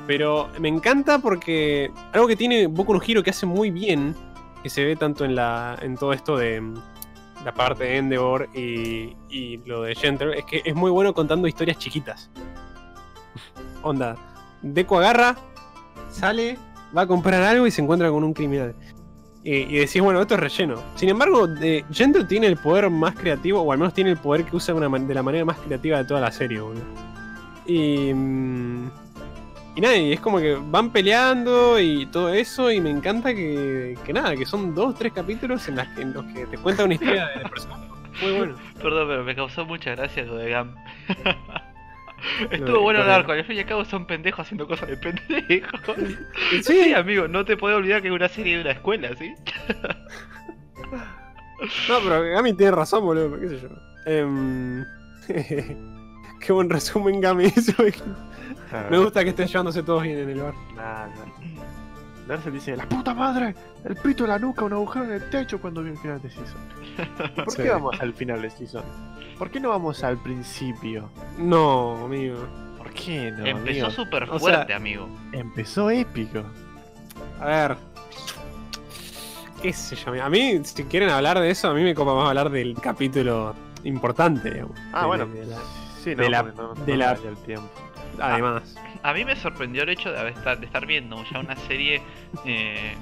[0.08, 4.16] Pero me encanta porque algo que tiene Boku no Hero que hace muy bien,
[4.64, 6.74] que se ve tanto en la en todo esto de mm,
[7.46, 11.48] la parte de Endeavor y, y lo de Gentle, es que es muy bueno contando
[11.48, 12.30] historias chiquitas.
[13.82, 14.16] Onda,
[14.62, 15.36] Deku agarra,
[16.10, 16.58] sale,
[16.96, 18.76] va a comprar algo y se encuentra con un criminal.
[19.44, 20.76] Y, decís, bueno, esto es relleno.
[20.96, 24.46] Sin embargo, de, Gentle tiene el poder más creativo, o al menos tiene el poder
[24.46, 26.84] que usa de la manera más creativa de toda la serie, boludo.
[27.66, 28.14] Y.
[28.14, 28.92] mm,
[29.76, 33.98] y nada, y es como que van peleando y todo eso, y me encanta que,
[34.06, 36.84] que nada, que son dos, tres capítulos en, las que, en los que te cuenta
[36.84, 37.88] una historia de personaje.
[38.22, 38.56] Muy bueno.
[38.82, 40.76] Perdón, pero me causó mucha gracia lo de Gam.
[42.52, 45.80] Estuvo bueno el arco, al fin y al cabo son pendejos haciendo cosas de pendejos.
[46.50, 49.34] Sí, Sí, amigo, no te puedo olvidar que es una serie de una escuela, ¿sí?
[51.88, 53.70] No, pero Gami tiene razón, boludo, qué sé yo.
[54.08, 54.84] Em,
[56.40, 57.54] qué buen resumen, Gami.
[58.90, 60.54] Me gusta que estén llevándose todos bien en el bar.
[60.76, 61.10] Nada.
[62.28, 65.60] Darcy dice, la puta madre, el pito en la nuca, un agujero en el techo
[65.60, 66.62] cuando vi el final de Season.
[67.36, 67.64] ¿Por Sí.
[67.64, 68.84] qué vamos al final de Season?
[69.38, 71.10] ¿Por qué no vamos al principio?
[71.38, 72.38] No, amigo.
[72.78, 73.46] ¿Por qué no?
[73.46, 75.10] Empezó súper O fuerte, sea- amigo.
[75.34, 76.44] Empezó épico.
[77.40, 77.78] A ver.
[79.62, 80.24] ¿Qué sé yo?
[80.24, 83.54] A mí, si quieren hablar de eso, a mí me copa más hablar del capítulo
[83.84, 84.78] importante, digamos.
[84.94, 85.26] Ah, De- bueno.
[85.28, 85.58] de la-
[86.04, 87.70] Sí, no, de la- no, de no la- el tiempo.
[88.20, 88.76] Además.
[89.04, 92.02] A mí me sorprendió el hecho de, estar, de estar viendo ya una serie.
[92.46, 92.96] eh,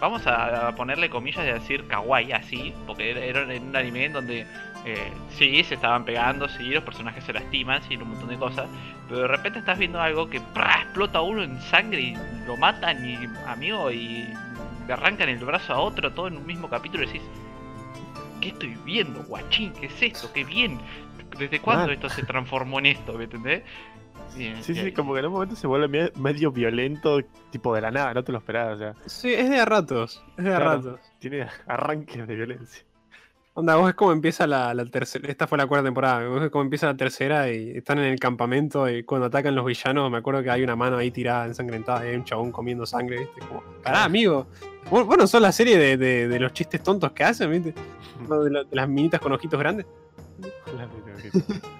[0.00, 4.06] vamos a, a ponerle comillas de decir kawaii así, porque era, era en un anime
[4.06, 4.46] en donde
[4.86, 8.66] eh, sí se estaban pegando, sí los personajes se lastiman, sí un montón de cosas,
[9.08, 12.16] pero de repente estás viendo algo que explota uno en sangre y
[12.46, 14.26] lo matan y amigo y
[14.86, 17.22] le arrancan el brazo a otro todo en un mismo capítulo y decís.
[18.40, 19.74] ¿Qué estoy viendo, guachín?
[19.74, 20.32] ¿Qué es esto?
[20.32, 20.80] ¡Qué bien!
[21.38, 23.12] ¿Desde cuándo esto se transformó en esto?
[23.12, 23.62] ¿Me entendés?
[24.36, 27.20] Bien, Sí, sí, como que en un momento se vuelve me- medio violento,
[27.50, 30.24] tipo de la nada, no te lo esperabas, o sea, Sí, es de a ratos.
[30.38, 31.00] Es de a ratos.
[31.18, 32.84] tiene arranques de violencia.
[33.52, 35.28] Onda, vos es como empieza la, la tercera.
[35.28, 36.26] Esta fue la cuarta temporada.
[36.28, 39.66] Vos es como empieza la tercera y están en el campamento y cuando atacan los
[39.66, 42.86] villanos, me acuerdo que hay una mano ahí tirada, ensangrentada, y hay un chabón comiendo
[42.86, 43.40] sangre, ¿viste?
[43.40, 44.46] Como, pará, amigo.
[44.88, 47.74] Vos, vos no sos la serie de, de- de los chistes tontos que hacen, ¿viste?
[48.28, 49.84] No, de, la- de las minitas con ojitos grandes.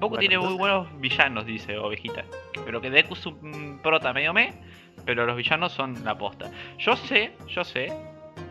[0.00, 2.24] Boku Bueno, tiene muy buenos villanos, dice Ovejita.
[2.64, 4.54] Pero que Deku es un prota medio me,
[5.04, 6.50] pero los villanos son la posta.
[6.78, 7.92] Yo sé, yo sé,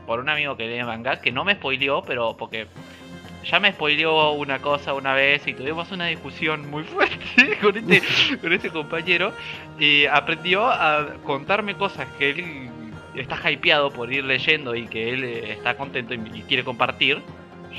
[0.06, 2.68] por un amigo que lee manga, que no me spoileó, pero porque
[3.44, 8.38] ya me spoileó una cosa una vez y tuvimos una discusión muy fuerte con este,
[8.42, 9.34] con este compañero.
[9.80, 12.70] Y aprendió a contarme cosas que él
[13.16, 17.22] está hypeado por ir leyendo y que él eh, está contento y quiere compartir.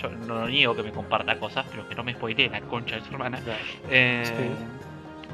[0.01, 2.97] Yo no lo niego que me comparta cosas, pero que no me spoilee la concha
[2.97, 3.39] de su hermana.
[3.91, 4.25] Eh,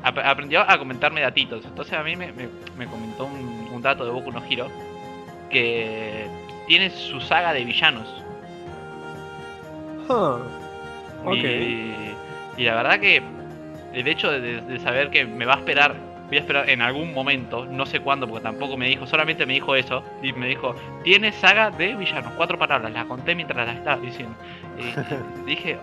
[0.03, 1.65] ap- aprendió a comentarme datitos.
[1.65, 4.69] Entonces a mí me, me- me comentó un, un dato de Boku no Hero
[5.51, 6.27] que
[6.67, 8.09] tiene su saga de villanos.
[10.09, 10.39] Ah,
[11.25, 11.35] ok.
[11.37, 12.15] Y,
[12.57, 13.23] y la verdad que
[13.93, 15.95] el hecho de, de- de saber que me va a esperar,
[16.31, 19.55] voy a esperar en algún momento, no sé cuándo, porque tampoco me dijo, solamente me
[19.55, 23.73] dijo eso, y me dijo, tiene saga de villanos, cuatro palabras, la conté mientras la
[23.73, 24.37] estaba diciendo.
[24.79, 25.77] Y dije,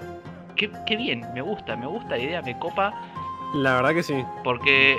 [0.56, 2.94] qué, qué bien, me gusta, me gusta la idea, me copa,
[3.56, 4.24] La verdad que sí.
[4.42, 4.98] porque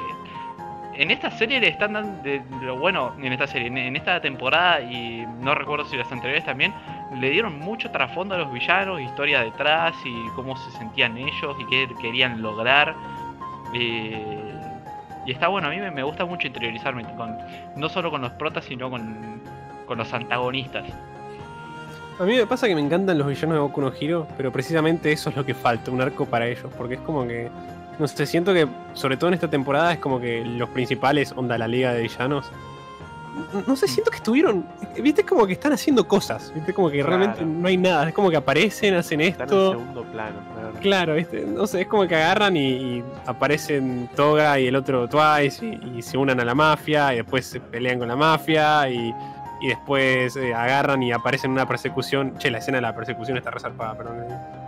[0.94, 4.20] en esta serie le están dando, de, lo bueno, en esta serie, en, en esta
[4.20, 6.74] temporada, y no recuerdo si las anteriores también,
[7.18, 11.64] le dieron mucho trasfondo a los villanos, historia detrás y cómo se sentían ellos y
[11.66, 12.94] qué querían lograr.
[13.74, 14.57] Eh,
[15.28, 17.36] y está bueno, a mí me, gusta mucho interiorizarme con
[17.76, 19.42] no solo con los protas, sino con,
[19.84, 20.86] con los antagonistas.
[22.18, 25.12] A mí me pasa que me encantan los villanos de Boku no Hero, pero precisamente
[25.12, 27.50] eso es lo que falta, un arco para ellos, porque es como que,
[27.98, 31.58] no sé, siento que, sobre todo en esta temporada, es como que los principales, onda
[31.58, 32.50] la liga de villanos,
[33.66, 34.64] no, sé, siento que estuvieron,
[34.98, 37.18] viste, como que están haciendo cosas, viste, como que Claro.
[37.18, 40.38] realmente no hay nada, es como que aparecen, hacen Está en esto, segundo plano.
[40.80, 45.08] Claro, viste, no sé, es como que agarran y, y aparecen Toga y el otro
[45.08, 48.88] Twice y, y se unan a la mafia y después se pelean con la mafia
[48.88, 49.14] y,
[49.60, 53.36] y después eh, agarran y aparecen en una persecución, che, la escena de la persecución
[53.36, 54.16] está resarpada, perdón,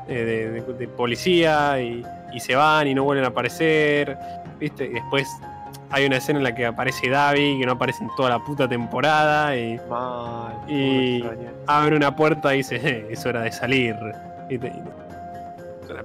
[0.08, 4.16] eh, de, de- de policía y, y se van y no vuelven a aparecer,
[4.58, 5.28] viste, y después
[5.92, 8.68] hay una escena en la que aparece Davi que no aparece en toda la puta
[8.68, 10.52] temporada y Mal.
[10.68, 11.24] Y-
[11.66, 13.96] abre una puerta y dice, "Eh, es hora de salir.
[14.48, 14.72] Y te-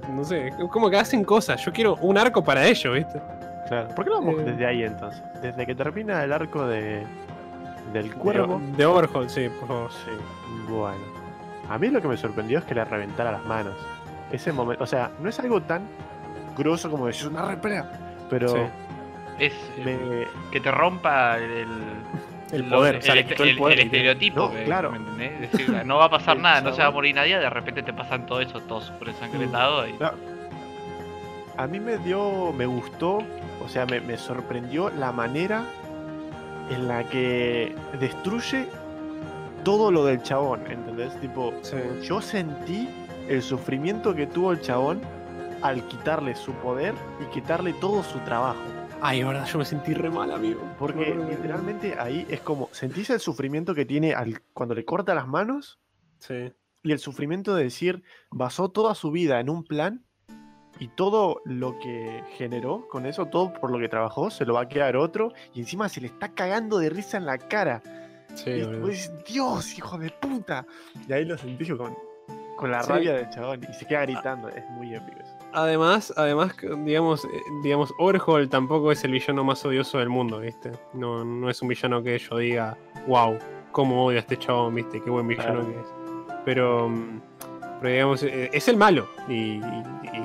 [0.08, 1.64] no sé, como que hacen cosas.
[1.64, 3.20] Yo quiero un arco para ellos, ¿viste?
[3.68, 3.88] Claro.
[3.94, 4.44] ¿Por qué no vamos Eh.
[4.44, 5.22] desde ahí entonces?
[5.42, 7.04] Desde que termina el arco de
[7.92, 8.58] del cuervo.
[8.60, 9.90] De, de Overhaul, sí, por favor.
[9.92, 10.10] Sí.
[10.68, 10.96] Bueno.
[11.68, 13.74] A mí lo que me sorprendió es que le reventara las manos.
[14.32, 15.82] Ese momento, o sea, no es algo tan
[16.56, 17.90] grosso como decir una repelea,
[18.30, 18.58] pero Sí.
[19.38, 19.52] Es
[19.84, 21.66] me, que te rompa el,
[22.52, 24.06] El lo- poder, o sea, le el- quitó el el- poder, el literal.
[24.06, 24.90] estereotipo, No, que- claro.
[24.92, 25.32] ¿me entendés?
[25.42, 27.82] Es decir, no va a pasar nada, no se va a morir nadie, de repente
[27.82, 29.86] te pasan todo eso, todo súper ensangrentado.
[29.88, 29.94] y-
[31.58, 33.18] a mí me dio, me gustó,
[33.64, 35.62] o sea, me, me sorprendió la manera
[36.70, 38.66] en la que destruye
[39.64, 41.18] todo lo del chabón, ¿entendés?
[41.20, 41.76] Tipo, Sí.
[42.02, 42.88] yo sentí
[43.28, 45.00] el sufrimiento que tuvo el chabón
[45.62, 48.60] al quitarle su poder y quitarle todo su trabajo.
[49.08, 50.60] Ay, verdad, yo me sentí re mal, amigo.
[50.80, 54.84] Porque Me- me- literalmente ahí es como, sentís el sufrimiento que tiene al, cuando le
[54.84, 55.78] corta las manos
[56.18, 56.52] Sí.
[56.82, 58.02] y el sufrimiento de decir,
[58.32, 60.04] basó toda su vida en un plan
[60.80, 64.62] y todo lo que generó con eso, todo por lo que trabajó, se lo va
[64.62, 67.82] a quedar otro y encima se le está cagando de risa en la cara.
[68.34, 70.66] Sí, y decís, Dios, hijo de puta.
[71.08, 71.96] Y ahí lo sentí con,
[72.56, 72.90] con la Sí.
[72.90, 75.36] rabia del chabón y se queda gritando, es muy épico eso.
[75.52, 76.54] Además, además,
[76.84, 77.28] digamos, eh,
[77.62, 80.70] digamos, Overhaul tampoco es el villano más odioso del mundo, ¿viste?
[80.92, 83.38] No, no es un villano que yo diga, wow,
[83.72, 85.00] cómo odio a este chabón, ¿viste?
[85.02, 85.66] Qué buen villano Claro.
[85.72, 85.86] que es.
[86.44, 87.20] Pero, mm,
[87.80, 89.08] pero digamos, eh, es el malo.
[89.28, 89.62] Y, y-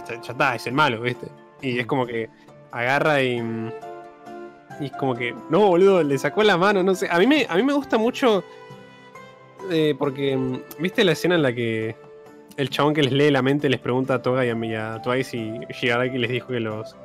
[0.07, 1.27] ya está, es el malo, ¿viste?
[1.61, 2.30] Y es como que
[2.72, 3.41] agarra y.
[3.41, 3.69] mm,
[4.81, 7.07] Y es como que, no, boludo, le sacó la mano, no sé.
[7.11, 8.43] A mí me, a mí me gusta mucho.
[9.69, 11.95] eh, porque, mm, ¿viste la escena en la que
[12.57, 15.02] el chabón que les lee la mente les pregunta a Toga y a, y a
[15.02, 16.95] Twice y Shigaraki les dijo que los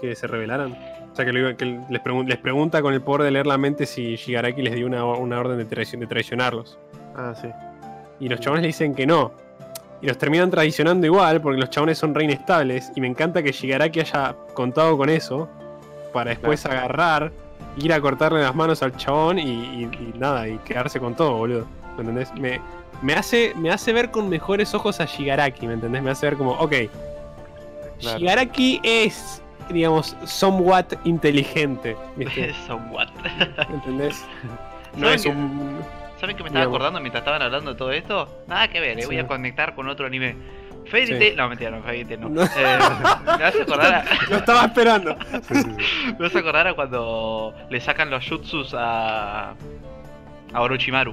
[0.00, 0.72] que se rebelaran.
[1.12, 3.46] O sea, que, lo iba- que les, pregun- les pregunta con el poder de leer
[3.46, 6.76] la mente si Shigaraki les dio una, una orden de, traici- de traicionarlos.
[7.14, 7.48] Ah, sí.
[8.20, 9.32] Y los chabones le dicen que no.
[10.02, 12.90] Y los terminan traicionando igual porque los chabones son re inestables.
[12.96, 15.48] Y me encanta que Shigaraki haya contado con eso
[16.12, 17.32] para después agarrar,
[17.78, 19.84] ir a cortarle las manos al chabón y, y-
[20.14, 21.66] y nada, y quedarse con todo, boludo.
[21.96, 22.34] ¿Me entendés?
[22.34, 22.60] Me,
[23.02, 26.02] me, hace, me hace ver con mejores ojos a Shigaraki, ¿me entendés?
[26.02, 26.72] Me hace ver como, ok,
[28.00, 28.18] Claro.
[28.18, 31.96] Shigaraki es, digamos, somewhat inteligente.
[32.66, 33.08] Somewhat.
[33.68, 34.24] ¿Me entendés?
[34.96, 35.78] No ¿Saben es que- un...
[36.20, 36.76] ¿Saben qué me estaba Digamos.
[36.76, 38.44] acordando mientras estaban hablando de todo esto?
[38.46, 40.36] Nada que ver, eh, voy a conectar con otro anime.
[40.88, 41.12] Fairy Sí.
[41.18, 41.36] Tail.
[41.36, 42.28] No, mentira, no, Fairy Tail no.
[42.28, 42.42] No.
[42.44, 45.16] Eh, me vas a acordar a, Lo estaba esperando.
[46.06, 49.54] me vas a acordar a cuando le sacan los jutsus a.
[50.52, 51.12] a Orochimaru.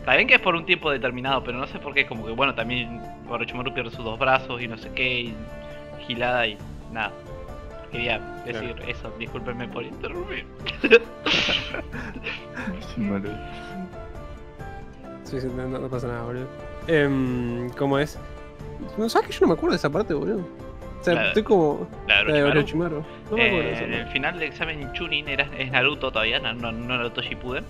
[0.00, 2.06] Está bien que es por un tiempo determinado, pero no sé por qué.
[2.06, 5.34] Como que, bueno, también Orochimaru pierde sus dos brazos y no sé qué, y
[6.06, 6.58] gilada y
[6.92, 7.12] nada.
[7.92, 10.46] Quería decir eso, discúlpenme por interrumpir.
[12.94, 13.02] Sí.
[15.24, 16.46] Sí, no, no pasa nada, boludo.
[16.88, 18.18] Em, ¿Cómo es?
[18.98, 20.40] No sabes que yo no me acuerdo de esa parte, boludo.
[21.00, 21.86] O sea, La- estoy como.
[22.08, 23.04] La de La de Orochimaru.
[23.30, 26.40] No me acuerdo de Eh, en el final del examen Chunin era, es Naruto todavía,
[26.40, 27.64] no, no, no Naruto Shippuden.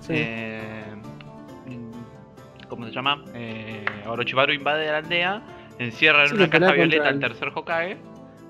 [0.00, 0.12] Sí.
[0.16, 0.77] Eh, mm, ¿Cómo
[2.88, 3.22] se llama?
[3.34, 5.42] Eh, Orochimaru invade la aldea,
[5.78, 7.96] encierra en Sí, una caja violeta al el- tercer Hokage.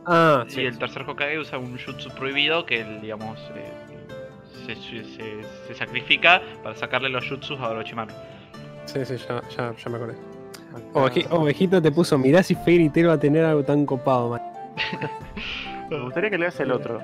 [0.06, 0.60] Ah, y sí.
[0.64, 3.72] el tercer Hokage usa un jutsu prohibido que, digamos, eh,
[4.66, 8.12] se, se- se sacrifica para sacarle los jutsus a Orochimaru.
[8.86, 10.14] Sí, sí, ya, ya, ya me acordé.
[10.94, 14.42] Oveji- Ovejito te puso, mirá si Fairy Tail va a tener algo tan copado, man.
[15.90, 17.00] Me gustaría que leas el otro.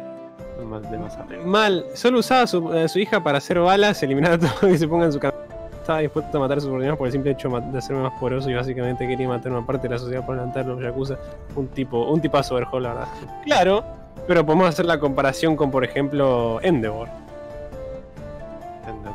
[0.59, 1.45] el más- De más arriba.
[1.45, 4.69] Mal, solo usaba a su, a su hija para hacer balas, eliminar a todo lo
[4.69, 5.43] que se ponga en su camino.
[5.85, 8.49] Estaba dispuesto a matar a sus subordinados por el simple hecho de hacerme más poderoso
[8.49, 11.17] y básicamente quería matar una parte de la sociedad por levantar los Yakuza.
[11.57, 13.09] Un tipo, un tipazo Overhaul, la verdad.
[13.45, 13.85] Claro,
[14.27, 17.09] pero podemos hacer la comparación con, por ejemplo, Endeavor.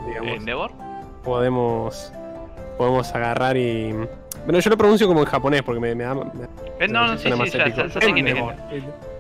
[0.08, 0.30] Digamos.
[0.38, 0.72] ¿Endeavor?
[1.24, 2.14] Podemos,
[2.78, 3.92] podemos agarrar y.
[4.46, 6.14] Bueno, yo lo pronuncio como en japonés porque me, me da.
[6.14, 6.22] me-
[6.80, 7.78] Eh, no, no, sí, sí, ya, épico.
[7.78, 8.54] ya- ya sé quién es Endeavor.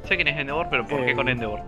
[0.04, 1.62] Sé quién es Endeavor, pero ¿por qué Eh, con Endeavor?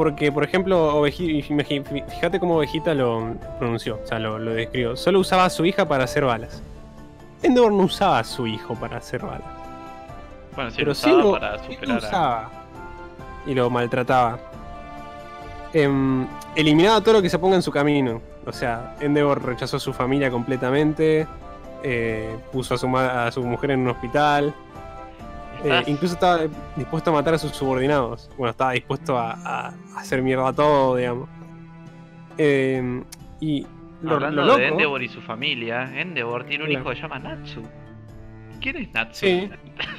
[0.00, 4.96] Porque, por ejemplo, Oveji- imagi- fíjate cómo Ovejita lo pronunció, o sea, lo, lo describió.
[4.96, 6.62] Solo usaba a su hija para hacer balas.
[7.42, 9.42] Endeavor no usaba a su hijo para hacer balas.
[10.56, 12.08] Bueno, sí, pero sí lo, para sí lo superar a...
[12.08, 12.50] usaba.
[13.46, 14.38] Y lo maltrataba.
[15.74, 18.22] Em, eliminaba todo lo que se ponga en su camino.
[18.46, 21.26] O sea, Endeavor rechazó a su familia completamente.
[21.82, 24.54] eh, puso a su, a su mujer en un hospital.
[25.62, 25.88] Eh, ¿Estás?
[25.88, 26.40] incluso estaba
[26.76, 28.30] dispuesto a matar a sus subordinados.
[28.38, 31.28] Bueno, estaba dispuesto a, a hacer mierda todo, digamos.
[32.38, 33.02] Eh,
[33.40, 33.66] y
[34.02, 36.80] lo, Hablando lo loco, de Endeavor y su familia, Endeavor tiene un Claro.
[36.82, 37.62] hijo que se llama Natsu.
[38.60, 39.26] ¿Quién es Natsu?
[39.26, 39.50] Sí.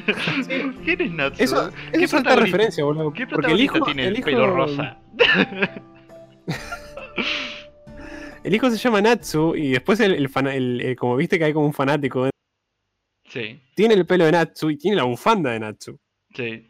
[0.84, 1.44] ¿Quién es Natsu?
[1.44, 3.14] Eso, ¿Qué eso es alta protagonista- referencia, boludo.
[3.14, 4.98] ¿Qué Porque el hijo, tiene el, hijo- pelo rosa?
[8.44, 11.46] El hijo se llama Natsu y después el, el fana- el- el- como viste que
[11.46, 12.32] hay como un fanático, ¿eh?
[13.32, 15.98] Sí, tiene el pelo de Natsu y tiene la bufanda de Natsu.
[16.36, 16.68] sí.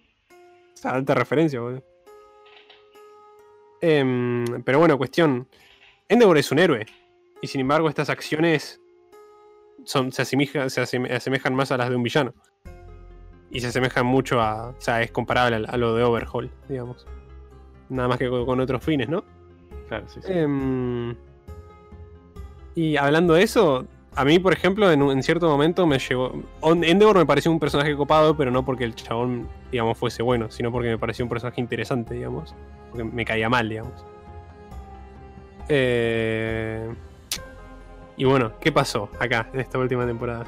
[0.73, 1.83] O sea, alta referencia, boludo.
[3.81, 5.47] Em, pero bueno, cuestión.
[6.09, 6.85] Endeavor es un héroe.
[7.41, 8.79] Y sin embargo, estas acciones
[9.85, 12.33] son, se, asemeja- se aseme- asemejan más a las de un villano.
[13.51, 14.69] Y se asemejan mucho a.
[14.69, 17.05] O sea, es comparable a, a lo de Overhaul, digamos.
[17.89, 19.23] Nada más que con, con otros fines, ¿no?
[19.87, 20.31] Claro, sí, sí.
[20.31, 21.15] Em,
[22.75, 23.85] y hablando de eso,
[24.15, 26.33] a mí, por ejemplo, en, un- en cierto momento me llegó.
[26.63, 30.71] Endeavor me pareció un personaje copado, pero no porque el chabón, digamos, fuese bueno, sino
[30.71, 32.53] porque me pareció un personaje interesante, digamos.
[32.89, 34.05] Porque me caía mal, digamos.
[35.69, 36.89] Eh,
[38.17, 40.45] y bueno, ¿qué pasó acá, en esta última temporada?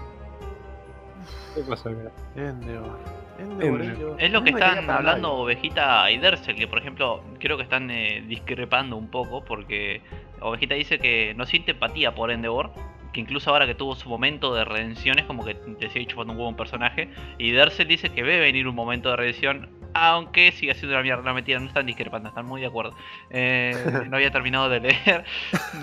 [1.55, 2.11] ¿Qué pasó acá?
[2.35, 2.99] Endeavor.
[3.39, 3.81] Endeavor, Endeavor.
[3.81, 4.21] Endeavor.
[4.21, 5.33] Es lo que están hablando.
[5.35, 10.01] Ovejita y Dersel, que por ejemplo creo que están eh, discrepando un poco porque
[10.41, 12.71] Ovejita dice que no siente empatía por Endeavor,
[13.13, 16.33] que incluso ahora que tuvo su momento de redención es como que te sigue chupando
[16.33, 20.51] un huevo un personaje, y Dersel dice que ve venir un momento de redención, aunque
[20.51, 22.95] sigue siendo una mierda, no mentira, no están discrepando, están muy de acuerdo.
[23.29, 23.73] Eh,
[24.09, 25.23] no había terminado de leer,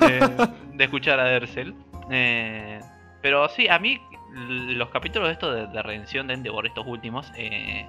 [0.01, 1.75] de, de escuchar a Dersel.
[2.11, 2.81] Eh,
[3.23, 4.01] pero sí, a mí
[4.33, 7.89] los capítulos de esto de, de redención de Endeavor, estos últimos, eh,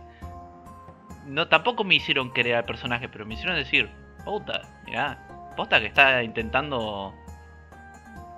[1.25, 3.89] no tampoco me hicieron querer al personaje, pero me hicieron decir,
[4.25, 7.13] puta, mirá, posta que está intentando.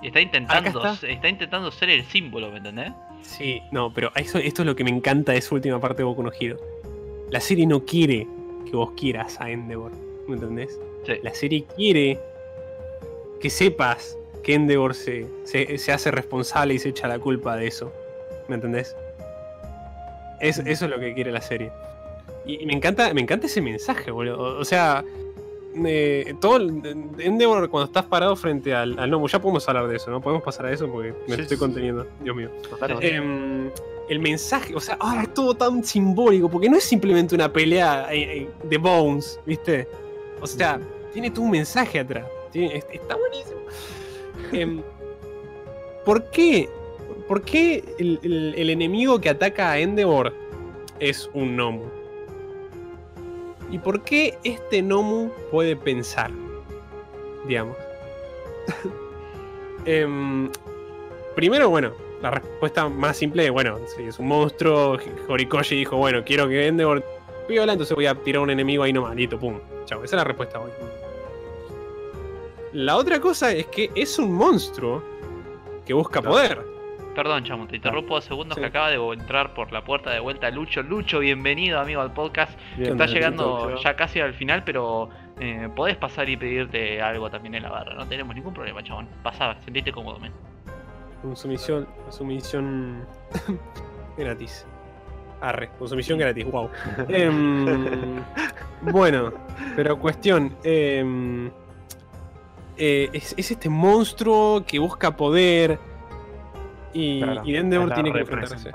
[0.03, 1.07] Está intentando, está.
[1.07, 2.91] está intentando ser el símbolo, ¿me entendés?
[3.21, 6.03] Sí, no, pero eso, esto es lo que me encanta de esa última parte de
[6.03, 6.57] Boku no Hero.
[7.29, 8.27] La serie no quiere
[8.69, 9.91] que vos quieras a Endeavor,
[10.27, 10.77] ¿me entendés?
[11.05, 11.13] Sí.
[11.23, 12.19] La serie quiere
[13.39, 17.67] que sepas que Endeavor se, se, se hace responsable y se echa la culpa de
[17.67, 17.91] eso,
[18.49, 18.95] ¿me entendés?
[20.41, 21.71] Es- eso es lo que quiere la serie.
[22.45, 24.37] Y, y me encanta, me encanta ese mensaje, boludo.
[24.57, 25.03] O, o sea,
[25.85, 26.57] eh, todo
[27.17, 30.21] Endeavor cuando estás parado frente al, al gnomo, ya podemos hablar de eso, ¿no?
[30.21, 32.49] Podemos pasar a eso porque me Sí, estoy conteniendo, Dios mío.
[33.01, 33.69] Em,
[34.09, 38.07] el mensaje, o sea, ahora es todo tan simbólico, porque no es simplemente una pelea
[38.13, 39.87] eh, eh, de Bones, ¿viste?
[40.41, 40.79] O sea,
[41.13, 42.25] tiene todo un mensaje atrás.
[42.51, 43.59] Tiene- está buenísimo.
[44.51, 44.81] Em,
[46.05, 46.69] ¿Por qué?
[47.27, 50.33] ¿Por qué el, el- el enemigo que ataca a Endeavor
[50.99, 51.85] es un Nomu?
[53.71, 56.31] ¿Y por qué este Nomu puede pensar?
[57.47, 57.75] Digamos.
[59.85, 60.49] Em,
[61.35, 61.91] primero, bueno,
[62.21, 66.67] la respuesta más simple es, bueno, si es un monstruo, Horikoshi dijo, bueno, quiero que
[66.67, 67.03] Endeavor
[67.49, 69.59] piola, entonces voy a tirar un enemigo ahí nomás, listo, pum.
[69.83, 70.71] Chao, esa es la respuesta hoy.
[72.71, 75.03] La otra cosa es que es un monstruo
[75.85, 76.33] que busca Claro.
[76.33, 76.72] poder.
[77.15, 78.61] Perdón, chamo, te interrumpo dos segundos Sí.
[78.61, 80.81] que acaba de entrar por la puerta de vuelta Lucho.
[80.81, 82.57] Lucho, bienvenido amigo al podcast.
[82.75, 85.09] Bien, Está llegando ya casi al final, pero
[85.39, 87.93] eh, podés pasar y pedirte algo también en la barra.
[87.93, 89.07] No tenemos ningún problema, chabón.
[89.21, 90.31] Pasá, sentite cómodo, men.
[91.21, 93.05] Consumición, consumición
[94.17, 94.65] gratis.
[95.39, 96.69] Arre, consumición gratis, wow.
[97.09, 98.23] Em,
[98.91, 99.33] bueno,
[99.75, 100.55] pero cuestión.
[100.63, 101.51] em,
[102.75, 105.77] eh, es, es este monstruo que busca poder.
[106.93, 108.69] Y, Claro, y Endeavor tiene que enfrentarse.
[108.69, 108.73] Es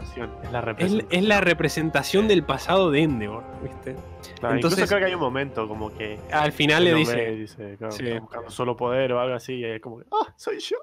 [0.52, 1.06] la Es, representación.
[1.10, 3.94] es la representación del pasado de Endeavor, ¿viste?
[4.40, 7.14] Claro, entonces- incluso creo que hay un momento como que Al final le dice.
[7.16, 8.18] ve y dice, claro, Sí.
[8.18, 10.78] buscando solo poder o algo así, y es como, ah, soy yo.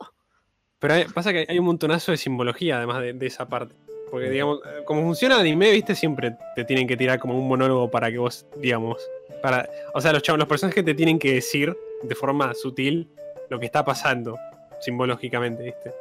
[0.80, 3.76] Pero hay- pasa que hay un montonazo de simbología además de, de esa parte.
[4.12, 7.48] Porque, digamos, eh, como funciona el anime, viste, siempre te tienen que tirar como un
[7.48, 9.02] monólogo para que vos, digamos.
[9.42, 13.10] para O sea, los chavos, los personajes te tienen que decir de forma sutil
[13.50, 14.38] lo que está pasando,
[14.80, 15.92] simbológicamente, viste.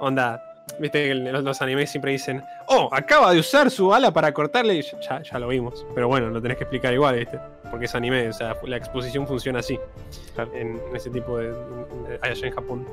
[0.00, 0.42] Onda,
[0.78, 4.74] viste que los, los animes siempre dicen, oh, acaba de usar su ala para cortarle.
[4.76, 5.84] Y ya, ya lo vimos.
[5.94, 7.38] Pero bueno, lo tenés que explicar igual, viste.
[7.70, 9.78] Porque es anime, o sea, la exposición funciona así.
[10.54, 11.48] En ese tipo de.
[11.50, 12.86] de- allá en Japón.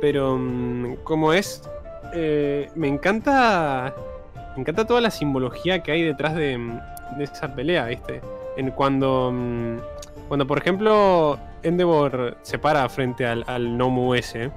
[0.00, 1.62] Pero, mm, como es,
[2.14, 3.94] eh, me encanta.
[4.54, 6.80] Me encanta toda la simbología que hay detrás de, mm,
[7.18, 8.20] de esa pelea, ¿viste?
[8.56, 9.30] En cuando.
[9.32, 9.76] mm,
[10.28, 14.50] Cuando, por ejemplo, Endeavor se para frente al, al Nomu ese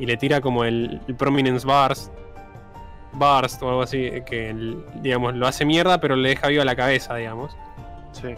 [0.00, 2.10] y le tira como el, el Prominence Bars.
[3.12, 6.76] Burst o algo así, que el- digamos lo hace mierda, pero le deja viva la
[6.76, 7.56] cabeza, digamos
[8.12, 8.28] Sí.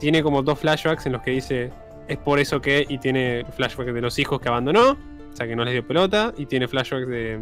[0.00, 1.70] tiene como dos flashbacks en los que dice
[2.08, 5.54] es por eso que y tiene flashbacks de los hijos que abandonó, o sea que
[5.54, 7.38] no les dio pelota, y tiene flashbacks de,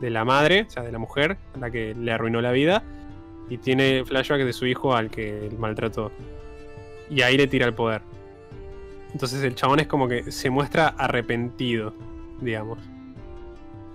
[0.00, 2.82] de la madre, o sea de la mujer, a la que le arruinó la vida,
[3.48, 6.10] y tiene flashbacks de su hijo al que maltrató.
[7.08, 8.02] Y ahí le tira el poder.
[9.12, 11.94] Entonces el chabón es como que se muestra arrepentido,
[12.40, 12.78] digamos.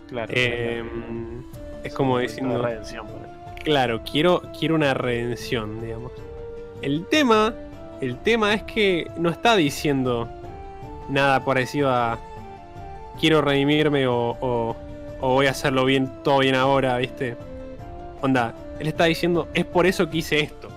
[0.08, 0.32] Claro.
[0.36, 0.84] Eh,
[1.84, 2.62] es como Una diciendo...
[2.62, 3.06] redención.
[3.64, 6.12] Claro, quiero, quiero una redención, digamos.
[6.82, 7.54] El tema,
[8.02, 10.30] el tema es que no está diciendo
[11.10, 12.18] nada parecido a
[13.20, 14.76] quiero redimirme o, o-
[15.20, 17.36] o voy a hacerlo bien, todo bien ahora, ¿viste?
[18.22, 20.70] Onda, él está diciendo, es por eso que hice esto.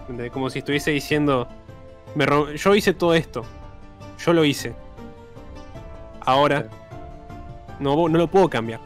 [0.00, 0.32] ¿Entendés?
[0.32, 1.46] Como si estuviese diciendo,
[2.14, 2.26] "Me
[2.56, 3.44] yo hice todo esto,
[4.24, 4.74] yo lo hice.
[6.20, 6.66] Ahora,
[7.80, 8.80] no, no lo puedo cambiar.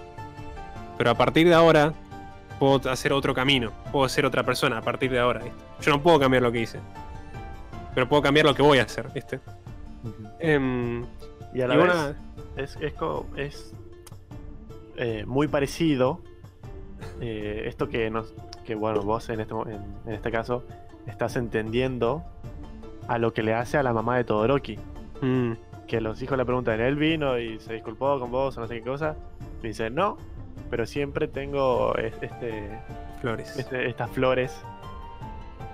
[0.97, 1.93] Pero a partir de ahora,
[2.59, 5.59] puedo hacer otro camino, puedo ser otra persona a partir de ahora, ¿viste?
[5.81, 6.81] Yo no puedo cambiar lo que hice.
[7.95, 9.41] Pero puedo cambiar lo que voy a hacer, ¿viste?
[10.39, 11.05] Em,
[11.55, 12.17] Y a la y vez
[12.57, 12.95] es, es,
[13.37, 13.73] es,
[14.97, 16.21] eh, muy parecido
[17.21, 18.35] eh, esto que nos
[18.65, 20.65] que bueno vos en este en, en este caso
[21.07, 22.25] estás entendiendo
[23.07, 24.79] a lo que le hace a la mamá de Todoroki
[25.23, 25.53] mm,
[25.89, 28.77] que los hijos le preguntan él vino y se disculpó con vos o no sé
[28.77, 29.17] qué cosa
[29.63, 30.17] y dice no
[30.71, 32.79] pero siempre tengo es- este,
[33.21, 33.57] flores.
[33.59, 34.63] este- estas flores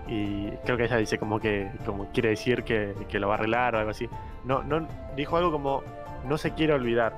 [0.06, 3.38] y creo que ella dice como que como quiere decir que, que lo va a
[3.38, 4.08] arreglar o algo así
[4.44, 4.86] no no
[5.16, 5.82] dijo algo como
[6.28, 7.12] no se quiere olvidar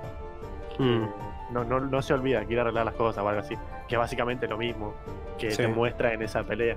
[0.79, 1.07] Mm,
[1.55, 3.55] no, no, no se olvida, quiere arreglar las cosas o algo así.
[3.89, 4.93] Que básicamente lo mismo
[5.39, 5.57] que Sí.
[5.57, 6.77] te muestra en esa pelea.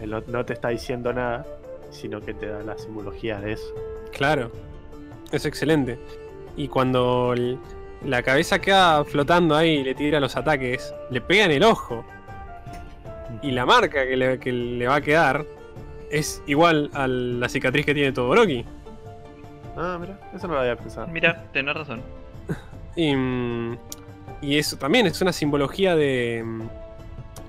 [0.00, 1.44] Él no, no te está diciendo nada,
[1.90, 3.66] sino que te da la simbología de eso.
[4.12, 4.52] claro,
[5.32, 5.98] es excelente.
[6.56, 7.58] Y cuando el-
[8.04, 12.04] la cabeza queda flotando ahí y le tira los ataques, le pega en el ojo.
[13.42, 15.44] Y la marca que le, que le va a quedar
[16.10, 18.64] es igual a la cicatriz que tiene Todoroki.
[19.76, 21.06] Ah, mira, eso no lo había pensado.
[21.08, 22.00] Mira, tenés razón.
[22.98, 23.12] Y,
[24.40, 26.42] y eso también es una simbología de.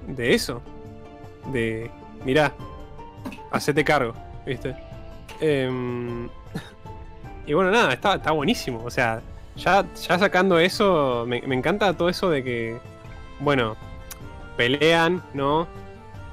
[0.08, 0.62] de eso.
[1.54, 1.90] De.
[2.26, 2.52] Mirá,
[3.52, 4.14] hacete cargo,
[4.46, 4.76] ¿viste?
[5.40, 6.28] Em,
[7.48, 8.84] y bueno, nada, está, está buenísimo.
[8.86, 9.22] O sea,
[9.56, 12.78] ya, ya sacando eso, me, me encanta todo eso de que.
[13.40, 13.76] Bueno,
[14.56, 15.68] pelean, ¿no?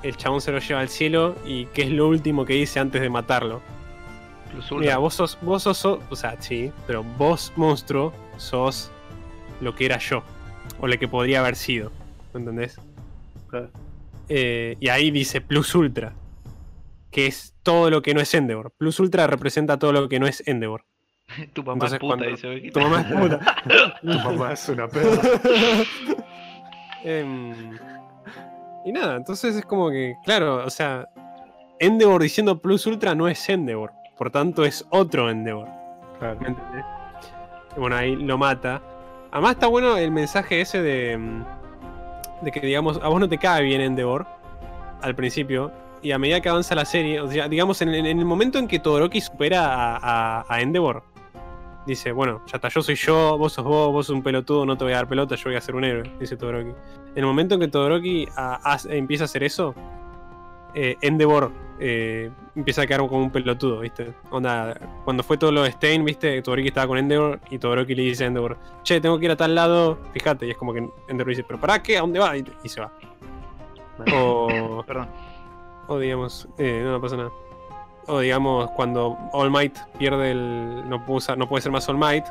[0.02, 3.00] El chabón se lo lleva al cielo y qué es lo último que dice antes
[3.00, 3.62] de matarlo.
[4.50, 4.78] Plus ultra.
[4.80, 8.90] Mira, vos sos, vos sos, so- o sea, sí, pero vos, monstruo, sos
[9.60, 10.22] lo que era yo,
[10.80, 11.90] o lo que podría haber sido,
[12.34, 12.78] ¿me ¿entendés?
[13.48, 13.70] Claro.
[14.28, 16.12] Eh, y ahí dice Plus Ultra,
[17.10, 18.72] que es todo lo que no es Endeavor.
[18.76, 20.84] Plus Ultra representa todo lo que no es Endeavor.
[21.52, 22.72] tu mamá entonces es puta, cuando- dice Vegeta.
[22.72, 23.40] Tu mamá es puta.
[24.02, 25.22] Tu mamá es una perra.
[27.02, 27.78] Em,
[28.84, 31.08] y nada, entonces es como que, claro, o sea,
[31.78, 35.68] Endeavor diciendo Plus Ultra no es Endeavor, por tanto es otro Endeavor.
[36.18, 36.38] Claro.
[36.40, 36.84] ¿Me entendés?
[37.76, 38.80] Y Bueno, ahí lo mata.
[39.32, 41.16] Además está bueno el mensaje ese de.
[41.18, 41.44] mm,
[42.42, 44.26] De que, digamos, a vos no te cae bien Endeavor
[45.02, 45.72] al principio.
[46.02, 48.68] Y a medida que avanza la serie, o sea, digamos, en, en el momento en
[48.68, 49.64] que Todoroki supera
[49.96, 49.96] a,
[50.40, 51.02] a, a Endeavor,
[51.86, 54.76] dice, bueno, ya está, yo soy yo, vos sos vos, vos sos un pelotudo, no
[54.76, 56.70] te voy a dar pelota, yo voy a ser un héroe, dice Todoroki.
[56.70, 59.74] En el momento en que Todoroki a- hace- empieza a hacer eso,
[60.74, 64.14] eh, Endeavor eh, empieza a quedar como un pelotudo, ¿viste?
[64.30, 66.40] Onda, cuando fue todo lo de Stein, ¿viste?
[66.42, 69.36] Todoroki estaba con Endeavor y Todoroki le dice a Endeavor, che, tengo que ir a
[69.36, 70.78] tal lado, fíjate, y es como que
[71.08, 71.98] Endeavor dice, pero ¿para qué?
[71.98, 72.36] ¿A dónde va?
[72.38, 72.92] Y, y se va.
[74.12, 75.08] O, Perdón.
[75.88, 77.30] o digamos, eh, no, no pasa nada.
[78.06, 80.88] O digamos, cuando All Might pierde el.
[80.88, 82.24] No puede, no puede ser más All Might.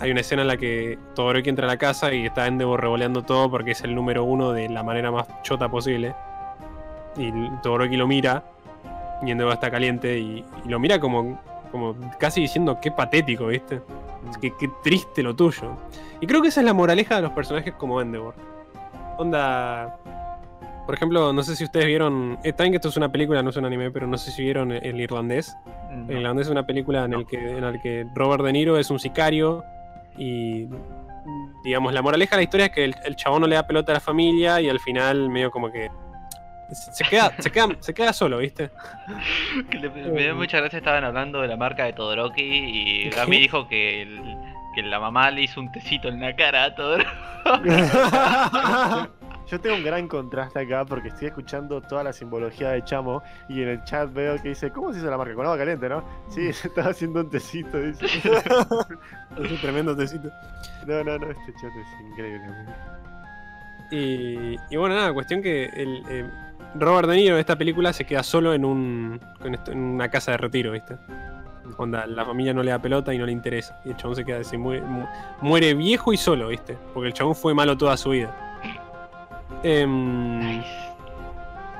[0.00, 3.22] hay una escena en la que Todoroki entra a la casa y está Endeavor revoleando
[3.22, 6.14] todo porque es el número uno de la manera más chota posible.
[7.16, 7.32] Y
[7.62, 8.42] Todoroki lo mira
[9.22, 11.40] y Endeavor está caliente y, y lo mira como,
[11.72, 13.80] como casi diciendo qué patético, ¿viste?
[14.40, 15.76] Qué, qué triste lo tuyo.
[16.20, 18.34] Y creo que esa es la moraleja de los personajes como Endeavor.
[19.16, 19.98] Onda.
[20.86, 22.38] Por ejemplo, no sé si ustedes vieron.
[22.44, 24.42] Está bien que esto es una película, no es un anime, pero no sé si
[24.42, 25.56] vieron el irlandés.
[25.90, 26.08] No.
[26.10, 28.90] El irlandés es una película en, el que, en la que Robert De Niro es
[28.90, 29.64] un sicario
[30.16, 30.66] y.
[31.64, 33.90] Digamos, la moraleja de la historia es que el, el chabón no le da pelota
[33.90, 35.90] a la familia y al final, medio como que.
[36.70, 38.70] Se queda, se queda, se queda solo, ¿viste?
[39.70, 43.10] Que le- me dio mucha gracia, estaban hablando de la marca de Todoroki y.
[43.10, 44.20] Gami dijo que, el-
[44.76, 47.10] que la mamá le hizo un tecito en la cara a Todoroki.
[49.46, 53.62] Yo tengo un gran contraste acá porque estoy escuchando toda la simbología de Chamo y
[53.62, 55.34] en el chat veo que dice, ¿cómo se hizo la marca?
[55.34, 56.02] Con agua caliente, ¿no?
[56.28, 58.06] Sí, se estaba haciendo un tecito, dice.
[59.42, 60.30] Es un tremendo tecito.
[60.86, 62.42] No, no, no, este chat es increíble.
[63.90, 66.28] Y, y bueno, nada, cuestión que el, eh,
[66.74, 70.38] Robert De Niro en esta película se queda solo en, un, en una casa de
[70.38, 70.96] retiro, ¿viste?
[71.78, 73.80] Onda, la familia no le da pelota y no le interesa.
[73.84, 75.06] Y el chabón se queda así, muere, mu-
[75.40, 76.76] muere viejo y solo, ¿viste?
[76.94, 78.34] Porque el chabón fue malo toda su vida.
[79.62, 80.62] Em,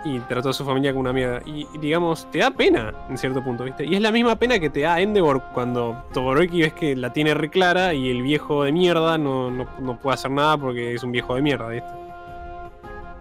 [0.04, 1.40] y trató a su familia como una mierda.
[1.44, 3.84] Y y, digamos, te da pena en cierto punto, ¿viste?
[3.84, 7.34] Y es la misma pena que te da Endeavor cuando Todoroki ves que la tiene
[7.34, 11.02] re clara y el viejo de mierda no, no, no puede hacer nada porque es
[11.02, 11.90] un viejo de mierda, ¿viste?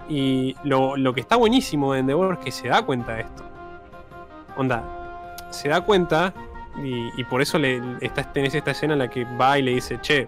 [0.07, 3.43] Y lo, lo que está buenísimo de Endeavor es que se da cuenta de esto.
[4.57, 4.83] Onda,
[5.49, 6.33] se da cuenta
[6.83, 9.71] y, y por eso le, está, tenés esta escena en la que va y le
[9.71, 10.27] dice, che,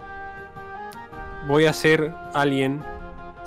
[1.48, 2.82] voy a ser alguien,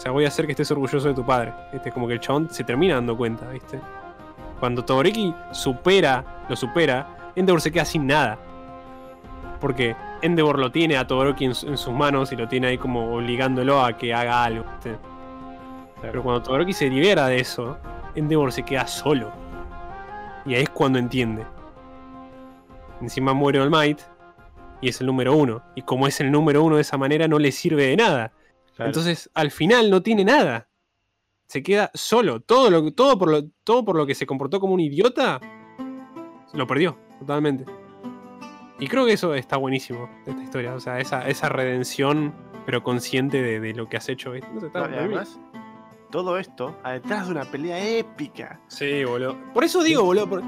[0.00, 1.52] o sea, voy a hacer que estés orgulloso de tu padre.
[1.74, 1.92] ¿viste?
[1.92, 3.78] Como que el chabón se termina dando cuenta, ¿viste?
[4.58, 8.38] Cuando Todoroki supera, lo supera, Endeavor se queda sin nada.
[9.60, 12.78] Porque Endeavor lo tiene a Todoroki en, su- en sus manos y lo tiene ahí
[12.78, 14.64] como obligándolo a que haga algo.
[14.72, 14.96] ¿viste?
[16.00, 17.76] Pero cuando Todoroki se libera de eso,
[18.14, 19.30] Endeavor se queda solo.
[20.46, 21.44] Y ahí es cuando entiende.
[23.02, 24.00] Encima muere All Might
[24.80, 25.60] y es el número uno.
[25.74, 28.32] Y como es el número uno de esa manera, no le sirve de nada.
[28.80, 28.88] Claro.
[28.90, 30.68] Entonces, al final no tiene nada.
[31.46, 32.40] Se queda solo.
[32.40, 35.40] Todo, lo, todo, por lo, todo por lo que se comportó como un idiota,
[36.52, 37.64] lo perdió totalmente.
[38.78, 40.74] Y creo que eso está buenísimo de esta historia.
[40.74, 42.32] O sea, esa, esa redención,
[42.64, 44.32] pero consciente de, de lo que has hecho.
[44.32, 44.48] ¿viste?
[44.54, 45.38] No sé, está- No, y además,
[46.10, 48.60] todo esto detrás de una pelea épica.
[48.68, 49.36] Sí, boludo.
[49.54, 50.28] Por eso digo, boludo.
[50.28, 50.42] por-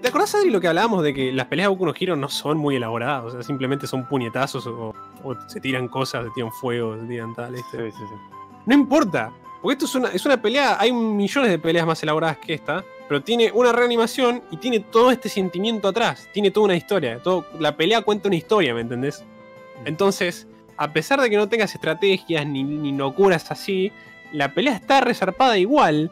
[0.00, 2.28] ¿Te acordás, Adri, lo que hablábamos de que las peleas de Boku no Hero no
[2.28, 3.24] son muy elaboradas?
[3.24, 4.94] O sea, simplemente son puñetazos o,
[5.24, 7.54] o se tiran cosas, se tiran fuego, se tiran tal.
[7.56, 7.90] Sí, ¿viste?
[7.92, 8.14] sí, sí.
[8.66, 9.32] No importa.
[9.62, 12.82] Porque esto es una, es una pelea, hay millones de peleas más elaboradas que esta,
[13.08, 17.18] pero tiene una reanimación y tiene todo este sentimiento atrás, tiene toda una historia.
[17.22, 19.22] Todo, la pelea cuenta una historia, ¿me entendés?
[19.84, 20.46] Entonces,
[20.78, 23.92] a pesar de que no tengas estrategias ni, ni locuras así,
[24.32, 26.10] la pelea está resarpada igual,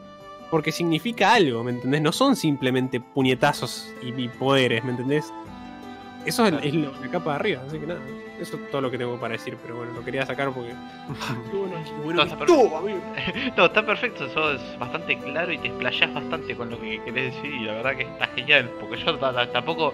[0.51, 2.01] porque significa algo, ¿me entendés?
[2.01, 5.31] No son simplemente puñetazos y, y poderes, ¿me entendés?
[6.25, 8.01] Eso es, es lo- la capa de arriba, así que nada.
[8.39, 10.69] Eso es todo lo que tengo para decir, pero bueno, lo quería sacar porque.
[11.51, 12.81] Qué bueno, qué bueno No, está amigo.
[13.57, 17.53] No, está perfecto, sos bastante claro y te explayás bastante con lo que querés decir
[17.53, 19.93] y la verdad que está genial, porque yo ta- ta- tampoco...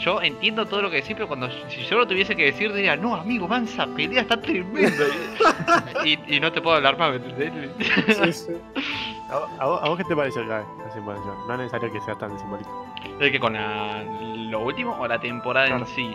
[0.00, 2.96] Yo entiendo todo lo que decís, pero cuando si yo lo tuviese que decir diría,
[2.96, 5.04] no amigo, mansa pelea está tremenda.
[6.04, 7.14] y, y no te puedo hablar más.
[7.38, 8.52] Sí, sí.
[9.30, 10.64] ¿A, a vos, a vos qué te pareció la
[10.94, 11.34] simbolización?
[11.46, 12.86] No es necesario que sea tan simbólico.
[13.20, 14.02] ¿Es que con la-
[14.50, 15.84] lo último o la temporada Claro.
[15.84, 16.14] en sí?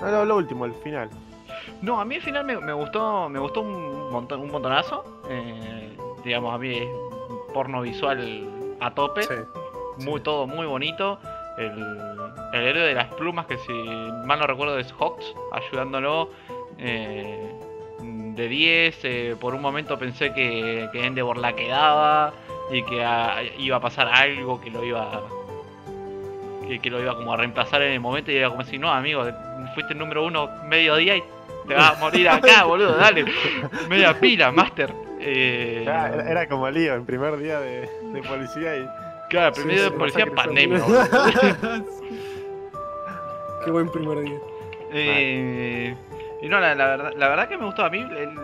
[0.00, 1.10] No, no, lo último, el final.
[1.82, 5.04] No, a mí al final me, me gustó me gustó un montón un montonazo.
[5.28, 6.88] Eh, digamos, a mí es
[7.52, 8.48] porno visual
[8.80, 9.22] a tope.
[9.24, 9.34] Sí.
[10.06, 11.18] Muy todo muy bonito.
[11.58, 12.09] El,
[12.52, 13.72] el héroe de las plumas, que si
[14.26, 16.30] mal no recuerdo es Hawks, ayudándolo.
[16.78, 17.52] eh,
[18.02, 22.32] de 10, eh, por un momento pensé que, que Endeavor la quedaba
[22.72, 25.20] y que ah, iba a pasar algo que lo iba
[26.66, 28.90] que, que lo iba como a reemplazar en el momento y era como decir, no
[28.90, 29.24] amigo,
[29.74, 31.24] fuiste el número uno mediodía y
[31.68, 33.26] te vas a morir acá, boludo, dale.
[33.88, 34.94] Media pila, Master.
[35.20, 37.80] Eh, Era, como lío en primer día de,
[38.12, 38.88] de policía y.
[39.28, 40.80] claro, Sí, primero sí, de policía pandemia.
[43.64, 44.38] Qué buen primer día.
[44.92, 45.94] Eh,
[46.42, 48.36] y no, la, verdad, la verdad que me gustó a mí, el,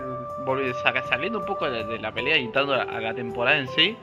[1.08, 3.96] saliendo un poco de, la pelea y entrando a, la temporada en sí.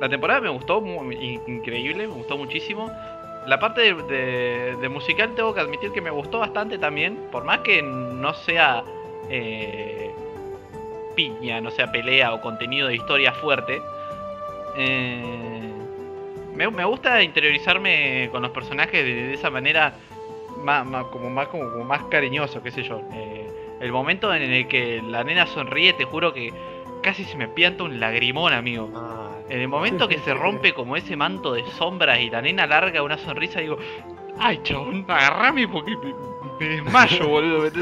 [0.00, 2.90] La temporada me gustó, increíble, me gustó muchísimo.
[3.46, 7.82] La parte de musical tengo que admitir que me gustó bastante también, por más que
[7.82, 8.84] no sea
[9.28, 10.10] eh,
[11.14, 13.82] piña, no sea pelea o contenido de historia fuerte.
[14.76, 15.71] Eh,
[16.54, 19.94] me, me gusta interiorizarme con los personajes de, de esa manera
[20.62, 23.02] más, más- como más como, como más cariñoso, qué sé yo.
[23.14, 23.46] Eh,
[23.80, 26.52] el momento en el que la nena sonríe, te juro que
[27.02, 28.90] casi se me pianta un lagrimón, amigo.
[28.94, 32.66] Ah, En el momento que se rompe como ese manto de sombras y la nena
[32.66, 33.76] larga una sonrisa, digo,
[34.38, 36.14] ay chabón, agarrame porque me,
[36.60, 37.70] me desmayo, boludo.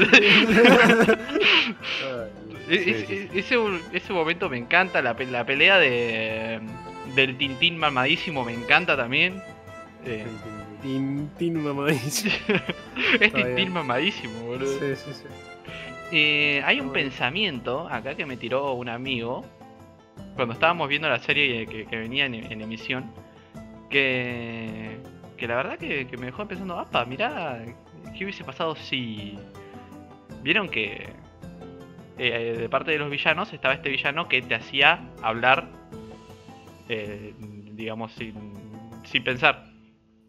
[2.69, 3.55] E- Sí, e- sí, e- ese,
[3.91, 6.59] ese momento me encanta, la, la pelea de
[7.15, 9.41] del Tintín mamadísimo me encanta también.
[10.05, 10.25] Eh,
[10.81, 12.33] Tintín mamadísimo.
[13.19, 13.33] es.
[13.33, 14.79] Tintín mamadísimo, boludo.
[14.79, 15.25] Sí, sí, sí.
[16.11, 16.93] Eh, hay un Bueno.
[17.03, 19.45] pensamiento acá que me tiró un amigo
[20.35, 23.11] cuando estábamos viendo la serie que, que venía en, en emisión.
[23.89, 24.97] Que,
[25.37, 27.61] que la verdad que, que me dejó pensando, apa, mirá,
[28.17, 29.37] ¿qué hubiese pasado si...
[30.43, 31.09] Vieron que
[32.17, 35.67] eh, de parte de los villanos estaba este villano que te hacía hablar,
[36.89, 37.33] eh,
[37.73, 38.33] digamos, sin,
[39.03, 39.71] sin pensar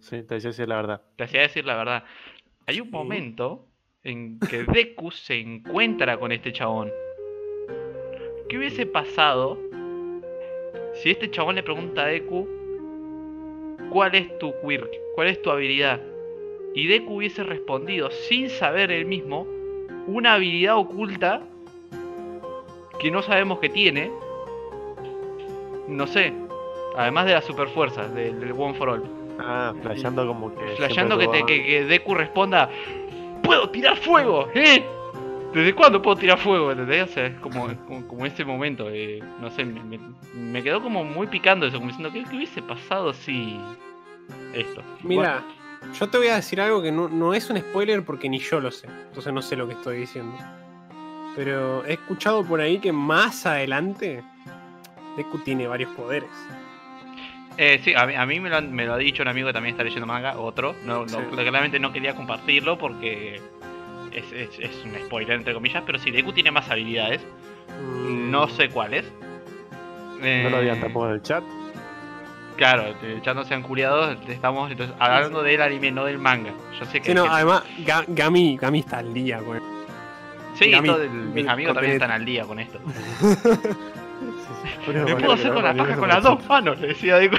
[0.02, 1.02] Sí, te decía decir la verdad.
[1.16, 2.04] te hacía decir la verdad.
[2.66, 3.68] Hay un momento
[4.02, 6.90] en que Deku se encuentra con este chabón.
[8.48, 9.58] ¿Qué hubiese pasado
[10.94, 12.48] si este chabón le pregunta a Deku
[13.90, 16.00] cuál es tu quirk, cuál es tu habilidad?
[16.74, 19.46] Y Deku hubiese respondido sin saber él mismo
[20.08, 21.46] una habilidad oculta
[22.98, 24.10] que no sabemos que tiene.
[25.88, 26.32] No sé.
[26.96, 29.02] Además de la super fuerza del, del One for All.
[29.40, 30.76] Ah, flasheando como que.
[30.76, 32.68] Flasheando que, te- tuvo- que, que Deku responda
[33.42, 34.48] ¡Puedo tirar fuego!
[34.54, 34.84] ¿Eh?
[35.54, 36.70] ¿Desde cuándo puedo tirar fuego?
[36.70, 37.10] ¿Entendés?
[37.10, 38.88] O sea, es como, como, como ese momento.
[38.90, 39.98] eh, no sé, me, me-
[40.34, 43.58] me quedó como muy picando eso, como diciendo, ¿qué, qué hubiese pasado si
[44.54, 44.82] esto?
[45.02, 45.42] Mira,
[45.98, 48.60] yo te voy a decir algo que no, no es un spoiler porque ni yo
[48.60, 48.86] lo sé.
[49.08, 50.36] Entonces no sé lo que estoy diciendo.
[51.34, 54.22] Pero he escuchado por ahí que más adelante
[55.16, 56.30] Deku tiene varios poderes.
[57.58, 59.48] Eh, sí, a mí, a mí me, lo, han- me lo ha dicho un amigo
[59.48, 60.74] que también está leyendo manga, otro.
[60.84, 61.16] No, no- Sí.
[61.34, 63.40] claramente no quería compartirlo porque
[64.12, 65.82] es, es- es un spoiler, entre comillas.
[65.84, 67.20] Pero sí, Deku tiene más habilidades.
[68.06, 69.04] No sé cuáles.
[70.20, 71.42] No lo digan Eh, tampoco en el chat.
[72.56, 72.94] Claro,
[73.24, 76.52] ya no sean curiados, estamos entonces hablando del anime, no del manga.
[76.78, 77.06] Yo sé que.
[77.08, 79.58] Sí, no, además Ga- Gami, Gami está al día, güey.
[80.54, 82.78] sí, Gami- todo el- mis amigos también están al día con esto.
[84.86, 87.36] Bueno, puedo hacer con la paja con las dos manos, le decía Deku.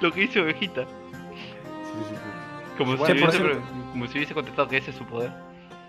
[0.00, 0.82] Lo que hizo Ovejita.
[0.82, 0.88] Sí,
[2.08, 2.74] sí, sí.
[2.78, 3.38] Como, si hubiese,
[3.92, 5.30] como si hubiese contestado que ese es su poder.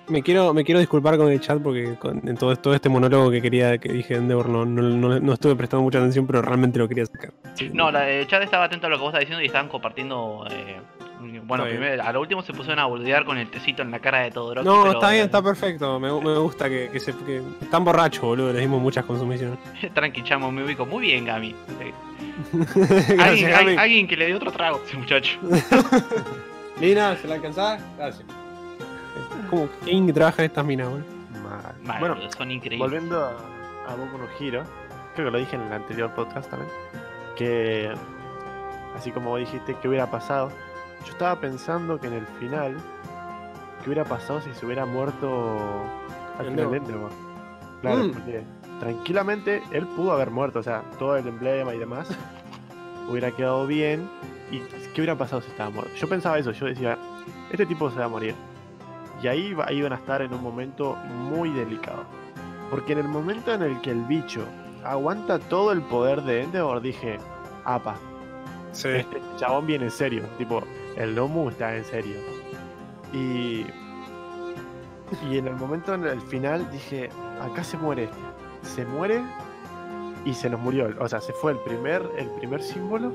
[0.08, 3.30] Me quiero, me quiero disculpar con el chat porque con, en todo, todo este monólogo
[3.30, 6.42] que quería que dije de Endeavor no, no, no- no estuve prestando mucha atención, pero
[6.42, 7.32] realmente lo quería sacar.
[7.54, 7.70] Sí.
[7.72, 10.46] No, la, el chat estaba atento a lo que vos estabas diciendo y estaban compartiendo.
[10.50, 10.80] eh,
[11.44, 14.20] bueno, primero, a lo último se pusieron a boludear con el tecito en la cara
[14.20, 14.66] de Todoroki.
[14.68, 16.00] No, pero, está bien, está perfecto.
[16.00, 17.14] Me, me gusta que, que se.
[17.14, 18.52] Que, están borrachos, boludo.
[18.54, 19.60] Les dimos muchas consumiciones.
[19.94, 20.86] Tranqui, chamo, me ubico.
[20.86, 21.56] Muy bien, Gami.
[22.54, 23.54] Gracias, alguien, Gami.
[23.56, 25.40] alguien- alguien que le dé otro trago a ese muchacho.
[26.80, 27.82] Lina, ¿se la alcanzás?
[27.98, 28.26] Gracias.
[29.50, 29.68] ¿Cómo?
[29.84, 31.06] ¿Quién trabaja en estas minas, boludo?
[31.84, 32.00] Mal.
[32.00, 32.80] Bueno, son increíbles.
[32.80, 33.32] volviendo a,
[33.92, 34.64] a Boku no Hero,
[35.16, 36.72] creo que lo dije en el anterior podcast también,
[37.36, 37.92] que
[38.96, 40.52] así como vos dijiste que hubiera pasado,
[41.06, 42.76] yo estaba pensando que en el final,
[43.84, 45.58] ¿qué hubiera pasado si se hubiera muerto
[46.38, 46.72] al final Endeavor.
[46.72, 47.12] de Endeavor?
[47.82, 48.12] Claro, Mm.
[48.12, 48.44] porque
[48.80, 52.10] tranquilamente él pudo haber muerto, o sea, todo el emblema y demás
[53.10, 54.10] hubiera quedado bien.
[54.52, 55.92] ¿Y qué hubiera pasado si estaba muerto?
[55.96, 56.98] Yo pensaba eso, yo decía,
[57.52, 58.34] este tipo se va a morir.
[59.22, 62.04] Y ahí va- iban a estar en un momento muy delicado.
[62.72, 64.42] Porque en el momento en el que el bicho
[64.84, 67.18] aguanta todo el poder de Endeavor, dije,
[67.64, 67.96] apa,
[68.72, 68.88] Sí.
[68.90, 70.24] este chabón viene en serio.
[70.38, 70.64] Tipo,
[71.00, 72.16] el Nomu está en serio.
[73.14, 73.66] Y.
[75.32, 77.10] Y en el momento en el final dije,
[77.42, 78.10] acá se muere.
[78.62, 79.24] Se muere
[80.24, 80.88] y se nos murió.
[81.00, 83.12] O sea, se fue el primer, el primer símbolo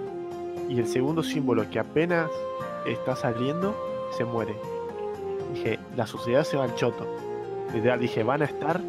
[0.69, 2.29] y el segundo símbolo que apenas
[2.87, 3.77] está saliendo,
[4.17, 4.57] se muere.
[5.53, 7.07] Dije, la sociedad se va al choto.
[7.73, 8.81] Literal, dije, van a estar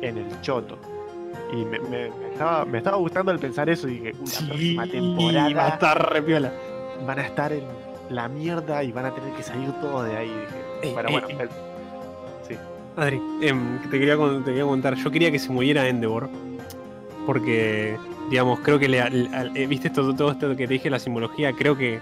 [0.00, 0.76] en el choto.
[1.52, 3.88] Y me, me- me estaba, me estaba gustando el pensar eso.
[3.88, 6.52] Dije, "Uy, la próxima temporada va a estar re piola.
[7.04, 7.64] van a estar en
[8.10, 10.28] la mierda y van a tener que salir todos de ahí.
[10.28, 11.36] Dije, Ey, pero ey, bueno, ey.
[11.40, 11.48] el-
[12.48, 12.54] sí.
[12.96, 14.94] Adri, em, te, quería, te quería contar.
[14.96, 16.28] Yo quería que se muriera Endeavor.
[17.26, 17.96] Porque,
[18.30, 21.76] digamos, creo que le, eh, viste esto, todo esto que te dije, la simbología, creo
[21.76, 22.00] que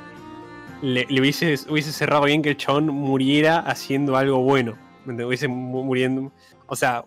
[0.83, 4.77] le, le hubiese, hubiese cerrado bien que el chabón muriera haciendo algo bueno.
[5.07, 6.33] Hubiese mu- muriendo.
[6.67, 7.05] O sea,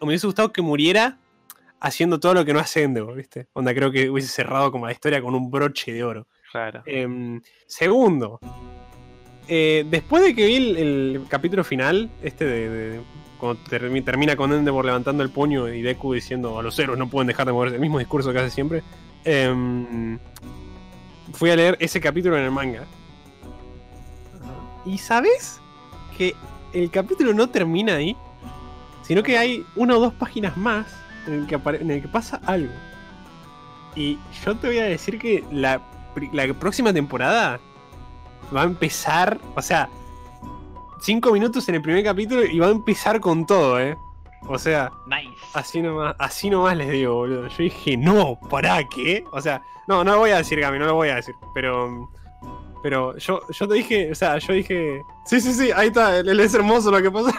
[0.00, 1.16] me hubiese gustado que muriera
[1.80, 3.46] haciendo todo lo que no hace Endeavor, ¿viste?
[3.54, 6.26] Onda, creo que hubiese cerrado como la historia con un broche de oro.
[6.50, 6.82] Claro.
[6.86, 8.40] Em, segundo,
[9.48, 13.00] eh, después de que vi el, el capítulo final, este de, de-
[13.38, 17.08] cuando termi- termina con Endeavor levantando el puño y Deku diciendo a los héroes no
[17.08, 18.82] pueden dejar de moverse, el mismo discurso que hace siempre,
[19.24, 20.18] em,
[21.34, 22.84] fui a leer ese capítulo en el manga.
[24.84, 25.60] ¿Y sabes
[26.16, 26.34] que
[26.72, 28.16] el capítulo no termina ahí?
[29.02, 30.86] Sino que hay una o dos páginas más
[31.26, 32.72] en el que, apare- en el que pasa algo.
[33.94, 35.80] Y yo te voy a decir que la,
[36.32, 37.60] la próxima temporada
[38.54, 39.88] va a empezar, o sea,
[41.00, 43.96] cinco minutos en el primer capítulo y va a empezar con todo, ¿eh?
[44.48, 45.36] O sea, Nice.
[45.54, 47.48] así nomás, así nomás les digo, boludo.
[47.48, 49.24] Yo dije, no, ¿para qué?
[49.32, 51.34] O sea, no, no lo voy a decir, Gami, no lo voy a decir.
[51.54, 52.08] Pero,
[52.82, 56.38] pero yo, yo te dije, o sea, yo dije, sí, sí, sí, ahí está, él
[56.40, 57.32] es hermoso lo que pasa.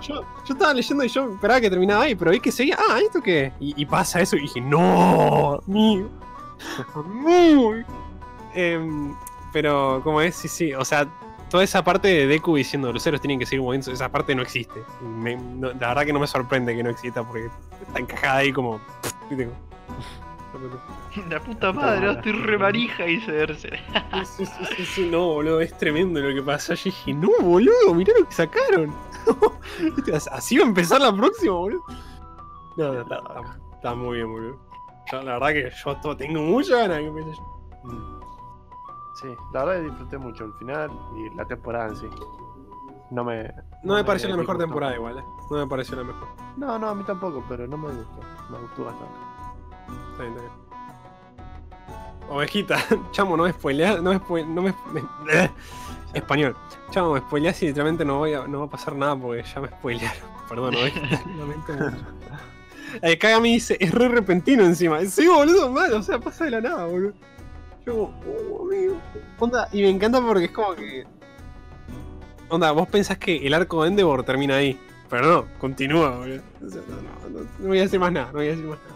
[0.00, 2.98] Yo, yo estaba leyendo y yo esperaba que terminaba ahí, pero vi que seguía, ah,
[3.02, 3.50] ¿esto qué?
[3.58, 6.10] Y, y pasa eso y dije, no, amigo.
[8.54, 9.14] Em,
[9.52, 11.06] pero, como es, sí, sí, o sea,
[11.50, 14.42] toda esa parte de Deku diciendo los héroes tienen que seguir moviendo, esa parte no
[14.42, 14.82] existe.
[15.00, 17.48] Y me- no- la verdad que no me sorprende que no exista porque
[17.86, 18.80] está encajada ahí como.
[21.28, 23.80] La puta madre, estoy re manija, dice Berserk.
[24.24, 26.74] Sí, sí, sí, sí, no, boludo, es tremendo lo que pasa.
[26.74, 28.94] Yo dije, no, boludo, mirá lo que sacaron.
[30.32, 31.82] Así va a empezar la próxima, boludo.
[32.76, 34.58] No, no, está, está- está muy bien, boludo.
[35.12, 37.40] Yo, la verdad que yo tengo mucha ganas de que empiece.
[37.84, 38.20] Mm.
[39.20, 42.08] Sí, la verdad que disfruté mucho el final y la temporada en sí.
[43.10, 43.44] No me.
[43.82, 45.24] No me pareció la mejor temporada igual, eh.
[45.50, 46.28] No me pareció la mejor.
[46.56, 48.20] No, no, a mí tampoco, pero no me gustó.
[48.50, 49.14] Me gustó bastante.
[50.12, 50.64] Está bien, está bien.
[52.30, 52.78] Ovejita,
[53.12, 55.50] chamo, no me spoileas, no me spoile- no me, me-
[56.14, 56.56] Español.
[56.90, 59.60] Chamo, me spoileás y literalmente no, voy a, no va a pasar nada porque ya
[59.60, 60.16] me spoilearon.
[60.48, 62.04] Perdón, ovejita, lamento mucho.
[63.02, 65.00] Eh, Kagami dice, es re repentino encima.
[65.04, 67.12] Sí, boludo, mal, o sea, pasa de la nada, boludo.
[67.86, 68.20] Yo como,
[68.52, 68.96] oh, amigo.
[69.38, 71.04] Onda, y me encanta porque es como que.
[72.48, 74.78] Onda, vos pensás que el arco de Endeavor termina ahí.
[75.10, 76.42] Pero no, continúa, boludo.
[76.66, 78.64] O sea, no, no, no, no voy a decir más nada, no voy a decir
[78.64, 78.94] más nada.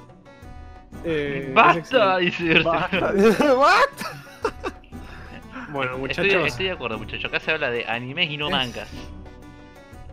[1.05, 2.17] Eh, ¡Basta!
[2.19, 2.61] Dice.
[2.63, 3.13] Basta.
[3.55, 4.53] ¿What?
[5.73, 6.47] bueno, muchachos.
[6.47, 7.27] estoy de acuerdo, muchachos.
[7.27, 8.89] Acá se habla de animes y no Es- mangas.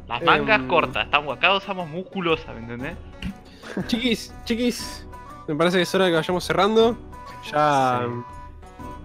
[0.08, 2.96] Las mangas Em, cortas, estamos acá usamos musculosa, ¿me entendés?
[3.88, 5.08] Chiquis, chiquis,
[5.48, 6.98] me parece que es hora de que vayamos cerrando.
[7.52, 8.12] Ya Sí.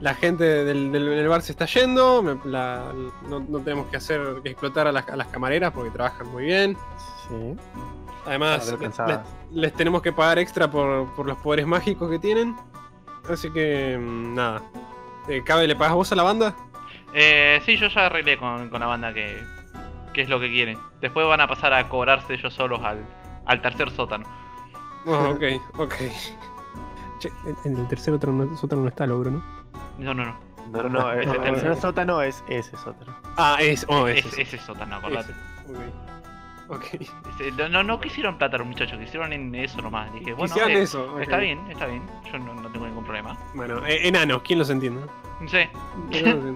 [0.00, 2.22] la gente del, del- del bar se está yendo.
[2.22, 2.92] me- la-
[3.28, 6.44] no, no tenemos que hacer que explotar a las, a las camareras porque trabajan muy
[6.44, 6.76] bien.
[7.28, 7.56] Sí.
[8.26, 8.70] Además,
[9.06, 9.18] les,
[9.50, 12.54] les tenemos que pagar extra por, por los poderes mágicos que tienen.
[13.28, 14.62] Así que, mm, nada.
[15.28, 16.54] Eh, ¿Cabe, le pagas vos a la banda?
[17.12, 19.42] Eh, sí, yo ya arreglé con, con la banda que,
[20.12, 20.78] que es lo que quieren.
[21.00, 23.04] Después van a pasar a cobrarse ellos solos al,
[23.46, 24.24] al tercer sótano.
[25.06, 25.42] Oh, ok,
[25.78, 25.94] ok.
[27.18, 27.30] Che,
[27.64, 29.42] en, el tercer otro no, sótano no está logro, ¿no?
[29.98, 30.50] No, no, no.
[30.72, 31.76] No, no, no, el, el tercer.
[31.80, 33.16] sótano es ese sótano.
[33.36, 33.84] Ah, es.
[33.88, 34.24] Oh, es.
[34.24, 34.58] Es, ese.
[34.58, 35.32] sótano, acordate.
[35.68, 36.76] Ok.
[36.76, 36.84] Ok.
[36.94, 40.12] Ese- no, no, no quisieron plata los muchachos, quisieron en eso nomás.
[40.12, 41.18] Dije, bueno, eh, eso.
[41.18, 42.02] está bien, está bien.
[42.30, 43.36] Yo no, no tengo ningún problema.
[43.54, 45.00] Bueno, eh, enanos, ¿quién los entiende?
[45.40, 45.68] No sé.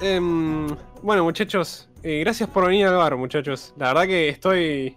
[0.00, 0.66] Em,
[1.02, 3.72] bueno, muchachos, eh, gracias por venir al bar, muchachos.
[3.76, 4.96] La verdad que estoy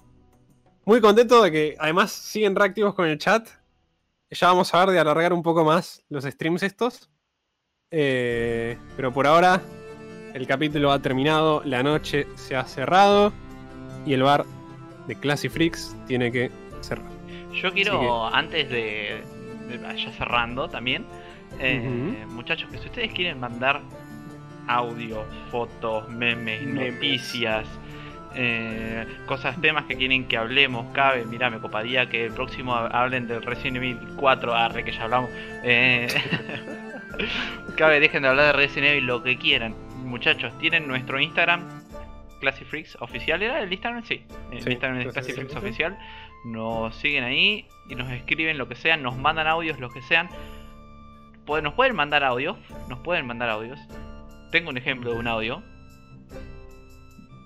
[0.86, 3.48] muy contento de que además siguen reactivos con el chat.
[4.30, 7.10] Ya vamos a ver de alargar un poco más los streams estos.
[7.91, 9.62] Eh, pero por ahora
[10.34, 13.32] el capítulo ha terminado, la noche se ha cerrado
[14.06, 14.45] y el bar
[15.07, 16.52] de Classy Freaks tiene que
[16.82, 17.06] cerrar.
[17.53, 19.24] Yo quiero, antes de,
[19.70, 21.06] de vaya cerrando también,
[21.60, 23.82] eh, muchachos, que si ustedes quieren mandar
[24.68, 26.94] audio, fotos, memes, Memes.
[26.94, 27.68] noticias,
[28.36, 33.28] eh, cosas, temas que quieren que hablemos, cabe, mira, me coparía que el próximo hablen
[33.28, 35.30] del Resident Evil 4, arre que ya hablamos.
[35.64, 36.07] Eh,
[37.78, 39.74] cabe, dejen de hablar de Resident Evil lo que quieran.
[40.03, 41.84] Muchachos, tienen nuestro Instagram,
[42.40, 44.03] Classy Freaks oficial, ¿era el Instagram?
[44.03, 45.98] Sí, el Sí, Instagram es Classy Freaks oficial.
[46.45, 50.30] Nos siguen ahí y nos escriben lo que sean, nos mandan audios, lo que sean.
[51.48, 52.57] Nos pueden mandar audios,
[52.90, 53.80] nos pueden mandar audios.
[54.52, 55.64] Tengo un ejemplo de un audio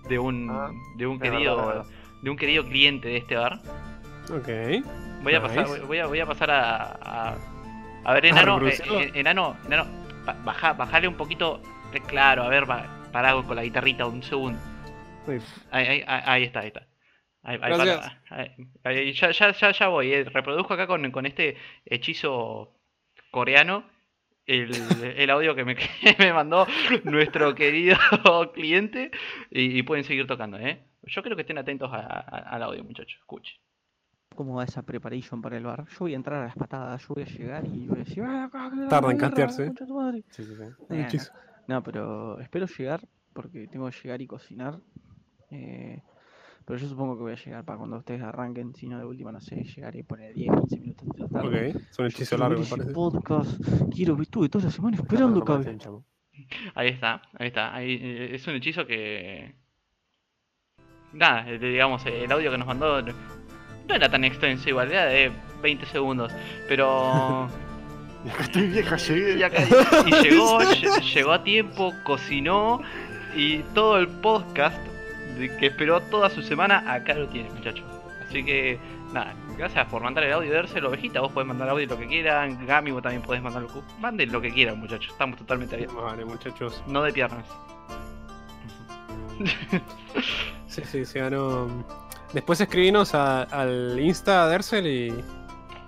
[0.08, 1.86] de un Ah, de un querido verdad.
[2.22, 3.60] de un querido cliente de este bar.
[4.32, 4.48] Ok.
[5.24, 5.56] Voy a Nice.
[5.56, 7.38] pasar voy- a, voy a pasar a, a,
[8.06, 9.86] a ver ¿A enano, eh, eh, enano, enano,
[10.26, 11.62] ba- baja, bajale un poquito,
[11.94, 12.66] eh, claro, a ver,
[13.12, 14.60] pará con la guitarrita un segundo.
[15.72, 16.88] Ahí, ahí, ahí- ahí está, ahí está.
[17.44, 17.58] Ahí,
[18.84, 20.12] ahí ya, ya, ya, ya voy.
[20.14, 20.24] eh.
[20.26, 21.56] Reproduzco acá con, con este
[21.86, 22.74] hechizo
[23.32, 23.84] coreano
[24.50, 26.66] el, el audio que me, que me mandó
[27.04, 27.98] nuestro querido
[28.54, 29.12] cliente
[29.52, 30.84] y, y pueden seguir tocando, ¿eh?
[31.04, 33.18] Yo creo que estén atentos a- a- al audio, muchachos.
[33.20, 33.56] Escuchen.
[34.36, 35.86] ¿Cómo va esa preparation para el bar?
[35.90, 38.24] Yo voy a entrar a las patadas, yo voy a llegar y voy a decir,
[38.26, 38.50] "Ah,
[38.90, 39.66] Tarda en castearse, ¿eh?
[39.68, 40.24] concha tu madre".
[40.30, 40.64] Sí, sí, sí.
[40.92, 41.08] Eh,
[41.68, 43.02] no, pero espero llegar
[43.34, 44.80] porque tengo que llegar y cocinar.
[45.52, 46.02] eh,
[46.70, 49.32] pero yo supongo que voy a llegar para cuando ustedes arranquen, si no de última,
[49.32, 51.48] no sé, llegaré por el 10, 15 minutos de la tarde.
[51.48, 54.70] Ok, es un Yo hechizo quiero ver largo, me podcast, quiero ver, estuve toda la
[54.72, 55.44] semana esperando,
[55.80, 56.06] chamo.
[56.76, 57.74] Ahí está, ahí está.
[57.74, 59.56] Ahí, eh, es un hechizo que.
[61.12, 63.14] Nada, eh, digamos, eh, el audio que nos mandó no
[63.96, 65.32] era tan extenso, igual, era de
[65.64, 66.32] 20 segundos.
[66.68, 67.48] Pero.
[68.26, 69.38] Y acá estoy vieja, llegué.
[69.40, 69.64] Y, acá-
[70.06, 72.82] y llegó, lle- llegó a tiempo, cocinó
[73.34, 74.78] y todo el podcast
[75.48, 77.86] que esperó toda su semana, acá lo tiene, muchachos.
[78.28, 78.78] Así que,
[79.14, 81.22] nada, gracias por mandar el audio de Ercel, ovejita.
[81.22, 84.32] Vos podés mandar audio lo que quieran, Gami, vos también podés mandar lo que Manden
[84.32, 85.12] lo que quieran, muchachos.
[85.12, 86.02] Estamos totalmente abiertos.
[86.04, 86.84] Vale, muchachos.
[86.88, 87.46] No de piernas.
[90.68, 91.68] Sí, sí, se ganó.
[92.32, 95.08] Después escribinos a- al Insta de Ercel y,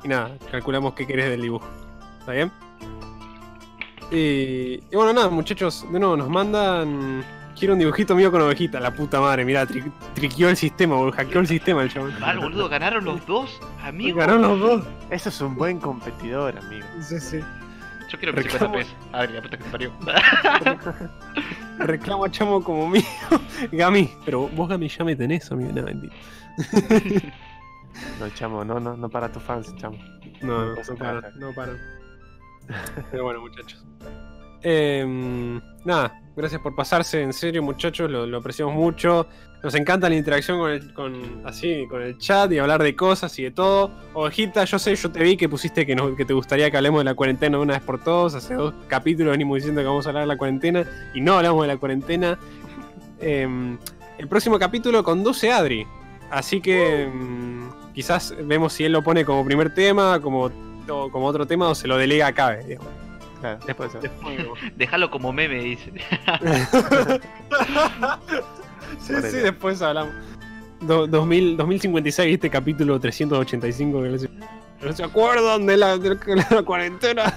[0.03, 1.67] y nada, calculamos qué querés del dibujo.
[2.19, 2.51] ¿Está bien?
[4.09, 7.23] Y, y bueno, nada, muchachos, de nuevo nos mandan.
[7.61, 11.11] Quiero un dibujito mío con ovejita, la puta madre, mirá, tri- triqueó el sistema, boludo,
[11.15, 12.19] hackeó el sistema el chabón.
[12.19, 14.17] Mal, boludo, ganaron los dos, amigos.
[14.19, 14.83] Ganaron los dos.
[15.11, 16.87] Eso es un buen competidor, amigo.
[17.01, 17.39] Sí, sí.
[18.09, 18.73] Yo quiero 50 Reclamo.
[18.73, 18.95] pesos.
[19.13, 19.91] Adri, la puta que te parió.
[21.77, 23.03] Reclamo a Chamo como mío.
[23.71, 25.71] Gami, pero vos Gami ya me tenés, amigo.
[25.71, 26.13] No, mentira.
[28.19, 29.97] No, chamo, no, no, no para tus fans, chamo.
[30.41, 31.33] No, no, no paran, nada.
[31.37, 31.77] no paran.
[33.11, 33.85] Pero bueno, muchachos.
[34.63, 39.27] Em, nada, gracias por pasarse, en serio, muchachos, lo, apreciamos mucho.
[39.63, 43.37] Nos encanta la interacción con el, con, así, con el chat y hablar de cosas
[43.37, 43.91] y de todo.
[44.13, 47.01] Ovejita, yo sé, yo te vi que pusiste que, nos- que te gustaría que hablemos
[47.01, 48.33] de la cuarentena de una vez por todos.
[48.33, 51.61] Hace dos capítulos venimos diciendo que vamos a hablar de la cuarentena y no hablamos
[51.61, 52.39] de la cuarentena.
[53.19, 53.77] Em,
[54.17, 55.85] el próximo capítulo conduce Adri.
[56.31, 60.49] Así que mm, quizás vemos si él lo pone como primer tema, como,
[60.87, 62.79] como otro tema, o se lo delega a Cabe.
[63.41, 63.91] Claro, después.
[64.77, 65.91] Déjalo como meme, dice.
[68.99, 70.13] sí, sí, después hablamos.
[70.81, 74.29] Do- 2000, 2056, este capítulo 385 que no se,
[74.81, 77.33] no se acuerdan de la, de la- de la cuarentena.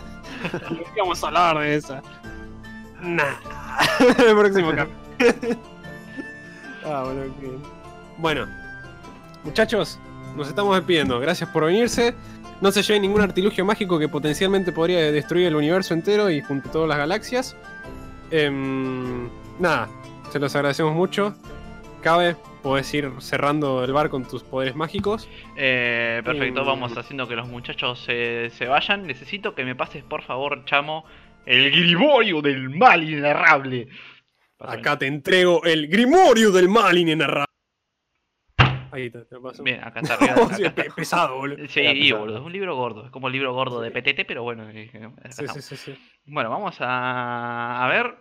[0.96, 2.02] Vamos a hablar de esa.
[3.02, 3.34] Nah.
[4.00, 5.60] El próximo capítulo.
[6.86, 7.22] ah, bueno.
[8.18, 8.46] Bueno,
[9.42, 9.98] muchachos,
[10.36, 11.20] nos estamos despidiendo.
[11.20, 12.14] Gracias por venirse.
[12.60, 16.68] No se lleven ningún artilugio mágico que potencialmente podría destruir el universo entero y junto
[16.68, 17.56] a todas las galaxias.
[18.30, 19.28] Em,
[19.58, 19.88] nada,
[20.30, 21.34] se los agradecemos mucho.
[22.02, 25.28] Cabe, podés ir cerrando el bar con tus poderes mágicos.
[25.56, 26.66] Eh, perfecto, Mm.
[26.66, 29.06] vamos haciendo que los muchachos se, se vayan.
[29.06, 31.04] Necesito que me pases, por favor, chamo,
[31.46, 33.88] el grimorio del mal inenarrable.
[34.58, 37.52] Acá te entrego el Grimorio del Mal inenarrable.
[38.94, 39.62] Ahí está, te lo paso.
[39.62, 40.32] Bien, acá está arriba.
[40.46, 40.84] Acá sí, está.
[40.94, 41.66] pesado, boludo.
[41.68, 44.42] Sí, y, boludo, es un libro gordo, es como el libro gordo de PTT, pero
[44.42, 44.68] bueno.
[44.70, 45.98] eh, acá Sí, sí, sí, sí.
[46.26, 48.16] Bueno, vamos a, a ver.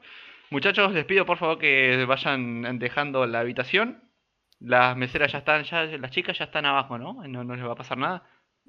[0.50, 4.04] Muchachos, les pido por favor que vayan dejando la habitación.
[4.60, 7.22] Las meseras ya están, ya, las chicas ya están abajo, ¿no?
[7.28, 8.24] No, no les va a pasar nada.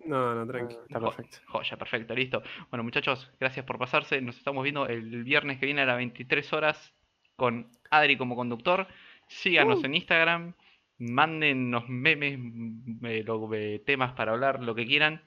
[0.04, 0.74] No, no, tranqui.
[0.74, 1.38] Está Jo- perfecto.
[1.46, 2.42] Joya, perfecto, listo.
[2.70, 4.20] Bueno, muchachos, gracias por pasarse.
[4.20, 6.92] Nos estamos viendo el viernes que viene a las 23 horas
[7.36, 8.88] con Adri como conductor.
[9.28, 9.86] Síganos Uh.
[9.86, 10.54] en Instagram.
[10.98, 15.22] Mándennos memes, mm, eh, lo- eh, temas para hablar, lo que quieran.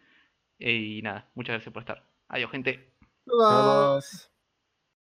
[0.59, 2.03] Y nada, muchas gracias por estar.
[2.29, 2.93] Adiós, gente.
[3.25, 4.36] Vamos.